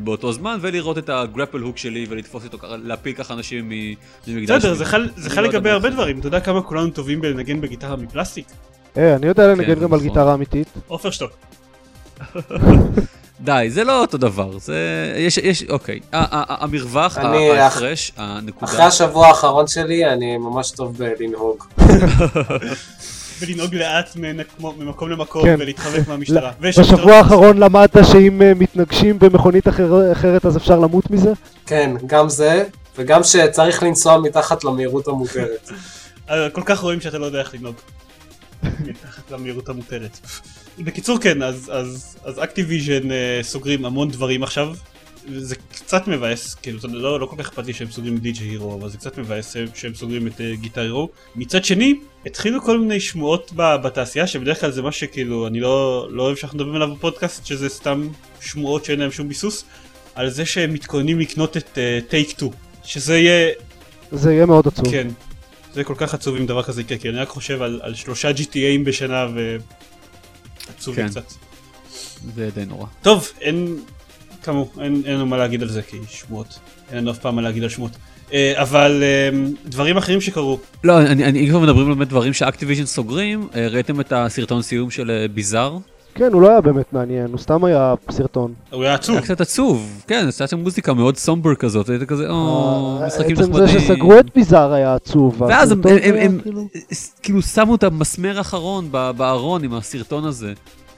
באותו 0.04 0.32
זמן 0.34 0.58
ולראות 0.62 0.98
את 0.98 1.10
הגרפל 1.10 1.60
הוק 1.60 1.78
שלי 1.78 2.06
ולתפוס 2.10 2.44
איתו 2.44 2.58
ככה, 2.60 2.76
להפיל 2.84 3.14
ככה 3.14 3.34
אנשים 3.34 3.70
מ- 3.70 3.94
ממגדל 4.28 4.56
בסדר, 4.58 4.70
שלי. 4.70 4.76
זה 4.78 4.86
חל- 4.86 5.10
זה 5.16 5.30
חל 5.30 5.42
לא 5.42 5.48
לגבי 5.48 5.70
הרבה. 5.70 5.90
דברים. 5.90 6.20
אתה 6.20 6.28
יודע 6.28 6.40
כמה 6.40 6.62
כולנו 6.62 6.90
טובים 6.90 7.22
בלנגן 7.22 7.62
בגיטרה 7.62 7.96
מפלסטיק? 7.96 8.46
אה, 8.98 9.16
אני 9.16 9.28
יודע 9.28 9.48
לנגן 9.48 9.76
כן, 9.76 9.82
גם 9.82 9.94
על 9.94 10.00
נכון. 10.00 10.00
גיטרה 10.00 10.34
אמיתית. 10.34 10.68
עופר 10.88 11.10
שטוק. 11.12 11.32
די, 13.42 13.66
זה 13.70 13.84
לא 13.84 14.02
אותו 14.02 14.18
דבר, 14.18 14.58
זה... 14.60 14.78
יש, 15.18 15.38
יש, 15.38 15.64
אוקיי. 15.70 16.00
המרווח, 16.12 17.18
ההפרש, 17.18 18.12
הנקודה. 18.18 18.66
אחרי 18.72 18.84
השבוע 18.84 19.28
האחרון 19.28 19.68
שלי, 19.68 20.06
אני 20.06 20.38
ממש 20.38 20.72
טוב 20.72 20.98
בלנהוג. 20.98 21.64
ולנהוג 23.48 23.76
לאט 23.76 24.16
ממקום 24.16 25.10
למקום 25.12 25.44
כן. 25.44 25.56
ולהתחמק 25.60 26.08
מהמשטרה. 26.08 26.52
בשבוע 26.60 27.16
האחרון 27.16 27.58
למדת 27.58 27.98
שאם 28.12 28.42
אה, 28.42 28.54
מתנגשים 28.54 29.20
במכונית 29.20 29.68
אחר- 29.68 30.12
אחרת 30.12 30.46
אז 30.46 30.58
אפשר 30.58 30.80
למות 30.80 31.12
מזה? 31.12 31.32
כן, 31.66 31.92
גם 32.08 32.30
זה, 32.30 32.64
וגם 32.98 33.24
שצריך 33.24 33.84
לנסוע 33.84 34.18
מתחת 34.18 34.64
למהירות 34.64 35.08
המותרת. 35.08 35.70
אה, 36.30 36.50
כל 36.50 36.62
כך 36.66 36.80
רואים 36.80 37.02
שאתה 37.02 37.18
לא 37.18 37.26
יודע 37.26 37.40
איך 37.40 37.54
לנהוג. 37.54 37.76
מתחת 38.64 39.32
למהירות 39.32 39.70
המותרת. 39.70 40.20
בקיצור 40.80 41.20
כן, 41.20 41.42
אז- 41.44 41.72
אז 41.74 42.16
אז 42.26 42.44
אקטיביז'ן 42.44 43.12
אה, 43.12 43.40
סוגרים 43.42 43.86
המון 43.86 44.10
דברים 44.12 44.44
עכשיו. 44.44 44.68
זה 45.38 45.56
קצת 45.56 46.08
מבאס, 46.08 46.56
כאילו 46.56 46.80
זה 46.80 46.88
לא, 46.88 47.20
לא 47.20 47.26
כל 47.26 47.36
כך 47.40 47.48
אכפת 47.48 47.66
לי 47.66 47.74
שהם 47.74 47.92
סוגרים 47.92 48.18
די.ג'יי 48.18 48.48
הירו, 48.48 48.80
אבל 48.80 48.90
זה 48.90 48.98
קצת 48.98 49.18
מבאס 49.18 49.56
שהם 49.74 49.94
סוגרים 49.94 50.28
את 50.28 50.34
uh, 50.38 50.62
גיטר 50.62 50.82
הירו. 50.82 51.10
מצד 51.36 51.66
שני, 51.66 52.00
התחילו 52.26 52.62
כל 52.62 52.80
מיני 52.80 53.00
שמועות 53.00 53.52
ב- 53.56 53.76
בתעשייה, 53.76 54.28
שבדרך 54.28 54.62
כלל 54.62 54.72
זה 54.72 54.82
מה 54.82 54.92
שכאילו, 54.92 55.48
אני 55.48 55.60
לא, 55.60 56.08
לא 56.12 56.24
אוהב 56.24 56.36
שאנחנו 56.36 56.58
מדברים 56.58 56.76
עליו 56.76 56.96
בפודקאסט, 56.96 57.46
שזה 57.46 57.70
סתם 57.70 58.08
שמועות 58.42 58.86
שאין 58.86 59.00
להם 59.00 59.12
שום 59.12 59.28
ביסוס, 59.28 59.66
על 60.16 60.30
זה 60.30 60.46
שהם 60.46 60.74
מתכוננים 60.74 61.20
לקנות 61.20 61.58
את 61.58 61.78
טייק 62.08 62.28
uh, 62.28 62.32
2, 62.32 62.52
שזה 62.84 63.18
יהיה 63.18 63.52
זה 64.12 64.34
יהיה 64.34 64.46
מאוד 64.46 64.68
עצוב. 64.68 64.92
כן. 64.92 65.08
זה 65.74 65.84
כל 65.84 65.96
כך 65.98 66.14
עצוב 66.14 66.36
אם 66.36 66.46
דבר 66.46 66.64
כזה 66.64 66.82
יקרה, 66.82 66.98
כי 66.98 67.10
אני 67.10 67.18
רק 67.18 67.28
חושב 67.28 67.62
על, 67.62 67.80
על 67.84 67.96
שלושה 67.96 68.32
GTAים 68.32 68.86
בשנה 68.86 69.28
ו... 69.36 69.58
עצוב 70.78 70.96
לי 70.96 71.04
כן. 71.04 71.10
קצת. 71.10 71.34
זה 72.36 72.50
די 72.56 72.66
נורא. 72.66 72.86
טוב, 73.02 73.32
אין... 73.42 73.78
כאמור, 74.46 74.70
אין 74.82 75.02
אין 75.06 75.14
לנו 75.16 75.26
מה 75.26 75.38
להגיד 75.38 75.62
על 75.62 75.70
זה 75.70 75.82
כי 75.82 75.98
שמועות. 76.08 76.60
אין 76.92 76.98
לנו 76.98 77.12
אף 77.12 77.20
פעם 77.20 77.36
מה 77.36 77.42
להגיד 77.42 77.64
על 77.64 77.70
שמועות. 77.70 77.92
אה, 78.34 78.54
אבל 78.62 79.04
אה, 79.04 79.30
דברים 79.66 79.98
אחרים 79.98 80.22
שקרו, 80.22 80.60
לא, 80.84 81.02
אני, 81.02 81.26
אני, 81.26 81.40
אם 81.40 81.50
כבר 81.50 81.60
מדברים 81.60 81.88
על 81.88 81.94
באמת 81.94 82.08
דברים 82.08 82.34
שאקטיביז'ן 82.34 82.86
סוגרים, 82.86 83.48
אה, 83.56 83.68
ראיתם 83.68 84.00
את 84.00 84.14
הסרטון 84.16 84.62
סיום 84.62 84.90
של 84.90 85.26
ביזאר? 85.34 85.78
כן, 86.16 86.34
הוא 86.34 86.42
לא 86.42 86.50
היה 86.50 86.62
באמת 86.62 86.94
מעניין, 86.94 87.28
הוא 87.32 87.38
סתם 87.38 87.66
היה 87.66 87.94
סרטון. 88.12 88.54
הוא 88.72 88.84
היה 88.84 88.94
עצוב. 88.94 89.16
היה 89.16 89.24
קצת 89.26 89.42
עצוב, 89.42 90.04
כן, 90.08 90.28
היה 90.40 90.48
שם 90.48 90.60
מוזיקה 90.60 90.94
מאוד 90.94 91.18
סומבר 91.18 91.56
כזאת, 91.56 91.90
היית 91.90 92.04
כזה, 92.04 92.30
או, 92.30 93.00
משחקים 93.08 93.36
עצם 93.40 93.54
זה 93.54 93.64
נחמדים. 93.64 93.80
שסגרו 93.80 94.20
את 94.20 94.26
ביזאר 94.36 94.74
היה 94.74 94.96
עצוב. 94.96 95.42
ואז 95.42 95.72
הם, 95.72 95.82
הם, 96.04 96.16
הם, 96.16 96.40
כאילו- 96.44 96.60
הם 96.62 96.68
כאילו 97.24 97.42
שמו 97.42 97.76
את 97.76 97.84
המסמר 97.84 98.38
האחרון 98.38 98.88
ב- 98.92 99.12
בארון 99.18 99.64
עם 99.64 99.74
הסרטון 99.74 100.26
הזה. 100.26 100.54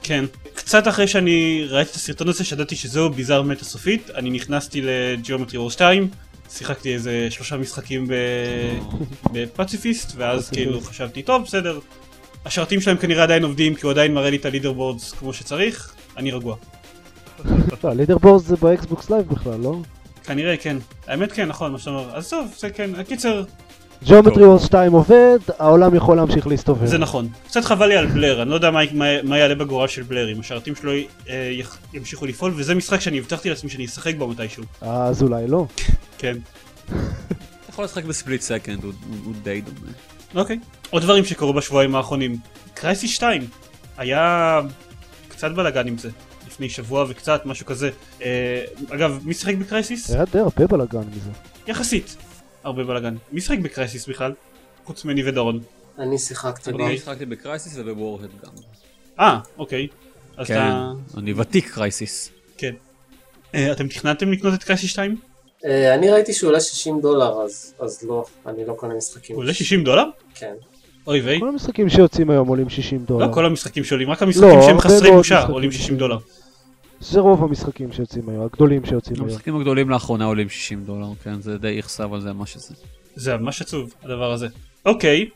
כן. 0.08 0.24
קצת 0.54 0.88
אחרי 0.88 1.08
שאני 1.08 1.64
ראיתי 1.68 1.90
את 1.90 1.96
הסרטון 1.96 2.28
הזה, 2.28 2.44
שידעתי 2.44 2.76
שזהו 2.76 3.10
ביזאר 3.10 3.42
מתה 3.42 3.64
סופית, 3.64 4.10
אני 4.10 4.30
נכנסתי 4.30 4.80
לג'יאומטרי 4.82 5.58
וור 5.58 5.70
2, 5.70 6.08
שיחקתי 6.50 6.94
איזה 6.94 7.26
שלושה 7.30 7.56
משחקים. 7.56 8.06
ב 9.32 9.40
Pacifist, 9.40 10.12
ואז. 10.16 10.50
כאילו 10.50 10.80
חשבתי, 10.80 11.22
טוב, 11.22 11.42
בסדר. 11.42 11.78
השרתים 12.44 12.80
שלהם 12.80 12.96
כנראה 12.96 13.22
עדיין 13.22 13.44
עובדים, 13.44 13.74
כי 13.74 13.86
הוא 13.86 13.90
עדיין 13.90 14.14
מראה 14.14 14.30
לי 14.30 14.36
את 14.36 14.46
ה 14.46 14.50
leader 14.50 14.72
boards 14.72 15.12
כמו 15.12 15.32
שצריך, 15.32 15.92
אני 16.16 16.30
רגוע. 16.30 16.56
לא, 17.84 17.92
leader 17.92 18.18
boards 18.18 18.42
זה 18.42 18.56
ב 18.56 18.67
Xbox 18.67 19.10
Live 19.10 19.28
בכלל, 19.28 19.60
לא? 19.60 19.80
כנראה 20.24 20.56
כן. 20.56 20.76
האמת 21.06 21.32
כן, 21.32 21.48
נכון, 21.48 21.72
מה 21.72 21.78
שאתה 21.78 21.90
אומר. 21.90 22.16
אז 22.16 22.30
טוב, 22.30 22.54
זה 22.58 22.70
כן. 22.70 22.94
הקיצר, 22.94 23.44
Geometry 24.04 24.44
Wars 24.46 24.64
2 24.64 24.92
עובד, 24.92 25.38
העולם 25.58 25.94
יכול 25.94 26.16
להמשיך 26.16 26.46
להסתובב. 26.46 26.86
זה 26.86 26.98
נכון. 26.98 27.28
קצת 27.46 27.64
חבל 27.64 27.86
לי 27.86 27.96
על 27.96 28.06
Blur, 28.06 28.42
אני 28.42 28.50
לא 28.50 28.54
יודע 28.54 28.70
מה, 28.70 28.80
מה, 28.94 29.22
מה 29.22 29.38
יעלה 29.38 29.54
בגורל 29.54 29.86
של 29.88 30.02
Blur, 30.02 30.32
אם 30.32 30.40
השרתים 30.40 30.74
שלו 30.76 30.92
אה, 31.28 31.52
ימשיכו 31.94 32.26
לפעול, 32.26 32.52
וזה 32.56 32.74
משחק 32.74 33.00
שאני 33.00 33.18
הבטחתי 33.18 33.48
לעצמי 33.50 33.70
שאני 33.70 33.84
אשחק 33.84 34.14
בו 34.18 34.28
מתישהו. 34.28 34.64
אז 34.80 35.22
אולי 35.22 35.46
לא. 35.48 35.66
כן. 36.18 36.36
אתה 36.86 36.96
יכול 37.70 37.84
לשחק 37.84 38.04
ב 38.04 38.10
Split 38.10 38.40
Second, 38.40 38.84
הוא- 38.84 38.92
הוא 39.24 39.34
די 39.42 39.60
דומה. 39.60 39.92
אוקיי. 40.34 40.58
עוד 40.90 41.02
דברים 41.02 41.24
שקרו 41.24 41.52
בשבועיים 41.52 41.94
האחרונים. 41.94 42.36
Crysis 42.74 43.10
2. 43.10 43.46
היה 43.98 44.60
קצת 45.28 45.50
בלאגן 45.50 45.86
עם 45.88 45.98
זה. 45.98 46.10
לפני 46.46 46.68
שבוע 46.68 47.04
וקצת, 47.08 47.46
משהו 47.46 47.66
כזה. 47.66 47.90
אה, 48.22 48.62
אגב, 48.90 49.18
מי 49.24 49.34
שיחק 49.34 49.54
ב 49.54 49.61
Crysis? 49.61 50.10
היה 50.10 50.24
די 50.32 50.38
הרבה 50.38 50.66
בלאגן 50.66 50.98
מזה. 50.98 51.30
יחסית. 51.66 52.16
הרבה 52.68 52.84
בלאגן. 52.84 53.14
מי 53.32 53.40
שיחק 53.40 53.58
ב 53.58 53.65
Crysis 53.65 54.08
בכלל? 54.08 54.32
חוץ 54.84 55.04
ממני 55.04 55.28
ודורון. 55.28 55.60
אני 55.98 56.18
שיחקתי 56.18 56.72
בה. 56.72 56.86
אני 56.86 56.98
שיחקתי 56.98 57.26
ב 57.26 57.33
Crysis 57.33 57.74
וב 57.78 57.90
Warhead 57.90 58.30
גם. 58.44 58.50
אה, 59.20 59.38
אוקיי. 59.58 59.86
אז 60.36 60.46
כן, 60.46 60.54
אתה... 60.54 60.92
אני 61.18 61.32
ותיק 61.32 61.70
Crysis. 61.74 62.30
כן. 62.58 62.74
אה, 63.54 63.72
אתם 63.72 63.88
תכננתם 63.88 64.32
לקנות 64.32 64.54
את 64.54 64.64
Crysis 64.64 64.90
2? 64.90 65.16
אה, 65.64 65.94
אני 65.94 66.10
ראיתי 66.10 66.32
שהוא 66.32 66.48
עולה 66.48 66.60
60 66.60 67.00
דולר, 67.00 67.42
אז- 67.42 67.74
אז 67.80 68.02
לא, 68.02 68.24
אני 68.46 68.64
לא 68.66 68.72
קונה 68.74 68.94
משחקים. 68.94 69.36
הוא 69.36 69.42
עולה 69.42 69.54
60 69.54 69.84
דולר? 69.84 70.04
כן. 70.34 70.54
אוי 71.06 71.20
ויי. 71.20 71.40
כל 71.40 71.48
המשחקים 71.48 71.88
שיוצאים 71.88 72.30
היום 72.30 72.48
עולים 72.48 72.68
60 72.70 73.04
דולר. 73.04 73.26
לא 73.26 73.32
כל 73.34 73.46
המשחקים 73.46 73.84
שעולים, 73.84 74.10
רק 74.10 74.22
המשחקים 74.22 74.48
לא, 74.48 74.62
שהם 74.62 74.70
הרבה 74.76 74.80
חסרי 74.80 75.10
בושה 75.10 75.42
עולים 75.46 75.70
60 75.72 75.82
שעולים. 75.86 75.98
דולר. 75.98 76.18
זה 77.00 77.20
רוב 77.20 77.44
המשחקים 77.44 77.92
שיוצאים 77.92 78.28
היום, 78.28 78.44
הגדולים 78.44 78.84
שיוצאים 78.84 79.16
היום. 79.16 79.28
המשחקים 79.28 79.56
הגדולים 79.56 79.90
לאחרונה 79.90 80.24
עולים 80.24 80.48
60 80.48 80.84
דולר, 80.84 81.06
כן, 81.22 81.40
זה 81.40 81.58
די 81.58 81.76
יחסר 81.78 82.04
אבל 82.04 82.20
זה 82.20 82.32
מה 82.32 82.46
שזה. 82.46 82.74
זה 83.14 83.36
ממש 83.36 83.62
עצוב 83.62 83.94
הדבר 84.02 84.32
הזה. 84.32 84.48
אוקיי. 84.86 85.28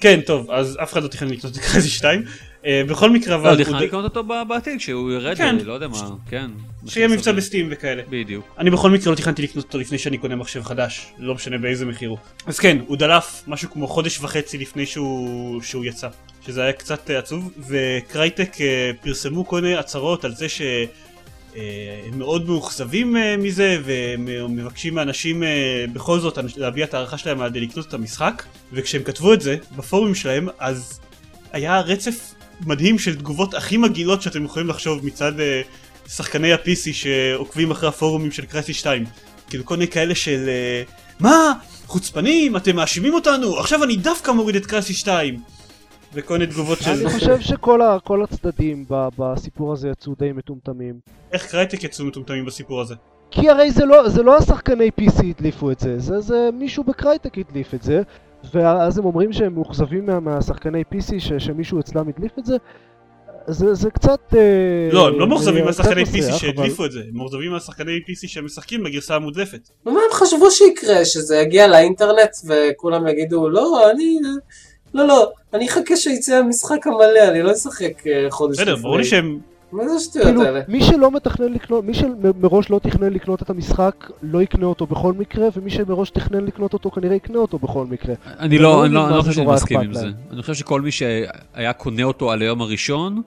כן, 0.00 0.20
טוב, 0.26 0.50
אז 0.50 0.78
אף 0.82 0.92
אחד 0.92 1.02
לא 1.02 1.08
תכנן 1.08 1.28
לקנות 1.28 1.56
את 1.56 1.58
קרייסיס 1.58 1.92
2. 1.92 2.22
אה, 2.66 2.82
בכל 2.88 3.10
מקרה, 3.10 3.36
לא, 3.36 3.40
אבל... 3.40 3.56
הוא 3.56 3.64
תכנן 3.64 3.82
לקנות 3.82 4.04
אותו 4.04 4.24
בעתיד, 4.48 4.78
כשהוא 4.78 5.12
ירד, 5.12 5.36
כן. 5.36 5.56
לא 5.64 5.72
יודע 5.72 5.88
מה, 5.88 6.10
כן. 6.28 6.50
שיהיה 6.88 7.08
מבצע. 7.08 7.32
בסטים 7.32 7.68
וכאלה. 7.70 8.02
בדיוק. 8.10 8.54
אני 8.58 8.70
בכל 8.70 8.90
מקרה 8.90 9.10
לא 9.10 9.16
תכננתי 9.16 9.42
לקנות 9.42 9.64
אותו 9.64 9.78
לפני 9.78 9.98
שאני 9.98 10.18
קונה 10.18 10.36
מחשב 10.36 10.62
חדש, 10.62 11.06
לא 11.18 11.34
משנה 11.34 11.58
באיזה 11.58 11.86
מחיר 11.86 12.08
הוא. 12.08 12.18
אז 12.46 12.58
כן, 12.58 12.78
הוא 12.86 12.96
דלף 12.96 13.42
משהו 13.46 13.70
כמו 13.70 13.86
חודש 13.86 14.20
וחצי 14.20 14.58
לפני 14.58 14.86
שהוא, 14.86 15.62
שהוא 15.62 15.84
יצא, 15.84 16.08
שזה 16.46 16.62
היה 16.62 16.72
קצת 16.72 17.10
אה, 17.10 17.18
עצוב, 17.18 17.52
וקרייטק 17.68 18.60
אה, 18.60 18.90
פרסמו 19.02 19.46
כל 19.46 19.60
מיני 19.60 19.76
הצהרות 19.76 20.24
על 20.24 20.34
זה 20.34 20.48
שהם 20.48 22.18
מאוד 22.18 22.46
מאוכזבים 22.46 23.16
אה, 23.16 23.36
מזה, 23.36 23.78
ומבקשים 23.84 24.94
מאנשים 24.94 25.42
אה, 25.42 25.84
בכל 25.92 26.20
זאת 26.20 26.38
להביע 26.56 26.84
את 26.84 26.94
הערכה 26.94 27.18
שלהם 27.18 27.40
על 27.40 27.50
לקנות 27.54 27.88
את 27.88 27.94
המשחק, 27.94 28.42
וכשהם 28.72 29.02
כתבו 29.02 29.32
את 29.32 29.40
זה 29.40 29.56
בפורומים 29.76 30.14
שלהם, 30.14 30.48
אז 30.58 31.00
היה 31.52 31.80
רצף 31.80 32.34
מדהים 32.66 32.98
של 32.98 33.16
תגובות 33.16 33.54
הכי 33.54 33.76
מגעילות 33.76 34.22
שאתם 34.22 34.44
יכולים 34.44 34.68
לחשוב 34.68 35.06
מצד 35.06 35.40
אה, 35.40 35.62
שחקני 36.08 36.52
ה-PC 36.52 36.92
שעוקבים 36.92 37.70
אחרי 37.70 37.88
הפורומים 37.88 38.30
של 38.30 38.44
Crysis 38.44 38.76
2. 38.76 39.04
כאילו 39.48 39.64
כל 39.64 39.74
מיני 39.74 39.90
כאלה 39.90 40.14
של 40.14 40.48
אה, 40.48 40.82
מה? 41.20 41.52
חוצפנים? 41.86 42.56
אתם 42.56 42.76
מאשימים 42.76 43.14
אותנו? 43.14 43.58
עכשיו 43.58 43.84
אני 43.84 43.96
דווקא 43.96 44.30
מוריד 44.30 44.56
את 44.56 44.66
Crysis 44.66 44.96
2. 44.96 45.40
וכל 46.14 46.38
מיני 46.38 46.46
תגובות 46.46 46.78
של 46.78 46.90
אני 46.90 47.10
חושב 47.10 47.40
שכל 47.40 48.22
הצדדים 48.22 48.84
בסיפור 48.88 49.72
הזה 49.72 49.88
יצאו 49.88 50.14
די 50.18 50.32
מטומטמים. 50.32 50.94
איך 51.32 51.46
Crytek 51.46 51.84
יצאו 51.84 52.04
מטומטמים 52.04 52.44
בסיפור 52.44 52.80
הזה. 52.80 52.94
כי 53.30 53.50
הרי 53.50 53.70
זה 53.70 53.84
לא, 53.84 54.08
זה 54.08 54.22
לא 54.22 54.36
השחקני 54.36 54.90
PC 55.00 55.26
הדליפו 55.26 55.70
את 55.70 55.80
זה, 55.80 55.98
זה, 55.98 56.20
זה 56.20 56.48
מישהו 56.52 56.84
ב 56.84 56.92
Crytek 56.92 57.38
הדליף 57.38 57.74
את 57.74 57.82
זה, 57.82 58.02
ואז 58.54 58.98
הם 58.98 59.04
אומרים 59.04 59.32
שהם 59.32 59.54
מאוכזבים 59.54 60.06
מה, 60.06 60.20
מהשחקני 60.20 60.82
PC 60.94 61.14
ש, 61.18 61.32
שמישהו 61.32 61.80
אצלם 61.80 62.08
הדליף 62.08 62.38
את 62.38 62.46
זה, 62.46 62.56
זה, 63.48 63.74
זה 63.74 63.90
קצת... 63.90 64.34
אה, 64.36 64.88
לא, 64.92 65.08
הם 65.08 65.18
לא 65.18 65.26
מאוכזבים 65.26 65.60
אה, 65.60 65.66
מהשחקני 65.66 66.04
קצת 66.04 66.14
PC 66.14 66.32
שהדליפו 66.32 66.84
את 66.84 66.92
זה, 66.92 67.00
הם 67.00 67.16
מאוכזבים 67.16 67.50
מהשחקני 67.50 67.96
PC 67.96 68.28
שמשחקים 68.28 68.84
בגרסה 68.84 69.14
המודלפת. 69.14 69.68
ומה 69.86 70.00
הם 70.00 70.12
חשבו 70.12 70.50
שיקרה? 70.50 71.04
שזה 71.04 71.36
יגיע 71.36 71.68
לאינטרנט 71.68 72.30
וכולם 72.44 73.06
יגידו, 73.06 73.48
לא, 73.48 73.90
אני... 73.90 74.18
לא, 74.94 75.06
לא, 75.06 75.30
אני 75.54 75.68
אחכה 75.68 75.96
שיצא 75.96 76.34
המשחק 76.34 76.86
המלא, 76.86 77.28
אני 77.28 77.42
לא 77.42 77.52
אשחק 77.52 78.06
אה, 78.06 78.26
חודש 78.30 78.56
בסדר, 78.56 78.76
ברור 78.76 78.98
לי 78.98 79.04
שהם... 79.04 79.38
מה 79.72 79.88
זה 79.88 79.94
השטויות 79.94 80.26
כאילו, 80.26 80.42
האלה? 80.42 80.60
מי 80.68 80.82
שלא 80.82 81.10
מתכנן 81.10 81.52
לקנות, 81.52 81.84
מי 81.84 81.94
שמראש 81.94 82.70
לא 82.70 82.78
תכנן 82.78 83.12
לקנות 83.12 83.42
את 83.42 83.50
המשחק, 83.50 84.10
לא 84.22 84.42
יקנה 84.42 84.66
אותו 84.66 84.86
בכל 84.86 85.12
מקרה, 85.12 85.48
ומי 85.56 85.70
שמראש 85.70 86.10
תכנן 86.10 86.44
לקנות 86.44 86.72
אותו 86.72 86.90
כנראה 86.90 87.16
יקנה 87.16 87.38
אותו 87.38 87.58
בכל 87.58 87.86
מקרה. 87.86 88.14
אני 88.38 88.58
לא, 88.58 88.62
לא 88.62 88.84
אני 88.84 88.94
לא, 88.94 89.04
אני 89.04 89.10
לא 89.10 89.16
מה 89.16 89.22
חושב 89.22 89.32
שאני 89.32 89.46
מסכים 89.46 89.80
עם 89.80 89.94
זה. 89.94 90.06
אני 90.32 90.40
חושב 90.40 90.54
שכל 90.54 90.80
מי 90.80 90.90
שהיה 90.92 91.72
קונה 91.76 92.02
אותו 92.02 92.30
על 92.32 92.42
היום 92.42 92.60
הראשון, 92.60 93.22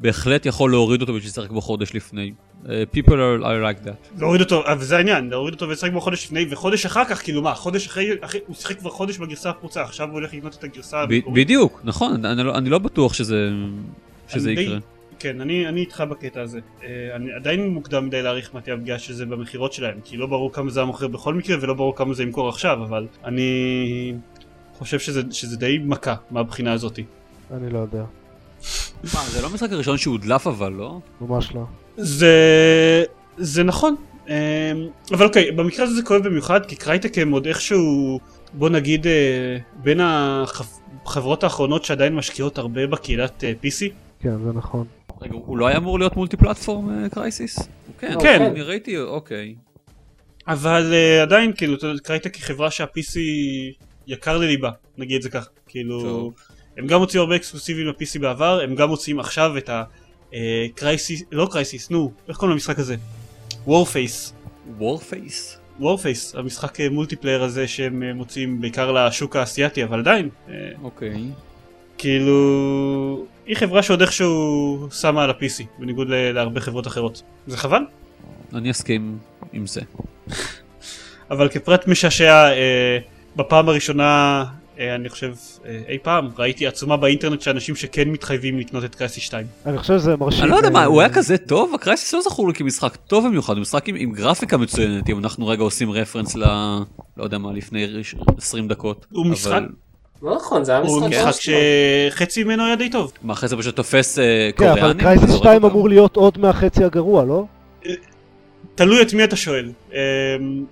בהחלט 0.00 0.46
יכול 0.46 0.70
להוריד 0.70 1.00
אותו 1.00 1.12
בשביל 1.14 1.28
לשחק 1.30 1.50
בו 1.50 1.60
חודש 1.60 1.94
לפני. 1.94 2.32
Uh, 2.64 2.66
people 2.94 3.10
are, 3.10 3.42
are 3.42 3.82
like 3.82 3.86
that. 3.86 4.18
להוריד 4.20 4.40
אותו, 4.40 4.66
אה, 4.66 4.74
וזה 4.78 4.96
העניין, 4.96 5.30
להוריד 5.30 5.54
אותו 5.54 5.68
ולשחק 5.68 5.92
בו 5.92 6.00
חודש 6.00 6.24
לפני, 6.26 6.46
וחודש 6.50 6.86
אחר 6.86 7.04
כך, 7.04 7.22
כאילו 7.22 7.42
מה, 7.42 7.54
חודש 7.54 7.86
אחרי, 7.86 8.10
אחרי 8.20 8.40
הוא 8.46 8.56
שיחק 8.56 8.78
כבר 8.78 8.90
חודש 8.90 9.18
בגרסה 9.18 9.50
הפרוצה, 9.50 9.82
עכשיו 9.82 10.06
הוא 10.08 10.14
הולך 10.14 10.34
לקנות 10.34 10.54
את 10.54 10.64
הגרסה 10.64 11.02
המקורית. 11.02 11.44
בדיוק, 11.44 11.80
נכון, 11.84 12.24
אני 12.24 12.42
לא, 12.44 12.54
אני 12.58 12.70
לא 12.70 12.78
בטוח 12.78 13.12
שזה, 13.14 13.48
שזה 14.28 14.48
אני 14.48 14.54
די- 14.56 14.62
יקרה. 14.62 14.78
כן, 15.18 15.40
אני, 15.40 15.68
אני 15.68 15.80
איתך 15.80 16.00
בקטע 16.10 16.40
הזה. 16.42 16.60
אה, 16.82 16.88
אני 17.16 17.32
עדיין 17.32 17.68
מוקדם 17.68 18.06
מדי 18.06 18.22
להעריך 18.22 18.50
מה 18.54 18.60
תהיה 18.60 18.76
הפגיעה 18.76 18.98
של 18.98 19.12
זה 19.14 19.26
במכירות 19.26 19.72
שלהם, 19.72 19.98
כי 20.04 20.16
לא 20.16 20.26
ברור 20.26 20.52
כמה 20.52 20.70
זה 20.70 20.80
היה 20.80 20.86
מוכר 20.86 21.08
בכל 21.08 21.34
מקרה, 21.34 21.56
ולא 21.60 21.74
ברור 21.74 21.96
כמה 21.96 22.14
זה 22.14 22.22
ימכור 22.22 22.48
עכשיו, 22.48 22.82
אבל 22.82 23.06
אני 23.24 24.14
חושב 24.78 24.98
שזה, 24.98 25.22
שזה 25.30 25.56
די 25.56 25.78
מכה 25.84 26.14
מהבחינה 26.30 26.72
הזאתי. 26.72 27.04
אני 27.56 27.72
לא 27.72 27.78
יודע, 27.78 28.04
מה, 29.04 29.20
זה 29.30 29.42
לא 29.42 29.46
המשחק 29.46 29.72
הראשון 29.72 29.98
שהודלף 29.98 30.46
אבל, 30.46 30.72
לא? 30.72 31.00
ממש 31.20 31.54
לא. 31.54 31.64
זה, 31.96 32.34
זה 33.36 33.62
נכון, 33.62 33.96
אה, 34.28 34.72
אבל 35.12 35.26
אוקיי, 35.26 35.52
במקרה 35.52 35.84
הזה 35.84 35.94
זה 35.94 36.02
כואב 36.02 36.22
במיוחד, 36.22 36.66
כי 36.66 36.76
קרייטק 36.76 37.18
הם 37.18 37.30
עוד 37.30 37.46
איכשהו, 37.46 38.20
בוא 38.52 38.68
נגיד, 38.68 39.06
אה, 39.06 39.58
בין 39.82 40.00
החברות 40.02 41.44
האחרונות 41.44 41.84
שעדיין 41.84 42.14
משקיעות 42.14 42.58
הרבה 42.58 42.86
בקהילת 42.86 43.44
אה, 43.44 43.52
PC. 43.62 43.92
כן, 44.20 44.44
זה 44.44 44.52
נכון. 44.54 44.86
רגע, 45.20 45.34
הוא 45.34 45.58
לא 45.58 45.66
היה 45.66 45.76
אמור 45.76 45.98
להיות 45.98 46.16
מולטי 46.16 46.36
פלטפורם 46.36 47.08
קרייסיס? 47.08 47.68
כן, 47.98 48.14
כן. 48.20 48.42
אני 48.42 48.62
ראיתי, 48.62 48.98
אוקיי. 48.98 49.54
אבל 50.48 50.92
uh, 50.92 51.22
עדיין 51.22 51.52
כאילו 51.52 51.76
Crytek 52.02 52.34
היא 52.34 52.42
חברה 52.42 52.70
שה-PC 52.70 53.18
יקר 54.06 54.38
לליבה 54.38 54.70
נגיד 54.98 55.16
את 55.16 55.22
זה 55.22 55.30
ככה 55.30 55.48
כאילו 55.66 56.00
טוב. 56.00 56.34
הם 56.80 56.86
גם 56.86 57.00
הוציאו 57.00 57.22
הרבה 57.22 57.36
אקסקלוסיבים 57.36 57.86
ל-PC 57.86 58.18
בעבר 58.20 58.60
הם 58.60 58.74
גם 58.74 58.88
מוציאים 58.88 59.20
עכשיו 59.20 59.58
את 59.58 59.70
ה 60.32 60.45
Crysis 60.45 61.22
לא 61.32 61.48
Crysis 61.50 61.90
נו 61.90 62.12
איך 62.28 62.36
קוראים 62.36 62.52
למשחק 62.52 62.78
הזה 62.78 62.96
Warface 63.66 64.32
Warface? 64.78 65.58
Warface 65.80 66.34
המשחק 66.34 66.80
אה, 66.80 66.90
multiplayer 66.90 67.42
הזה 67.42 67.68
שהם 67.68 68.02
אה, 68.02 68.14
מוציאים 68.14 68.60
בעיקר 68.60 68.92
לשוק 68.92 69.36
האסייתי 69.36 69.84
אבל 69.84 69.98
עדיין 69.98 70.28
אה, 70.48 70.54
אוקיי. 70.82 71.24
כאילו 71.98 73.26
היא 73.46 73.56
חברה 73.56 73.82
שעוד 73.82 74.00
איכשהו 74.00 74.88
שמה 74.92 75.24
על 75.24 75.30
ה-PC 75.30 75.64
בניגוד 75.78 76.08
להרבה 76.08 76.60
חברות 76.60 76.86
אחרות 76.86 77.22
זה 77.46 77.56
חבל 77.56 77.82
אני 78.54 78.70
אסכים 78.70 79.18
עם 79.52 79.66
זה. 79.66 79.80
אבל 81.30 81.48
כפרט 81.48 81.86
משעשע, 81.86 82.50
אה, 82.52 82.98
בפעם 83.36 83.68
הראשונה 83.68 84.44
אה, 84.46 84.59
אני 84.80 85.08
חושב, 85.08 85.32
אה, 85.66 85.80
אי 85.88 85.98
פעם. 86.02 86.28
ראיתי 86.38 86.66
עצומה 86.66 86.96
באינטרנט 86.96 87.40
של 87.40 87.50
אנשים 87.50 87.76
שכן 87.76 88.08
מתחייבים 88.08 88.58
לקנות 88.58 88.84
את 88.84 88.94
קרייסיס 88.94 89.22
2. 89.24 89.46
אני 89.66 89.78
חושב 89.78 89.98
שזה 89.98 90.16
מרשים. 90.16 90.42
אני 90.42 90.50
לא 90.50 90.56
יודע 90.56 90.68
אה, 90.68 90.72
מה, 90.72 90.84
הוא 90.84 91.00
היה 91.00 91.10
כזה 91.10 91.38
טוב? 91.38 91.74
הקרייסיס 91.74 92.14
לא 92.14 92.20
זכור 92.20 92.48
לי 92.48 92.54
כמשחק 92.54 92.96
טוב 92.96 93.26
במיוחד, 93.26 93.54
הוא 93.54 93.60
משחק 93.62 93.88
עם, 93.88 94.12
גרפיקה 94.12 94.56
מצוינת, 94.56 95.08
אם 95.10 95.18
אנחנו 95.18 95.46
רגע 95.46 95.62
עושים 95.62 95.90
רפרנס 95.90 96.36
ל... 96.36 96.44
לא 97.16 97.24
יודע 97.24 97.38
מה, 97.38 97.52
לפני 97.52 97.86
20 98.38 98.68
דקות. 98.68 99.06
הוא 99.12 99.26
משחק- 99.26 99.62
לא 100.22 100.36
נכון, 100.36 100.64
זה 100.64 100.72
היה 100.72 100.80
הוא 100.80 100.96
משחק 101.00 101.08
משחק 101.10 101.24
ממש 101.26 101.46
טוב. 101.46 101.54
שחצי 102.10 102.44
ממנו 102.44 102.64
היה 102.66 102.76
די 102.76 102.90
טוב. 102.90 103.12
מה, 103.22 103.32
אחרי 103.32 103.48
זה 103.48 103.56
פשוט 103.56 103.76
תופס 103.76 104.18
אה, 104.18 104.24
כן, 104.56 104.56
קוריאנים? 104.56 104.84
אבל 104.84 104.94
Crysis 105.00 105.24
וזורק 105.28 105.40
2 105.42 105.64
אותם? 105.64 105.74
אמור 105.74 105.88
להיות 105.88 106.16
עוד 106.16 106.38
מהחצי 106.38 106.84
הגרוע, 106.84 107.24
לא? 107.24 107.44
תלוי 108.80 109.02
את 109.02 109.14
מי 109.14 109.24
אתה 109.24 109.36
שואל. 109.36 109.72
Um, 109.90 109.94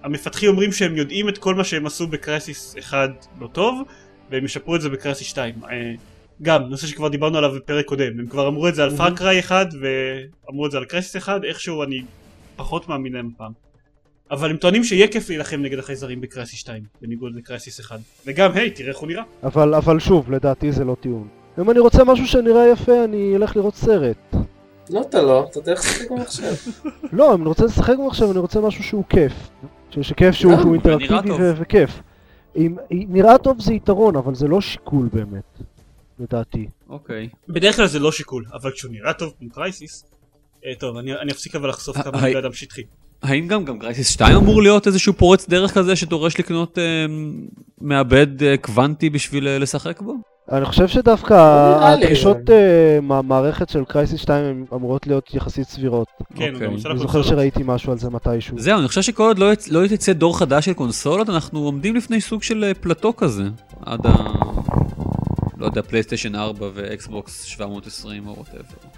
המפתחים 0.03 0.49
אומרים 0.49 0.73
שהם 0.73 0.97
יודעים 0.97 1.29
את 1.29 1.39
כל 1.39 1.55
מה 1.55 1.65
שהם 1.65 1.87
עשו 1.87 2.07
ב 2.07 2.16
Crysis 2.16 2.75
1 2.79 3.27
לא 3.41 3.47
טוב, 3.47 3.83
והם 4.31 4.45
ישפרו 4.45 4.77
את 4.77 4.81
זה 4.81 4.89
ב 4.89 4.94
Crysis 4.94 5.27
2. 5.27 5.55
Uh, 5.63 5.67
גם, 6.43 6.63
נושא 6.63 6.87
שכבר 6.87 7.09
דיברנו 7.09 7.39
עליו 7.39 7.51
בפרק 7.57 7.85
קודם. 7.87 8.21
הם 8.21 8.27
כבר 8.27 8.49
אמרו 8.49 8.69
את 8.69 8.75
זה 8.75 8.85
על 8.85 8.97
Far 8.97 9.19
Cry 9.19 9.41
1 9.41 9.67
ואמרו 9.81 10.67
את 10.67 10.71
זה 10.71 10.79
על 10.79 10.85
Crysis 10.85 11.17
1, 11.17 11.45
איכשהו 11.45 11.83
אני 11.83 12.03
פחות 12.57 12.89
מאמין 12.89 13.13
להם 13.13 13.31
פעם. 13.37 13.53
אבל 14.31 14.51
הם 14.51 14.57
טוענים 14.57 14.85
שיהיה 14.85 15.09
כיף 15.09 15.29
להילחם 15.29 15.63
נגד 15.63 15.79
החייזרים 15.79 16.21
ב 16.21 16.26
Crysis 16.26 16.59
2, 16.59 16.83
בניגוד 17.03 17.37
ל 17.37 17.43
Crysis 17.43 17.81
1. 17.81 17.99
וגם, 18.27 18.53
היי, 18.55 18.71
תראה 18.71 18.89
איך 18.89 18.99
הוא 18.99 19.09
נראה. 19.09 19.23
אבל, 19.43 19.75
אבל 19.75 19.99
שוב, 19.99 20.33
לדעתי 20.33 20.73
זה 20.73 20.85
לא 20.85 20.97
טיעון. 21.01 21.29
אם 21.61 21.71
אני 21.71 21.79
רוצה 21.79 22.05
משהו 22.05 22.27
שנראה 22.27 22.69
יפה, 22.73 23.05
אני 23.05 23.37
אלך 23.37 23.57
לראות 23.57 23.75
סרט. 23.75 24.38
לא, 24.91 25.01
אתה 25.01 25.23
לא, 25.23 25.47
אתה 25.51 25.61
תלך 25.61 25.79
לשחק 25.79 26.11
במחשב. 26.11 26.53
לא, 27.13 27.35
אם 27.35 27.41
אני 27.41 27.49
רוצה 27.49 27.65
לשחק 27.65 27.95
במחשב, 27.99 28.25
אני 28.31 28.39
רוצה 28.39 28.61
משהו 28.61 28.85
שהוא 28.85 29.05
כיף. 29.09 29.33
שכיף 30.01 30.35
שהוא, 30.35 30.53
ונראה 30.53 30.75
אינטראקטיבי 30.75 31.51
וכיף. 31.57 31.91
נראה 32.91 33.39
טוב 33.39 33.61
זה 33.61 33.75
יתרון, 33.75 34.17
אבל 34.17 34.35
זה 34.35 34.49
לא 34.49 34.61
שיקול 34.61 35.09
באמת, 35.13 35.59
לדעתי. 36.19 36.69
אוקיי. 36.89 37.29
בדרך 37.49 37.77
כלל 37.77 37.87
זה 37.87 37.99
לא 37.99 38.13
שיקול, 38.13 38.45
אבל 38.55 38.71
כשהוא 38.71 38.93
נראה 38.93 39.13
טוב 39.13 39.33
כמו 39.39 39.51
קרייסיס, 39.51 40.05
אה, 40.67 40.73
טוב, 40.79 40.97
אני, 40.97 41.13
אני 41.15 41.33
אפסיק 41.33 41.55
אבל 41.57 41.69
לחשוף 41.69 41.97
ה- 41.97 42.03
כמה 42.03 42.19
אני 42.25 42.33
בן 42.33 42.39
אדם 42.39 42.53
שטחי. 42.53 42.83
האם 43.23 43.47
גם 43.49 43.65
גם 43.65 43.79
קרייסיס 43.79 44.09
2 44.09 44.37
אמור 44.37 44.63
להיות 44.63 44.87
איזשהו 44.87 45.13
פורץ 45.13 45.49
דרך 45.49 45.75
כזה 45.75 45.97
שדורש 45.97 46.39
לקנות 46.41 46.79
אה, 46.79 46.85
מעבד 47.81 48.43
אה, 48.43 48.57
קוונטי 48.57 49.11
בשביל 49.11 49.49
אה, 49.49 49.59
לשחק 49.59 50.01
בו? 50.03 50.15
אני 50.53 50.65
חושב 50.65 50.89
שדווקא 50.89 51.35
לי, 51.35 52.05
הדרישות 52.05 52.51
אה, 52.51 52.99
מהמערכת 53.03 53.69
של 53.69 53.85
Crysis 53.85 54.21
2 54.21 54.45
הן 54.45 54.65
אמורות 54.75 55.07
להיות 55.07 55.35
יחסית 55.35 55.69
סבירות. 55.69 56.09
כן, 56.35 56.45
הוא 56.45 56.55
אוקיי. 56.55 56.67
גם 56.67 56.73
עושה 56.73 56.91
אני 56.91 56.99
זוכר. 56.99 57.23
שראיתי 57.23 57.63
משהו 57.65 57.93
על 57.93 57.99
זה 57.99 58.11
מתישהו. 58.11 58.59
זהו, 58.59 58.79
אני 58.79 58.89
חושב 58.89 59.03
שכל 59.03 59.23
עוד 59.23 59.39
לא. 59.39 59.51
לא 59.71 59.85
יצא 59.85 60.13
דור 60.13 60.39
חדש 60.39 60.65
של 60.65 60.73
קונסולות, 60.73 61.29
אנחנו 61.29 61.59
עומדים 61.61 61.97
לפני 61.97 62.21
סוג 62.21 62.43
של 62.43 62.65
אה, 62.65 62.75
פלטו 62.75 63.17
כזה. 63.17 63.45
עד 63.87 64.07
ה... 64.07 64.15
לא 65.59 65.67
יודע, 65.67 65.83
PlayStation 65.83 66.35
4 66.35 66.69
ו 66.75 66.88
Xbox 66.88 67.43
720 67.45 68.27
או 68.27 68.37
whatever. 68.37 68.98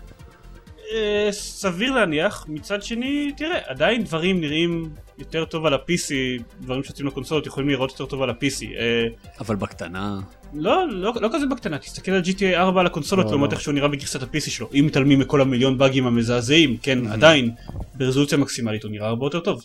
אה, 0.95 1.28
סביר 1.32 1.93
להניח, 1.93 2.47
מצד 2.49 2.82
שני, 2.82 3.32
תראה, 3.36 3.59
עדיין 3.66 4.05
דברים 4.05 4.41
נראים 4.41 4.91
יותר 5.18 5.45
טוב 5.45 5.66
על 5.66 5.74
ה-PC, 5.74 6.43
דברים 6.61 6.82
שיוצאים 6.82 7.07
לקונסולות 7.07 7.47
יכולים 7.47 7.68
לראות 7.68 7.91
יותר 7.91 8.07
טוב 8.07 8.22
על 8.22 8.30
ה-PC. 8.30 8.64
אה, 8.64 9.07
אבל 9.41 9.57
בקטנה. 9.57 10.20
לא, 10.55 10.88
לא, 10.88 11.12
לא 11.20 11.28
כזה 11.34 11.47
בקטנה, 11.47 11.78
תסתכל 11.78 12.12
על 12.12 12.22
GTA 12.22 12.55
4 12.57 12.80
על 12.80 12.86
הקונסולות 12.86 13.24
לא, 13.24 13.30
לעומת 13.30 13.51
לא. 13.51 13.53
איך 13.53 13.61
שהוא 13.61 13.74
נראה 13.74 13.88
בגרסת 13.88 14.22
ה-PC 14.22 14.51
שלו. 14.51 14.68
אם 14.74 14.86
מתעלמים 14.86 15.18
מכל 15.18 15.41
המיליון 15.41 15.78
באגים 15.78 16.07
המזעזעים, 16.07 16.76
כן. 16.76 17.07
עדיין, 17.07 17.51
ברזולוציה 17.95 18.38
מקסימלית 18.38 18.82
הוא 18.82 18.91
נראה 18.91 19.09
הרבה 19.09 19.26
יותר 19.26 19.41
טוב. 19.41 19.64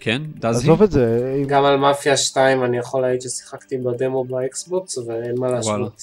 כן? 0.00 0.22
דזי? 0.34 0.48
עזוב 0.48 0.82
את 0.82 0.90
זה, 0.90 1.34
גם 1.46 1.64
על 1.64 1.76
מאפיה 1.76 2.16
2 2.16 2.64
אני 2.64 2.78
יכול 2.78 3.02
להעיד 3.02 3.22
ששיחקתי 3.22 3.78
בדמו 3.78 4.24
ב 4.24 4.39
Xbox 4.39 4.98
ואין 4.98 5.34
מה 5.38 5.50
להשוות. 5.50 6.02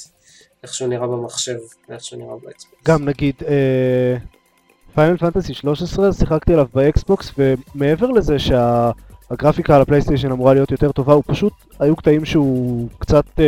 איך 0.63 0.73
שהוא 0.73 0.87
נראה 0.87 1.07
במחשב 1.07 1.57
ואיך 1.89 2.03
שהוא 2.03 2.19
נראה 2.19 2.35
ב 2.43 2.50
Xbox. 2.50 2.81
גם 2.85 3.05
נגיד 3.05 3.35
Final 4.97 5.17
Fantasy 5.17 5.53
13 5.53 6.13
שיחקתי 6.13 6.53
עליו 6.53 6.65
ב 6.73 6.85
Xbox 6.85 7.31
ומעבר 7.37 8.11
לזה 8.11 8.35
שהגרפיקה 8.39 9.75
על 9.75 9.81
ה 9.81 9.85
PlayStation 9.85 10.31
אמורה 10.31 10.53
להיות 10.53 10.71
יותר 10.71 10.91
טובה 10.91 11.13
הוא 11.13 11.23
פשוט 11.27 11.53
היו 11.79 11.95
קטעים 11.95 12.25
שהוא 12.25 12.89
קצת 12.99 13.25
אה, 13.39 13.45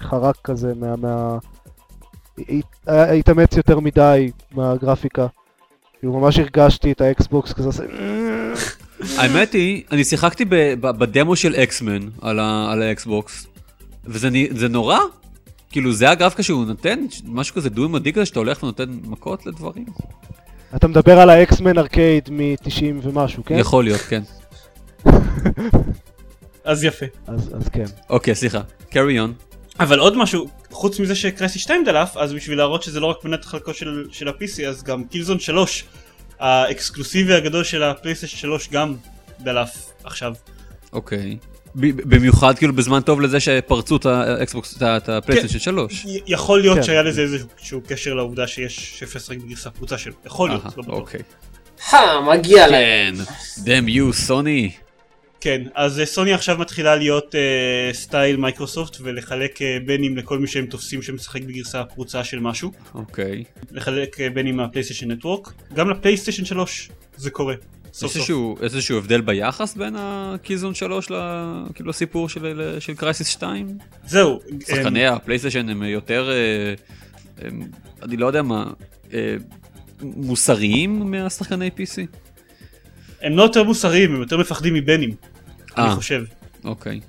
חרק 0.00 0.36
כזה 0.44 0.72
מה... 0.80 0.96
מה... 0.96 1.38
התאמץ 2.88 3.56
יותר 3.56 3.80
מדי 3.80 4.30
מהגרפיקה. 4.52 5.26
כאילו 5.98 6.12
ממש 6.12 6.38
הרגשתי 6.38 6.92
את 6.92 7.00
ה 7.00 7.10
Xbox 7.10 7.52
כזה 7.52 7.68
עושה... 7.68 7.84
האמת 9.16 9.52
היא, 9.52 9.82
אני 9.92 10.04
שיחקתי 10.04 10.44
בדמו 10.80 11.36
של 11.36 11.54
X-Men 11.54 12.08
על 12.22 12.82
ה 12.82 12.93
Xbox, 12.93 13.46
וזה 14.04 14.68
נורא. 14.70 14.98
כאילו 15.70 15.92
זה 15.92 16.10
הגרפיקה 16.10 16.42
שהוא 16.42 16.64
נותן, 16.64 16.98
משהו 17.24 17.54
כזה 17.54 17.70
דו 17.70 17.88
ממדי 17.88 18.14
כזה 18.14 18.26
שאתה 18.26 18.38
הולך 18.38 18.62
ונותן 18.62 18.98
מכות 19.04 19.46
לדברים. 19.46 19.86
אתה 20.76 20.88
מדבר 20.88 21.18
על 21.18 21.30
ה 21.30 21.38
X-Men 21.38 21.78
Arcade 21.78 22.28
מ-90 22.30 22.84
ומשהו, 23.02 23.44
כן? 23.44 23.56
יכול 23.58 23.84
להיות, 23.84 24.00
כן. 24.00 24.22
אז 26.64 26.84
יפה. 26.84 27.06
אז, 27.26 27.50
אז 27.56 27.68
כן. 27.68 27.84
אוקיי, 28.10 28.34
סליחה. 28.34 28.60
carry 28.90 28.94
on. 28.94 29.46
אבל 29.80 29.98
עוד 29.98 30.16
משהו, 30.16 30.48
חוץ 30.70 31.00
מזה 31.00 31.14
ש 31.14 31.25
Crysis 31.25 31.58
2 31.58 31.84
דלף, 31.84 32.16
אז 32.16 32.32
בשביל 32.32 32.58
להראות 32.58 32.82
שזה 32.82 33.00
לא 33.00 33.06
רק 33.06 33.24
מנת 33.24 33.44
חלקו 33.44 33.74
של, 33.74 34.06
של 34.12 34.28
ה-PC, 34.28 34.64
אז 34.68 34.82
גם 34.82 35.04
Killzone 35.04 35.38
3, 35.38 35.84
האקסקלוסיבי 36.38 37.34
הגדול 37.34 37.64
של 37.64 37.82
ה 37.82 37.87
PlayStation 37.87 38.36
3 38.36 38.68
גם 38.72 38.94
דלף 39.40 39.92
עכשיו. 40.04 40.32
אוקיי. 40.92 41.36
ב- 41.36 41.55
במיוחד 41.80 42.58
כאילו 42.58 42.72
בזמן 42.72 43.00
טוב 43.00 43.20
לזה 43.20 43.40
שפרצו 43.40 43.96
את 43.96 44.06
ה 44.06 44.18
Xbox, 44.18 44.76
את 44.76 44.82
ה- 44.82 44.96
את 44.96 45.08
ה 45.08 45.12
PlayStation 45.12 45.58
3. 45.58 46.04
י- 46.06 46.18
יכול 46.26 46.60
להיות 46.60 46.76
כן. 46.76 46.82
שהיה 46.82 47.02
לזה 47.02 47.22
איזשהו 47.22 47.80
קשר 47.88 48.14
לעובדה 48.14 48.46
שיש 48.46 48.98
שאפשר 48.98 49.18
לשחק 49.18 49.36
בגרסה 49.38 49.70
פרוצה 49.70 49.98
שלו, 49.98 50.14
יכול 50.26 50.48
להיות, 50.50 50.64
לא 50.64 50.82
בטוח. 50.82 50.86
אוקיי. 50.94 51.20
הא, 51.90 51.98
מגיע 52.38 52.66
להם. 52.66 53.14
כן, 53.16 53.22
damn 53.64 53.88
you, 53.88 54.12
Sony. 54.12 54.70
כן, 55.40 55.62
אז 55.74 56.00
אה, 56.00 56.06
סוני 56.06 56.32
עכשיו 56.32 56.58
מתחילה 56.58 56.96
להיות 56.96 57.34
אה, 57.34 57.40
style 57.92 58.36
Microsoft 58.36 58.96
ולחלק 59.00 59.62
אה, 59.62 59.76
באנים 59.86 60.16
לכל 60.16 60.38
מי 60.38 60.46
שהם 60.46 60.66
תופסים 60.66 61.02
שמשחק 61.02 61.42
בגרסה 61.42 61.84
פרוצה 61.84 62.24
של 62.24 62.38
משהו, 62.40 62.72
אוקיי. 62.94 63.44
לחלק 63.70 64.20
אה, 64.20 64.30
באנים 64.30 64.56
מה 64.56 64.64
PlayStation 64.64 65.10
Network, 65.10 65.52
גם 65.74 65.90
ל 65.90 65.95
PlayStation 65.95 66.44
3 66.44 66.88
זה 67.16 67.30
קורה. 67.30 67.54
סוף 67.96 68.10
יש 68.10 68.16
סוף. 68.16 68.16
איזשהו, 68.16 68.56
איזשהו 68.62 68.98
הבדל 68.98 69.20
ביחס 69.20 69.74
בין 69.74 69.94
ה 69.98 70.06
Killzone 70.06 70.74
3 70.74 71.08
כאילו 71.74 71.90
לסיפור 71.90 72.28
של, 72.28 72.76
של 72.78 72.94
Crysis 72.94 73.26
2? 73.26 73.78
זהו, 74.06 74.40
שחקני 74.66 75.06
הפלייסטיישן 75.06 75.68
הם 75.68 75.82
יותר, 75.82 76.30
אה, 76.30 76.74
הם, 77.46 77.60
אני 78.02 78.16
לא 78.16 78.26
יודע 78.26 78.42
מה, 78.42 78.72
אה, 79.14 79.36
מוסריים 80.02 81.10
מהשחקני 81.10 81.70
PC? 81.76 82.16
הם 83.22 83.36
לא 83.36 83.42
יותר 83.42 83.64
מוסריים, 83.64 84.14
הם 84.14 84.20
יותר 84.20 84.38
מפחדים 84.38 84.74
מבאנים, 84.74 85.10
אני 85.76 85.86
אה. 85.86 85.94
חושב. 85.94 86.24
אוקיי. 86.64 87.00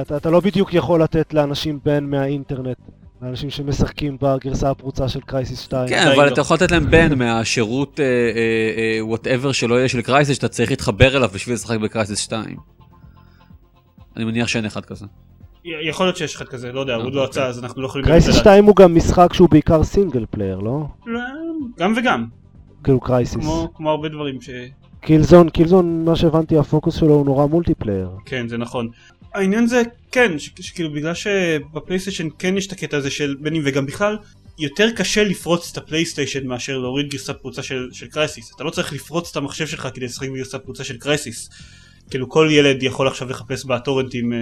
אתה, 0.00 0.16
אתה 0.16 0.30
לא 0.30 0.40
בדיוק 0.40 0.74
יכול 0.74 1.02
לתת 1.02 1.34
לאנשים 1.34 1.78
ban 1.84 2.04
מהאינטרנט, 2.04 2.78
לאנשים 3.22 3.50
שמשחקים 3.50 4.16
בגרסה 4.20 4.70
הפרוצה 4.70 5.08
של 5.08 5.20
Crysis 5.20 5.60
2. 5.60 5.88
כן, 5.88 6.08
אבל 6.14 6.26
לא. 6.26 6.32
אתה 6.32 6.40
יכול 6.40 6.56
לתת 6.56 6.70
להם 6.70 6.90
ban 6.90 7.18
מהשירות 7.18 8.00
whatever 9.00 9.52
שלא 9.52 9.74
יהיה 9.74 9.88
של 9.88 10.02
קרייסיס, 10.02 10.36
שאתה 10.36 10.48
צריך 10.48 10.70
להתחבר 10.70 11.16
אליו 11.16 11.28
בשביל 11.34 11.54
לשחק 11.54 11.78
ב 11.78 11.84
Crysis 11.84 12.18
2. 12.18 12.56
אני 14.16 14.24
מניח 14.24 14.48
שאין 14.48 14.64
אחד 14.64 14.84
כזה. 14.84 15.06
יכול 15.64 16.06
להיות 16.06 16.16
שיש 16.16 16.36
אחד 16.36 16.44
כזה, 16.44 16.72
לא 16.72 16.80
יודע, 16.80 16.94
הוא 16.94 17.04
עוד 17.04 17.12
אה, 17.12 17.16
לא 17.16 17.24
אוקיי. 17.24 17.42
יצא 17.42 17.48
אז 17.48 17.58
אנחנו 17.58 17.82
לא 17.82 17.86
יכולים... 17.86 18.06
Crysis 18.06 18.30
לדעת. 18.30 18.40
2 18.40 18.64
הוא 18.64 18.76
גם 18.76 18.94
משחק 18.94 19.32
שהוא 19.32 19.48
בעיקר 19.48 19.84
single 19.84 20.24
player, 20.30 20.58
לא? 20.58 20.86
לא, 21.06 21.20
גם 21.78 21.94
וגם, 21.96 22.26
כאילו 22.84 23.00
Crysis. 23.00 23.44
כמו 23.44 23.68
כמו 23.74 23.90
הרבה 23.90 24.08
דברים 24.08 24.40
ש... 24.40 24.50
Killzone, 25.00 25.48
Killzone, 25.50 26.04
מה 26.04 26.16
שהבנתי, 26.16 26.58
הפוקוס 26.58 26.94
שלו 26.94 27.14
הוא 27.14 27.26
נורא 27.26 27.46
multiplayer. 27.46 28.10
כן, 28.24 28.48
זה 28.48 28.58
נכון. 28.58 28.88
העניין 29.34 29.66
זה, 29.66 29.82
כן, 30.12 30.38
ש- 30.38 30.50
שכאילו 30.60 30.92
בגלל 30.92 31.14
שבפלייסטיישן 31.14 32.28
כן 32.38 32.56
יש 32.56 32.66
את 32.66 32.72
הקטע 32.72 32.96
הזה 32.96 33.10
של 33.10 33.36
באנים 33.40 33.62
וגם 33.64 33.86
בכלל, 33.86 34.16
יותר 34.58 34.90
קשה 34.96 35.24
לפרוץ 35.24 35.70
את 35.72 35.78
הפלייסטיישן 35.78 36.46
מאשר 36.46 36.78
להוריד 36.78 37.08
גרסה 37.08 37.32
פרוצה 37.32 37.62
של, 37.62 37.88
של 37.92 38.06
Crysis. 38.06 38.52
אתה 38.56 38.64
לא 38.64 38.70
צריך 38.70 38.92
לפרוץ 38.92 39.30
את 39.30 39.36
המחשב 39.36 39.66
שלך 39.66 39.88
כדי 39.94 40.04
לשחק 40.04 40.28
בגרסה 40.28 40.58
פרוצה 40.58 40.84
של 40.84 40.96
Crysis. 40.96 41.50
כאילו 42.10 42.28
כל 42.28 42.48
ילד 42.50 42.82
יכול 42.82 43.08
עכשיו 43.08 43.28
לחפש 43.30 43.64
בטורנטים 43.64 44.32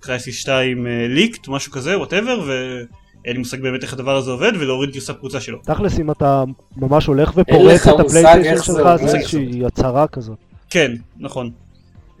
Crysis 0.00 0.36
2 0.36 0.86
leaked, 1.08 1.48
משהו 1.48 1.72
כזה, 1.72 1.98
whatever, 1.98 2.40
ואין 2.46 3.32
לי 3.32 3.38
מושג 3.38 3.60
באמת 3.60 3.82
איך 3.82 3.92
הדבר 3.92 4.16
הזה 4.16 4.30
עובד, 4.30 4.52
ולהוריד 4.60 4.90
גרסה 4.90 5.14
פרוצה 5.14 5.40
שלו. 5.40 5.58
תכלס, 5.64 5.98
אם 6.00 6.10
אתה 6.10 6.44
ממש 6.76 7.06
הולך 7.06 7.32
אין 7.36 7.44
ופורץ 7.56 7.86
את 7.86 8.00
הפלייסטיישן 8.00 8.62
שלך, 8.62 8.96
זה. 8.96 9.16
איזושהי 9.16 9.66
הצהרה 9.66 10.06
כזאת. 10.08 10.38
כן, 10.70 10.92
נכון. 11.18 11.50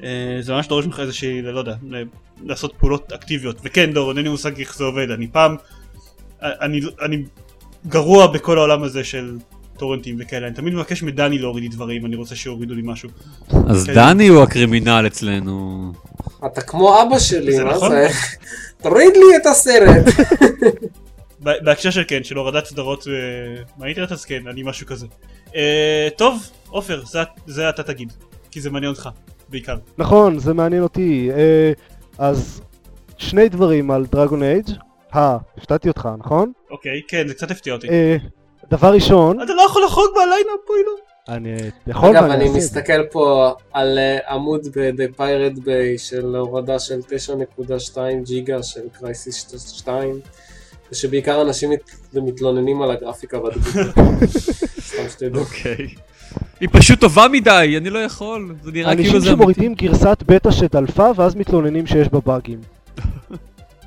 אה, 0.04 0.08
זה 0.40 0.52
ממש 0.52 0.68
דורש 0.68 0.86
ממך 0.86 1.00
איזושהי, 1.00 1.42
לא 1.42 1.58
יודע, 1.58 1.74
ל- 1.90 2.02
לעשות 2.44 2.72
פעולות 2.78 3.12
אקטיביות. 3.12 3.60
וכן, 3.64 3.92
דור, 3.92 4.10
אין 4.10 4.24
לי 4.24 4.28
מושג 4.28 4.58
איך 4.60 4.76
זה 4.76 4.84
עובד. 4.84 5.10
אני 5.10 5.26
פעם, 5.32 5.56
אני, 6.42 6.80
אני 7.02 7.22
גרוע 7.86 8.26
בכל 8.26 8.58
העולם 8.58 8.82
הזה 8.82 9.04
של 9.04 9.36
טורנטים 9.78 10.16
וכאלה. 10.18 10.46
אני 10.46 10.54
תמיד 10.54 10.74
מבקש 10.74 11.02
מדני 11.02 11.38
להוריד 11.38 11.62
לי 11.64 11.68
דברים, 11.68 12.06
אני 12.06 12.16
רוצה 12.16 12.36
שיורידו 12.36 12.74
לי 12.74 12.82
משהו. 12.84 13.08
אז 13.68 13.86
כן. 13.86 13.94
דני 13.94 14.28
הוא 14.28 14.42
הקרימינל 14.42 15.04
אצלנו. 15.06 15.92
אתה 16.46 16.60
כמו 16.60 17.02
אבא 17.02 17.18
שלי, 17.18 17.52
זה 17.56 17.64
מה 17.64 17.70
נכון. 17.76 17.90
זה? 17.90 18.08
תוריד 18.82 19.12
לי 19.16 19.36
את 19.36 19.46
הסרט. 19.46 20.04
ב- 21.44 21.64
בהקשר 21.64 21.90
של 21.90 22.02
כן, 22.08 22.24
של 22.24 22.36
הורדת 22.36 22.64
סדרות 22.66 23.06
אה, 23.08 23.62
מהאינטרנט 23.78 24.12
אז 24.12 24.24
כן, 24.24 24.48
אני 24.48 24.62
משהו 24.62 24.86
כזה. 24.86 25.06
אה, 25.56 26.08
טוב, 26.16 26.42
עופר, 26.68 27.02
זה, 27.06 27.18
זה 27.46 27.68
אתה 27.68 27.82
תגיד, 27.82 28.12
כי 28.50 28.60
זה 28.60 28.70
מעניין 28.70 28.92
אותך, 28.92 29.08
בעיקר. 29.52 29.76
נכון, 29.98 30.38
זה 30.38 30.54
מעניין 30.54 30.82
אותי. 30.82 31.30
אה, 31.34 31.72
אז 32.18 32.60
שני 33.18 33.48
דברים 33.48 33.90
על 33.90 34.06
Dragon 34.12 34.42
Age. 34.42 34.66
אה, 35.14 35.36
הפתעתי 35.58 35.88
אותך, 35.88 36.08
נכון? 36.18 36.52
אוקיי, 36.70 37.00
כן, 37.08 37.28
זה 37.28 37.34
קצת 37.34 37.50
הפתיע 37.50 37.72
אותי. 37.72 37.88
אה, 37.88 38.16
דבר 38.70 38.92
ראשון, 38.94 39.42
אתה 39.42 39.52
לא 39.54 39.62
יכול 39.62 39.82
לחרוג 39.86 40.06
מה 40.16 40.23
lineup 40.23 40.46
פה, 40.66 40.72
לא. 40.86 40.92
אני 41.34 41.50
יכול 41.86 42.16
אגב, 42.16 42.30
אני. 42.30 42.48
מסתכל 42.48 43.06
פה 43.10 43.50
על 43.72 43.98
אה, 43.98 44.18
עמוד 44.34 44.66
ב-The 44.76 45.18
Pirate 45.20 45.58
Bay 45.58 45.98
של 45.98 46.34
הורדה 46.36 46.78
של 46.78 47.00
9.2 47.00 47.96
ג'יגה 48.24 48.62
של 48.62 48.80
Crysis 48.92 49.68
2, 49.76 50.20
ושבעיקר 50.92 51.42
אנשים 51.42 51.70
מת- 51.70 51.90
מתלוננים 52.14 52.82
על 52.82 52.90
הגרפיקה 52.90 53.38
והבאגים. 53.40 53.66
סתם 54.88 55.08
שתדעו. 55.10 55.40
אוקיי. 55.42 55.86
היא 56.62 56.68
פשוט 56.72 57.00
טובה 57.00 57.26
מדי, 57.32 57.74
אני 57.76 57.90
לא 57.90 57.98
יכול. 57.98 58.54
זה 58.62 58.72
נראה 58.72 58.96
כאילו 58.96 59.08
אנשים 59.08 59.20
זה 59.20 59.28
אמיתי. 59.28 59.42
שמורידים 59.42 59.74
גרסת 59.74 60.22
בטא 60.26 60.50
שדלפה 60.50 61.10
ואז 61.16 61.34
מתלוננים 61.34 61.86
שיש 61.86 62.08
בה 62.08 62.20
באגים. 62.26 62.60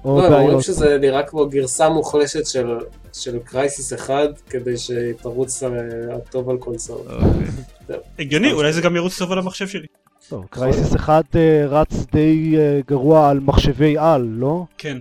או 0.06 0.18
לא, 0.20 0.26
הם 0.26 0.34
אומרים 0.34 0.48
בעיות. 0.48 0.64
שזה 0.64 0.98
נראה 1.02 1.24
כמו 1.24 1.50
גרסה 1.50 1.90
מוחלשת 1.90 2.46
של, 2.46 2.78
של 3.14 3.40
Crysis 3.44 3.94
1, 3.94 4.14
כדי 4.50 4.78
שתרוץ 4.78 5.64
אה, 5.64 5.70
הטוב 6.16 6.50
על 6.50 6.58
console. 6.58 6.98
אוקיי. 6.98 8.00
הגיוני, 8.20 8.52
אולי 8.52 8.74
זה 8.74 8.82
גם 8.82 8.96
ירוץ 8.96 9.20
טוב 9.20 9.32
על 9.32 9.38
המחשב 9.38 9.68
שלי. 9.68 9.88
טוב, 10.30 10.46
Crysis 10.50 10.96
1 10.96 11.36
אה, 11.36 11.66
רץ 11.68 12.06
די 12.12 12.56
אה, 12.58 12.80
גרוע 12.88 13.30
על 13.30 13.40
מחשבי 13.40 13.98
על, 13.98 14.22
לא? 14.22 14.66
כן. 14.78 14.98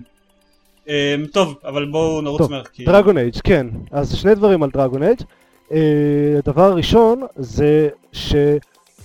טוב, 1.32 1.54
אבל 1.64 1.84
בואו 1.84 2.20
נרוץ 2.20 2.38
טוב, 2.38 2.50
מהר. 2.50 2.62
Dragon 2.86 3.18
Age, 3.18 3.34
כן. 3.44 3.66
אז 3.90 4.14
שני 4.14 4.34
דברים 4.34 4.62
על 4.62 4.70
Dragon 4.70 5.02
Age. 5.02 5.20
הדבר 6.38 6.62
הראשון 6.62 7.22
זה 7.36 7.88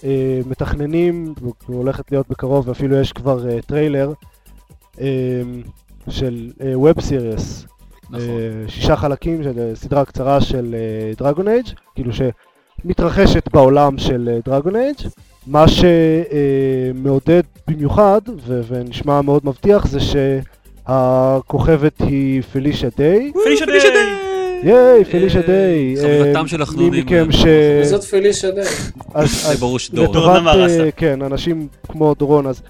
שמתכננים, 0.03 1.33
והולכת 1.69 2.11
להיות 2.11 2.29
בקרוב, 2.29 2.67
ואפילו 2.67 2.95
יש 2.99 3.13
כבר 3.13 3.49
אה, 3.49 3.61
טריילר, 3.61 4.11
אה, 5.01 5.41
של 6.09 6.51
web 6.73 7.01
series. 7.01 7.65
נכון. 8.09 8.19
שישה 8.67 8.95
חלקים 8.95 9.43
של 9.43 9.59
אה, 9.59 9.75
סדרה 9.75 10.05
קצרה 10.05 10.41
של 10.41 10.75
Dragon 11.17 11.47
Age, 11.47 11.65
כאילו 11.95 12.11
שמתרחשת 12.13 13.49
בעולם 13.53 13.97
של 13.97 14.39
Dragon 14.45 14.75
Age. 14.75 14.95
מה 15.47 15.65
שמעודד 15.67 17.43
במיוחד, 17.67 18.21
ו- 18.47 18.61
ונשמע 18.67 19.21
מאוד 19.21 19.41
מבטיח, 19.45 19.87
זה 19.87 19.99
שהכוכבת 20.87 22.01
היא 22.01 22.41
פלישה 22.41 22.87
דיי. 22.97 23.31
פלישה 23.65 23.89
דיי! 23.89 24.28
ייי, 24.63 25.05
פלישה 25.05 25.39
אה, 25.41 25.45
דיי. 25.47 25.95
חברתם 25.97 26.39
אה, 26.39 26.47
של 26.47 26.57
מי 26.57 26.63
החנונים, 26.63 27.05
מכם 27.05 27.25
אה, 27.27 27.37
ש... 27.37 27.45
וזאת 27.81 28.03
פלישה 28.03 28.51
די. 28.51 28.61
אז- 29.13 29.47
זה 29.47 29.57
ברור 29.57 29.79
שדורון. 29.79 30.09
לטובת, 30.09 30.23
דורון 30.25 30.37
אמר, 30.37 30.63
עשה. 30.63 30.91
כן, 30.91 31.21
אנשים 31.21 31.67
כמו 31.87 32.13
דורון, 32.13 32.47
אז 32.47 32.61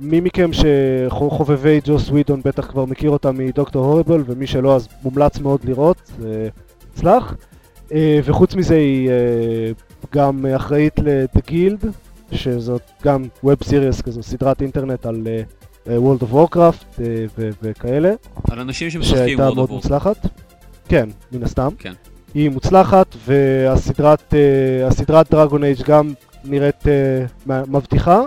מי 0.00 0.20
מכם 0.20 0.50
שחובבי 0.52 1.80
ג'וס 1.84 2.08
ווידון 2.08 2.40
בטח 2.44 2.66
כבר 2.70 2.84
מכיר 2.84 3.10
אותה 3.10 3.32
מדוקטור 3.32 3.84
הוריבל, 3.86 4.22
ומי 4.26 4.46
שלא 4.46 4.76
אז 4.76 4.88
מומלץ 5.02 5.38
מאוד 5.38 5.60
לראות. 5.64 6.10
אה, 7.94 8.20
וחוץ 8.24 8.54
מזה 8.54 8.74
היא 8.74 9.10
גם 10.14 10.46
אחראית 10.56 10.98
ל-The 10.98 11.40
Guild, 11.50 11.86
שזאת 12.32 12.82
גם 13.04 13.24
ווב 13.44 13.56
סיריוס 13.62 14.00
כזו, 14.00 14.22
סדרת 14.22 14.62
אינטרנט 14.62 15.06
על 15.06 15.22
World 15.86 16.22
of 16.22 16.34
Warcraft 16.34 17.00
וכאלה. 17.62 18.12
על 18.50 18.60
אנשים 18.60 18.90
שמשחקים 18.90 19.18
שהייתה 19.24 19.48
World 19.48 19.54
מאוד 19.54 19.68
of 19.68 19.72
Warcraft. 19.72 19.74
מוצלחת. 19.74 20.16
כן, 20.92 21.08
מן 21.32 21.42
הסתם. 21.42 21.68
כן. 21.78 21.92
היא 22.34 22.50
מוצלחת, 22.50 23.16
והסדרת 23.26 24.34
אה, 25.10 25.22
דרגון 25.30 25.64
אייג' 25.64 25.82
גם 25.86 26.12
נראית 26.44 26.86
אה, 26.86 27.62
מבטיחה, 27.68 28.20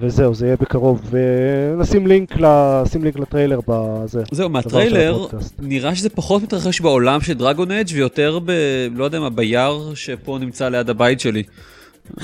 וזהו, 0.00 0.34
זה 0.34 0.46
יהיה 0.46 0.56
בקרוב. 0.56 1.00
ונשים 1.10 2.06
לינק, 2.06 2.36
נשים 2.82 3.04
לינק 3.04 3.18
לטריילר 3.18 3.60
בזה. 3.68 4.22
זהו, 4.30 4.48
מהטריילר. 4.48 5.26
נראה 5.58 5.94
שזה 5.94 6.08
פחות 6.10 6.42
מתרחש 6.42 6.80
בעולם 6.80 7.20
של 7.20 7.32
דרגון 7.32 7.70
אג' 7.70 7.88
ויותר 7.94 8.38
ב... 8.44 8.52
לא 8.94 9.04
יודע 9.04 9.20
מה, 9.20 9.30
ביער 9.30 9.94
שפה 9.94 10.38
נמצא 10.40 10.68
ליד 10.68 10.90
הבית 10.90 11.20
שלי. 11.20 11.42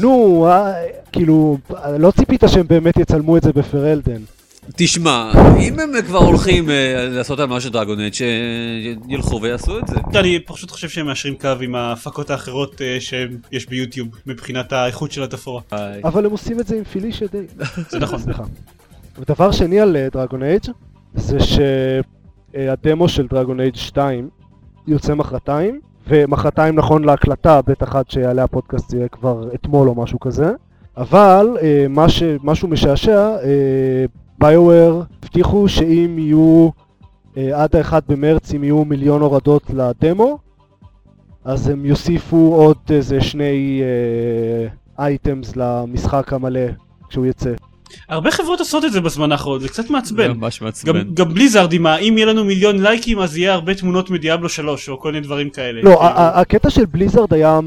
נו, 0.00 0.46
אה, 0.48 0.72
כאילו, 1.12 1.58
לא 1.98 2.10
ציפית 2.10 2.42
שהם 2.46 2.66
באמת 2.66 2.96
יצלמו 2.96 3.36
את 3.36 3.42
זה 3.42 3.52
בפרלדן. 3.52 4.20
תשמע, 4.76 5.32
אם 5.60 5.80
הם 5.80 6.02
כבר 6.06 6.18
הולכים 6.18 6.70
אה, 6.70 7.08
לעשות 7.10 7.40
על 7.40 7.48
דרגון 7.70 8.00
אג' 8.00 8.12
שילכו 8.12 9.42
ויעשו 9.42 9.78
את 9.78 9.86
זה. 9.86 9.96
אני 10.20 10.38
פשוט 10.46 10.70
חושב 10.70 10.88
שהם 10.88 11.06
מאשרים 11.06 11.34
קו 11.36 11.48
עם 11.60 11.74
ההפקות 11.74 12.30
האחרות 12.30 12.82
אה, 12.82 12.96
שיש 13.00 13.66
ביוטיוב 13.68 14.08
מבחינת 14.26 14.72
האיכות 14.72 15.12
של 15.12 15.22
התפאורה. 15.22 15.60
אבל 16.04 16.26
הם 16.26 16.30
עושים 16.30 16.60
את 16.60 16.66
זה 16.66 16.76
עם 16.76 16.84
פילישה 16.84 17.26
די. 17.26 17.46
זה 17.90 17.98
נכון. 17.98 18.18
סליחה. 18.18 18.42
ודבר 19.18 19.50
שני 19.50 19.80
על 19.80 19.96
דרגון 20.12 20.42
אייג' 20.42 20.62
זה 21.14 21.38
שהדמו 21.40 23.08
של 23.08 23.26
דרגון 23.26 23.60
אייג' 23.60 23.76
2 23.76 24.28
יוצא 24.86 25.14
מחרתיים, 25.14 25.80
ומחרתיים 26.08 26.74
נכון 26.74 27.04
להקלטה, 27.04 27.60
בטח 27.62 27.96
עד 27.96 28.10
שיעלה 28.10 28.44
הפודקאסט 28.44 28.92
יהיה 28.92 29.08
כבר 29.08 29.48
אתמול 29.54 29.88
או 29.88 29.94
משהו 29.94 30.20
כזה, 30.20 30.52
אבל 30.96 31.56
אה, 31.62 31.86
מה 31.88 32.08
ש... 32.08 32.22
משהו 32.42 32.68
משעשע, 32.68 33.36
ביואר 34.38 35.02
הבטיחו 35.22 35.68
שאם 35.68 36.18
יהיו 36.18 36.68
אה, 37.36 37.62
עד 37.62 37.76
ה-1 37.76 37.94
במרץ, 38.08 38.54
אם 38.54 38.64
יהיו 38.64 38.84
מיליון 38.84 39.20
הורדות 39.20 39.62
לדמו, 39.70 40.38
אז 41.44 41.68
הם 41.68 41.86
יוסיפו 41.86 42.54
עוד 42.54 42.76
איזה 42.90 43.20
שני 43.20 43.82
אייטמס 44.98 45.56
למשחק 45.56 46.32
המלא 46.32 46.60
כשהוא 47.08 47.26
יצא. 47.26 47.50
הרבה 48.08 48.30
חברות 48.30 48.58
עושות 48.58 48.84
את 48.84 48.92
זה 48.92 49.00
בזמן 49.00 49.32
האחרון, 49.32 49.60
זה 49.60 49.68
קצת 49.68 49.86
זה 49.86 49.92
מעצבן. 49.92 50.30
ממש 50.32 50.62
מעצבן. 50.62 50.92
גם, 50.92 51.14
גם 51.14 51.34
בליזארד 51.34 51.72
עם. 51.72 51.86
אם 51.86 52.14
יהיה 52.16 52.26
לנו 52.26 52.44
מיליון 52.44 52.82
לייקים 52.82 53.18
אז 53.18 53.36
יהיה 53.36 53.54
הרבה 53.54 53.74
תמונות 53.74 54.10
מדיאבלו 54.10 54.48
3 54.48 54.88
או 54.88 55.00
כל 55.00 55.12
מיני 55.12 55.26
דברים 55.26 55.50
כאלה. 55.50 55.82
לא, 55.82 55.90
כאילו, 55.90 56.02
הקטע 56.14 56.70
של 56.70 56.84
Blizzard 56.84 57.34
היה 57.34 57.60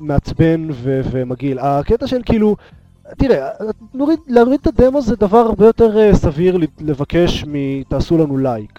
מעצבן 0.00 0.68
ו- 0.72 1.00
ומגעיל. 1.10 1.58
הקטע 1.58 2.06
של 2.06 2.20
כאילו, 2.26 2.56
תראה, 3.18 3.48
נוריד, 3.94 4.18
להוריד 4.26 4.60
את 4.62 4.66
הדמו 4.66 5.02
זה 5.02 5.16
דבר 5.16 5.38
הרבה 5.38 5.66
יותר 5.66 5.98
אה, 5.98 6.14
סביר 6.16 6.56
ל- 6.56 6.64
לבקש 6.80 7.44
מ... 7.44 7.82
תעשו 7.88 8.18
לנו 8.18 8.38
לייק. 8.38 8.78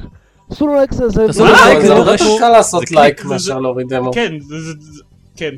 תעשו 0.49 0.67
לנו 0.67 0.75
לייק 0.75 0.93
זה... 0.93 1.09
זה 1.09 1.25
תעשו 1.27 1.43
לנו 1.45 1.53
לייק, 1.53 1.65
לייק, 1.65 1.81
זה 1.81 1.93
יותר 1.93 2.39
קל 2.39 2.49
לעשות 2.49 2.87
זה 2.87 2.95
לייק 2.95 3.25
מאשר 3.25 3.59
להוריד 3.59 3.87
דמו. 3.93 4.11
כן, 4.13 4.33
זה, 4.39 4.55
זה, 4.61 4.71
זה, 4.79 5.03
כן, 5.35 5.49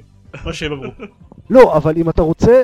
מה 0.45 0.53
שהם 0.53 0.71
אמרו. 0.71 0.91
לא, 1.49 1.77
אבל 1.77 1.93
אם 1.97 2.09
אתה 2.09 2.21
רוצה, 2.21 2.61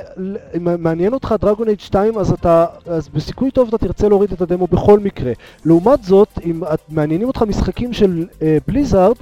אם 0.58 0.84
מעניין 0.84 1.14
אותך 1.14 1.36
Dragon 1.42 1.68
Age 1.68 1.80
2, 1.80 2.18
אז 2.18 2.32
אתה, 2.32 2.66
אז 2.86 3.10
בסיכוי 3.10 3.52
טוב 3.52 3.68
אתה 3.68 3.78
תרצה 3.78 4.10
להוריד 4.10 4.32
את 4.32 4.42
הדמו 4.42 4.68
בכל 4.68 5.00
מקרה. 5.00 5.32
לעומת 5.66 6.04
זאת, 6.04 6.28
אם 6.46 6.64
את- 6.74 6.82
מעניינים 6.90 7.28
אותך 7.28 7.42
משחקים 7.42 7.94
של 7.94 8.26
אה, 8.42 8.58
Blizzard, 8.68 9.16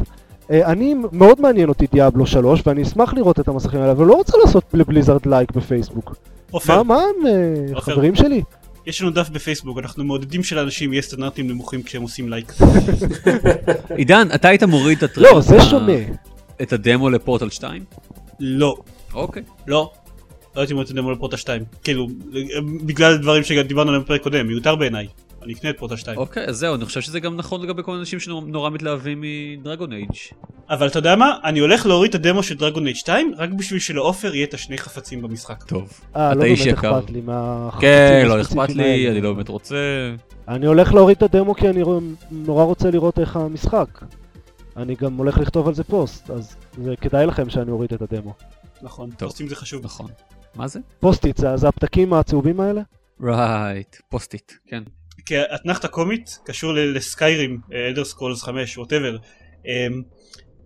אה, 0.51 0.65
אני, 0.71 0.95
מאוד 1.11 1.41
מעניין 1.41 1.69
אותי 1.69 1.88
Diablo 1.91 2.25
3, 2.27 2.63
ואני 2.67 2.81
אשמח 2.81 3.13
לראות 3.13 3.39
את 3.39 3.47
המסכים 3.47 3.79
האלה, 3.81 3.91
אבל 3.91 4.05
לא 4.05 4.13
רוצה 4.13 4.38
לעשות 4.45 4.63
ל 4.73 4.79
Blizzard 4.79 5.25
לייק 5.25 5.51
בפייסבוק. 5.51 6.15
עופר, 6.55 6.83
מה, 6.83 6.95
מה 6.95 7.01
הם 7.01 7.27
אה, 7.27 7.75
עופר. 7.75 7.91
חברים 7.93 8.15
שלי? 8.15 8.41
יש 8.85 9.01
לנו 9.01 9.11
דף 9.11 9.29
בפייסבוק, 9.29 9.77
אנחנו 9.77 10.03
מעודדים 10.03 10.43
שלאנשים 10.43 10.93
יהיה 10.93 11.01
סטנדרטים 11.01 11.47
נמוכים 11.47 11.83
כשהם 11.83 12.01
עושים 12.01 12.29
לייק. 12.29 12.53
עידן, 13.97 14.27
אתה 14.35 14.47
היית 14.47 14.63
מוריד 14.63 14.97
את 14.97 15.03
הטריילר. 15.03 15.33
לא, 15.33 15.41
זה 15.41 15.61
שונה. 15.61 15.93
את 16.61 16.73
הדמו 16.73 17.09
לפורטל 17.09 17.49
2? 17.49 17.83
לא, 18.39 18.75
אוקיי. 19.13 19.43
לא. 19.67 19.91
לא 20.55 20.61
הייתי 20.61 20.73
מוריד 20.73 20.93
דמו 20.93 21.11
לפרוטה 21.11 21.37
2. 21.37 21.63
כאילו, 21.83 22.07
בגלל 22.85 23.13
הדברים 23.13 23.43
שדיברנו 23.43 23.89
עליהם 23.89 24.03
בפרק 24.03 24.23
קודם, 24.23 24.47
מיותר 24.47 24.75
בעיניי. 24.75 25.07
אני 25.45 25.53
אקנה 25.53 25.69
את 25.69 25.77
פרוטה 25.77 25.97
2. 25.97 26.17
אוקיי, 26.17 26.45
אז 26.45 26.57
זהו, 26.57 26.75
אני 26.75 26.85
חושב 26.85 27.01
שזה 27.01 27.19
גם 27.19 27.35
נכון 27.35 27.61
לגבי 27.61 27.83
כל 27.83 27.91
אנשים 27.91 28.19
שנורא 28.19 28.69
מתלהבים 28.69 29.23
מ 29.23 29.33
Dragon 29.33 29.93
Age. 29.93 30.09
אבל 30.69 30.87
אתה 30.87 30.99
יודע 30.99 31.15
מה? 31.15 31.37
אני 31.43 31.59
הולך 31.59 31.85
להוריד 31.85 32.09
את 32.09 32.15
הדמו 32.15 32.43
של 32.43 32.55
Dragon 32.55 32.86
Age 32.86 32.95
2 32.95 33.33
רק 33.37 33.49
בשביל 33.49 33.79
שלעופר 33.79 34.35
יהיה 34.35 34.45
את 34.45 34.53
השני 34.53 34.77
חפצים 34.77 35.21
במשחק. 35.21 35.63
טוב. 35.63 35.99
אה, 36.15 36.31
אתה 36.31 36.39
לא 36.39 36.43
איש 36.43 36.65
באמת 36.65 36.77
יקר. 36.77 36.99
אכפת 36.99 37.09
לי 37.09 37.21
מהחפצים 37.21 37.81
כן, 37.89 38.25
לא 38.27 38.41
אכפת 38.41 38.69
לי. 38.69 39.11
אני 39.11 39.21
לא 39.21 39.33
באמת 39.33 39.49
רוצה. 39.49 39.75
אני 40.47 40.65
הולך 40.65 40.93
להוריד 40.93 41.17
את 41.17 41.23
הדמו 41.23 41.55
כי 41.55 41.69
אני 41.69 41.83
נורא 42.31 42.63
רוצה 42.63 42.91
לראות 42.91 43.19
איך 43.19 43.35
המשחק. 43.35 44.01
אני 44.77 44.95
גם 44.95 45.17
הולך 45.17 45.37
לכתוב 45.37 45.67
על 45.67 45.73
זה 45.73 45.83
פוסט, 45.83 46.29
אז 46.29 46.55
זה 46.83 46.95
כדאי 47.01 47.25
לכם 47.25 47.49
שאני 47.49 47.71
אוריד 47.71 47.93
את 47.93 48.01
הדמו. 48.01 48.33
נכון, 48.81 49.09
טוב. 49.09 49.29
פוסטים 49.29 49.47
זה 49.47 49.55
חשוב. 49.55 49.85
נכון. 49.85 50.07
מה 50.55 50.67
זה? 50.67 50.79
Post-it, 50.99 51.38
זה, 51.37 51.57
זה 51.57 51.67
הפתקים 51.67 52.13
הצהובים 52.13 52.59
האלה? 52.59 52.81
right, 53.21 53.95
Post-it, 54.09 54.51
כן. 54.67 54.83
כי 55.26 55.38
האתנחתא 55.38 55.88
קומית 55.88 56.39
קשור 56.45 56.73
ל- 56.73 56.97
ל 56.97 57.05
Skyrim, 57.05 57.59
Elder 57.73 58.05
Scrolls 58.05 58.43
5, 58.43 58.78
whatever. 58.77 59.17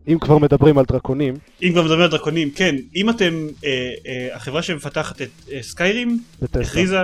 אם 0.07 0.20
כבר 0.22 0.38
מדברים 0.38 0.78
על 0.78 0.86
דרקונים. 0.86 1.34
אם 1.64 1.70
כבר 1.72 1.82
מדברים 1.82 2.01
על 2.01 2.07
דרקונים, 2.10 2.51
כן, 2.51 2.76
אם 2.95 3.10
אתם, 3.10 3.47
אה, 3.66 3.70
אה, 4.07 4.36
החברה 4.36 4.62
שמפתחת 4.62 5.22
את 5.22 5.30
אה, 5.51 5.64
סקיירים. 5.64 6.20
הכריזה, 6.53 6.97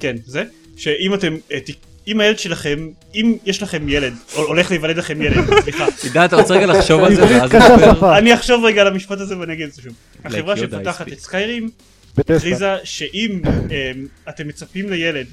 כן, 0.00 0.16
זה, 0.24 0.44
שאם 0.76 1.14
אתם, 1.14 1.36
אה, 1.52 1.60
ת- 1.60 1.70
אם 2.08 2.20
הילד 2.20 2.38
שלכם, 2.38 2.88
אם 3.14 3.36
יש 3.46 3.62
לכם 3.62 3.88
ילד, 3.88 4.12
או 4.36 4.42
הולך 4.42 4.70
להיוולד 4.70 4.96
לכם 4.96 5.22
ילד, 5.22 5.44
סליחה, 5.64 5.86
עידן, 6.02 6.24
אתה 6.24 6.36
רוצה 6.36 6.54
רגע 6.54 6.66
לחשוב 6.66 7.00
על 7.04 7.14
זה 7.14 7.22
ואז 7.24 7.52
נדבר? 7.54 8.18
אני 8.18 8.34
אחשוב 8.34 8.64
רגע 8.64 8.80
על 8.80 8.86
המשפט 8.86 9.20
הזה 9.20 9.38
ואני 9.38 9.52
אגיד 9.52 9.66
את 9.66 9.72
זה 9.72 9.82
שוב. 9.82 9.92
החברה 10.24 10.54
speak. 10.54 11.12
את 11.12 11.18
סקיירים. 11.18 11.70
הכריזה 12.18 12.76
שאם 12.84 13.40
אמ, 13.46 14.06
אתם 14.28 14.48
מצפים 14.48 14.90
לילד 14.90 15.26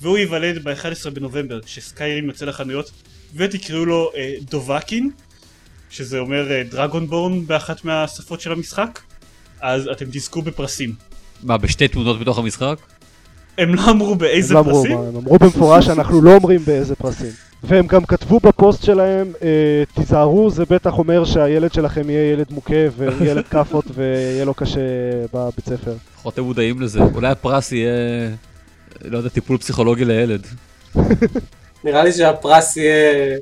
והוא 0.00 0.18
ייוולד 0.18 0.64
ב-11 0.64 1.10
בנובמבר 1.10 1.60
כשסקיירים 1.60 2.26
יוצא 2.26 2.44
לחנויות 2.44 2.90
ותקראו 3.34 3.84
לו 3.84 4.10
אה, 4.16 4.34
Dovahkiin 4.50 5.10
שזה 5.90 6.18
אומר 6.18 6.52
אה, 6.52 6.62
Dragonborn 6.70 7.46
באחת 7.46 7.84
מהשפות 7.84 8.40
של 8.40 8.52
המשחק 8.52 9.00
אז 9.60 9.88
אתם 9.88 10.04
תזכו 10.10 10.42
בפרסים. 10.42 10.94
מה, 11.42 11.58
בשתי 11.58 11.88
תמונות 11.88 12.20
בתוך 12.20 12.38
המשחק? 12.38 12.76
הם 13.58 13.74
לא 13.74 13.90
אמרו 13.90 14.12
הם 14.12 14.18
באיזה 14.18 14.54
לא 14.54 14.60
אמרו, 14.60 14.82
פרסים? 14.82 14.98
מה, 14.98 15.08
הם 15.08 15.16
אמרו 15.16 15.38
במפורש 15.38 15.86
שאנחנו 15.86 16.22
לא 16.22 16.34
אומרים 16.34 16.60
באיזה 16.64 16.94
פרסים. 16.96 17.30
והם 17.62 17.86
גם 17.86 18.04
כתבו 18.04 18.40
בפוסט 18.40 18.82
שלהם, 18.82 19.32
אה, 19.42 19.82
תיזהרו, 19.94 20.50
זה 20.50 20.64
בטח 20.70 20.98
אומר 20.98 21.24
שהילד 21.24 21.72
שלכם 21.72 22.10
יהיה 22.10 22.32
ילד 22.32 22.46
מוכה 22.50 22.74
וילד 22.96 23.44
כאפות 23.50 23.84
ויהיה 23.94 24.44
לו 24.44 24.54
קשה 24.54 24.80
בבית 25.32 25.64
ספר. 25.66 25.94
לפחות 26.14 26.38
הם 26.38 26.44
מודעים 26.44 26.80
לזה. 26.80 27.00
אולי 27.14 27.28
הפרס 27.28 27.72
יהיה, 27.72 27.90
לא 29.04 29.18
יודע, 29.18 29.28
טיפול 29.28 29.58
פסיכולוגי 29.58 30.04
לילד. 30.04 30.46
נראה 31.84 32.04
לי 32.04 32.12
שהפרס 32.12 32.76
יהיה 32.76 33.38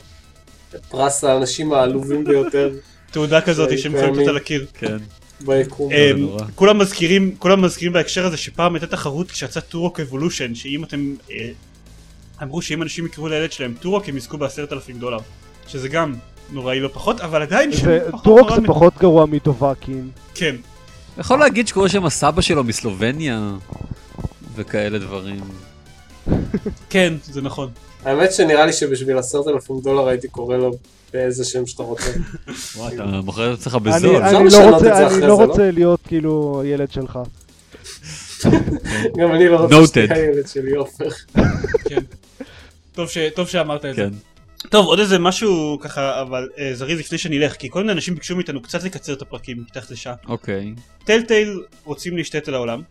פרס 0.88 1.24
האנשים 1.24 1.72
העלובים 1.72 2.24
ביותר 2.24 2.70
תעודה 3.10 3.40
כזאת 3.40 3.68
זה 3.68 3.78
שהם 3.78 3.94
יכולים 3.94 4.14
לתת 4.14 4.18
קיימים. 4.18 4.28
על 4.28 4.36
הקיר. 4.36 4.66
כן. 4.74 4.96
ביקום. 5.40 5.92
נורא. 6.16 6.44
כולם 6.54 6.78
מזכירים, 6.78 7.34
כולם 7.38 7.62
מזכירים 7.62 7.92
בהקשר 7.92 8.26
הזה 8.26 8.36
שפעם 8.36 8.74
הייתה 8.74 8.86
תחרות 8.86 9.30
כשיצא 9.30 9.60
Turok 9.60 10.00
Evolution, 10.00 10.54
שאם 10.54 10.84
אתם... 10.84 11.14
אה, 11.30 11.48
אמרו 12.42 12.62
שאם 12.62 12.82
אנשים 12.82 13.06
יקראו 13.06 13.28
לילד 13.28 13.52
שלהם 13.52 13.74
Turok 13.80 14.08
הם 14.08 14.16
יזכו 14.16 14.38
בעשרת 14.38 14.72
אלפים 14.72 14.98
דולר. 14.98 15.18
שזה 15.66 15.88
גם 15.88 16.14
נוראי 16.50 16.80
לא 16.80 16.88
פחות, 16.88 17.20
אבל 17.20 17.42
עדיין 17.42 17.70
נורא 18.24 18.54
זה 18.56 18.66
פחות 18.66 18.94
גרוע 18.98 19.26
מ 19.26 19.34
Dovahkiin. 19.34 20.10
כן. 20.34 20.56
יכול 21.18 21.38
להגיד 21.38 21.68
שקורא 21.68 21.88
שם 21.88 22.06
הסבא 22.06 22.40
שלו 22.40 22.64
מסלובניה 22.64 23.52
וכאלה 24.54 24.98
דברים. 24.98 25.40
כן, 26.90 27.14
זה 27.24 27.42
נכון. 27.42 27.70
האמת 28.04 28.32
שנראה 28.32 28.66
לי 28.66 28.72
שבשביל 28.72 29.18
עשרת 29.18 29.48
אלפים 29.48 29.80
דולר 29.80 30.08
הייתי 30.08 30.28
קורא 30.28 30.56
לו 30.56 30.70
באיזה 31.12 31.44
שם 31.44 31.66
שאתה 31.66 31.82
רוצה. 31.82 32.10
וואי, 32.76 32.94
אתה 32.94 33.04
מוכר 33.04 33.54
את 33.54 33.58
עצמך 33.58 33.74
אני 33.74 33.80
בזול. 33.84 34.16
אני 34.22 34.32
לא 34.32 34.38
רוצה- 34.38 35.00
לא 35.00 35.08
זה, 35.08 35.26
לא? 35.26 35.34
רוצה 35.44 35.70
להיות 35.70 36.00
כאילו 36.06 36.62
ילד 36.66 36.92
שלך. 36.92 37.18
גם 39.18 39.32
אני 39.34 39.48
לא 39.48 39.56
רוצה. 39.56 39.86
שתהיה 39.86 40.14
הילד 40.14 40.48
שלי 40.48 40.72
עופר. 40.76 41.08
כן. 41.88 42.00
טוב, 43.34 43.48
שאמרת 43.48 43.84
את 43.84 43.94
זה. 43.96 44.02
כן. 44.02 44.10
טוב, 44.68 44.86
עוד 44.86 44.98
איזה 44.98 45.18
משהו 45.18 45.78
ככה, 45.80 46.20
אבל 46.22 46.48
אה, 46.58 46.70
זריז 46.74 46.98
לפני 46.98 47.18
שנלך, 47.18 47.52
כי 47.52 47.70
כל 47.70 47.80
מיני 47.80 47.92
אנשים 47.92 48.14
ביקשו 48.14 48.36
מאיתנו 48.36 48.62
קצת 48.62 48.84
לקצר 48.84 49.12
את 49.12 49.22
הפרקים 49.22 49.64
מתחת 49.70 49.90
לשעה. 49.90 50.14
אוקיי. 50.28 50.74
טלטייל 51.04 51.62
רוצים 51.84 52.16
להשתלט 52.16 52.48
על 52.48 52.54
העולם, 52.54 52.82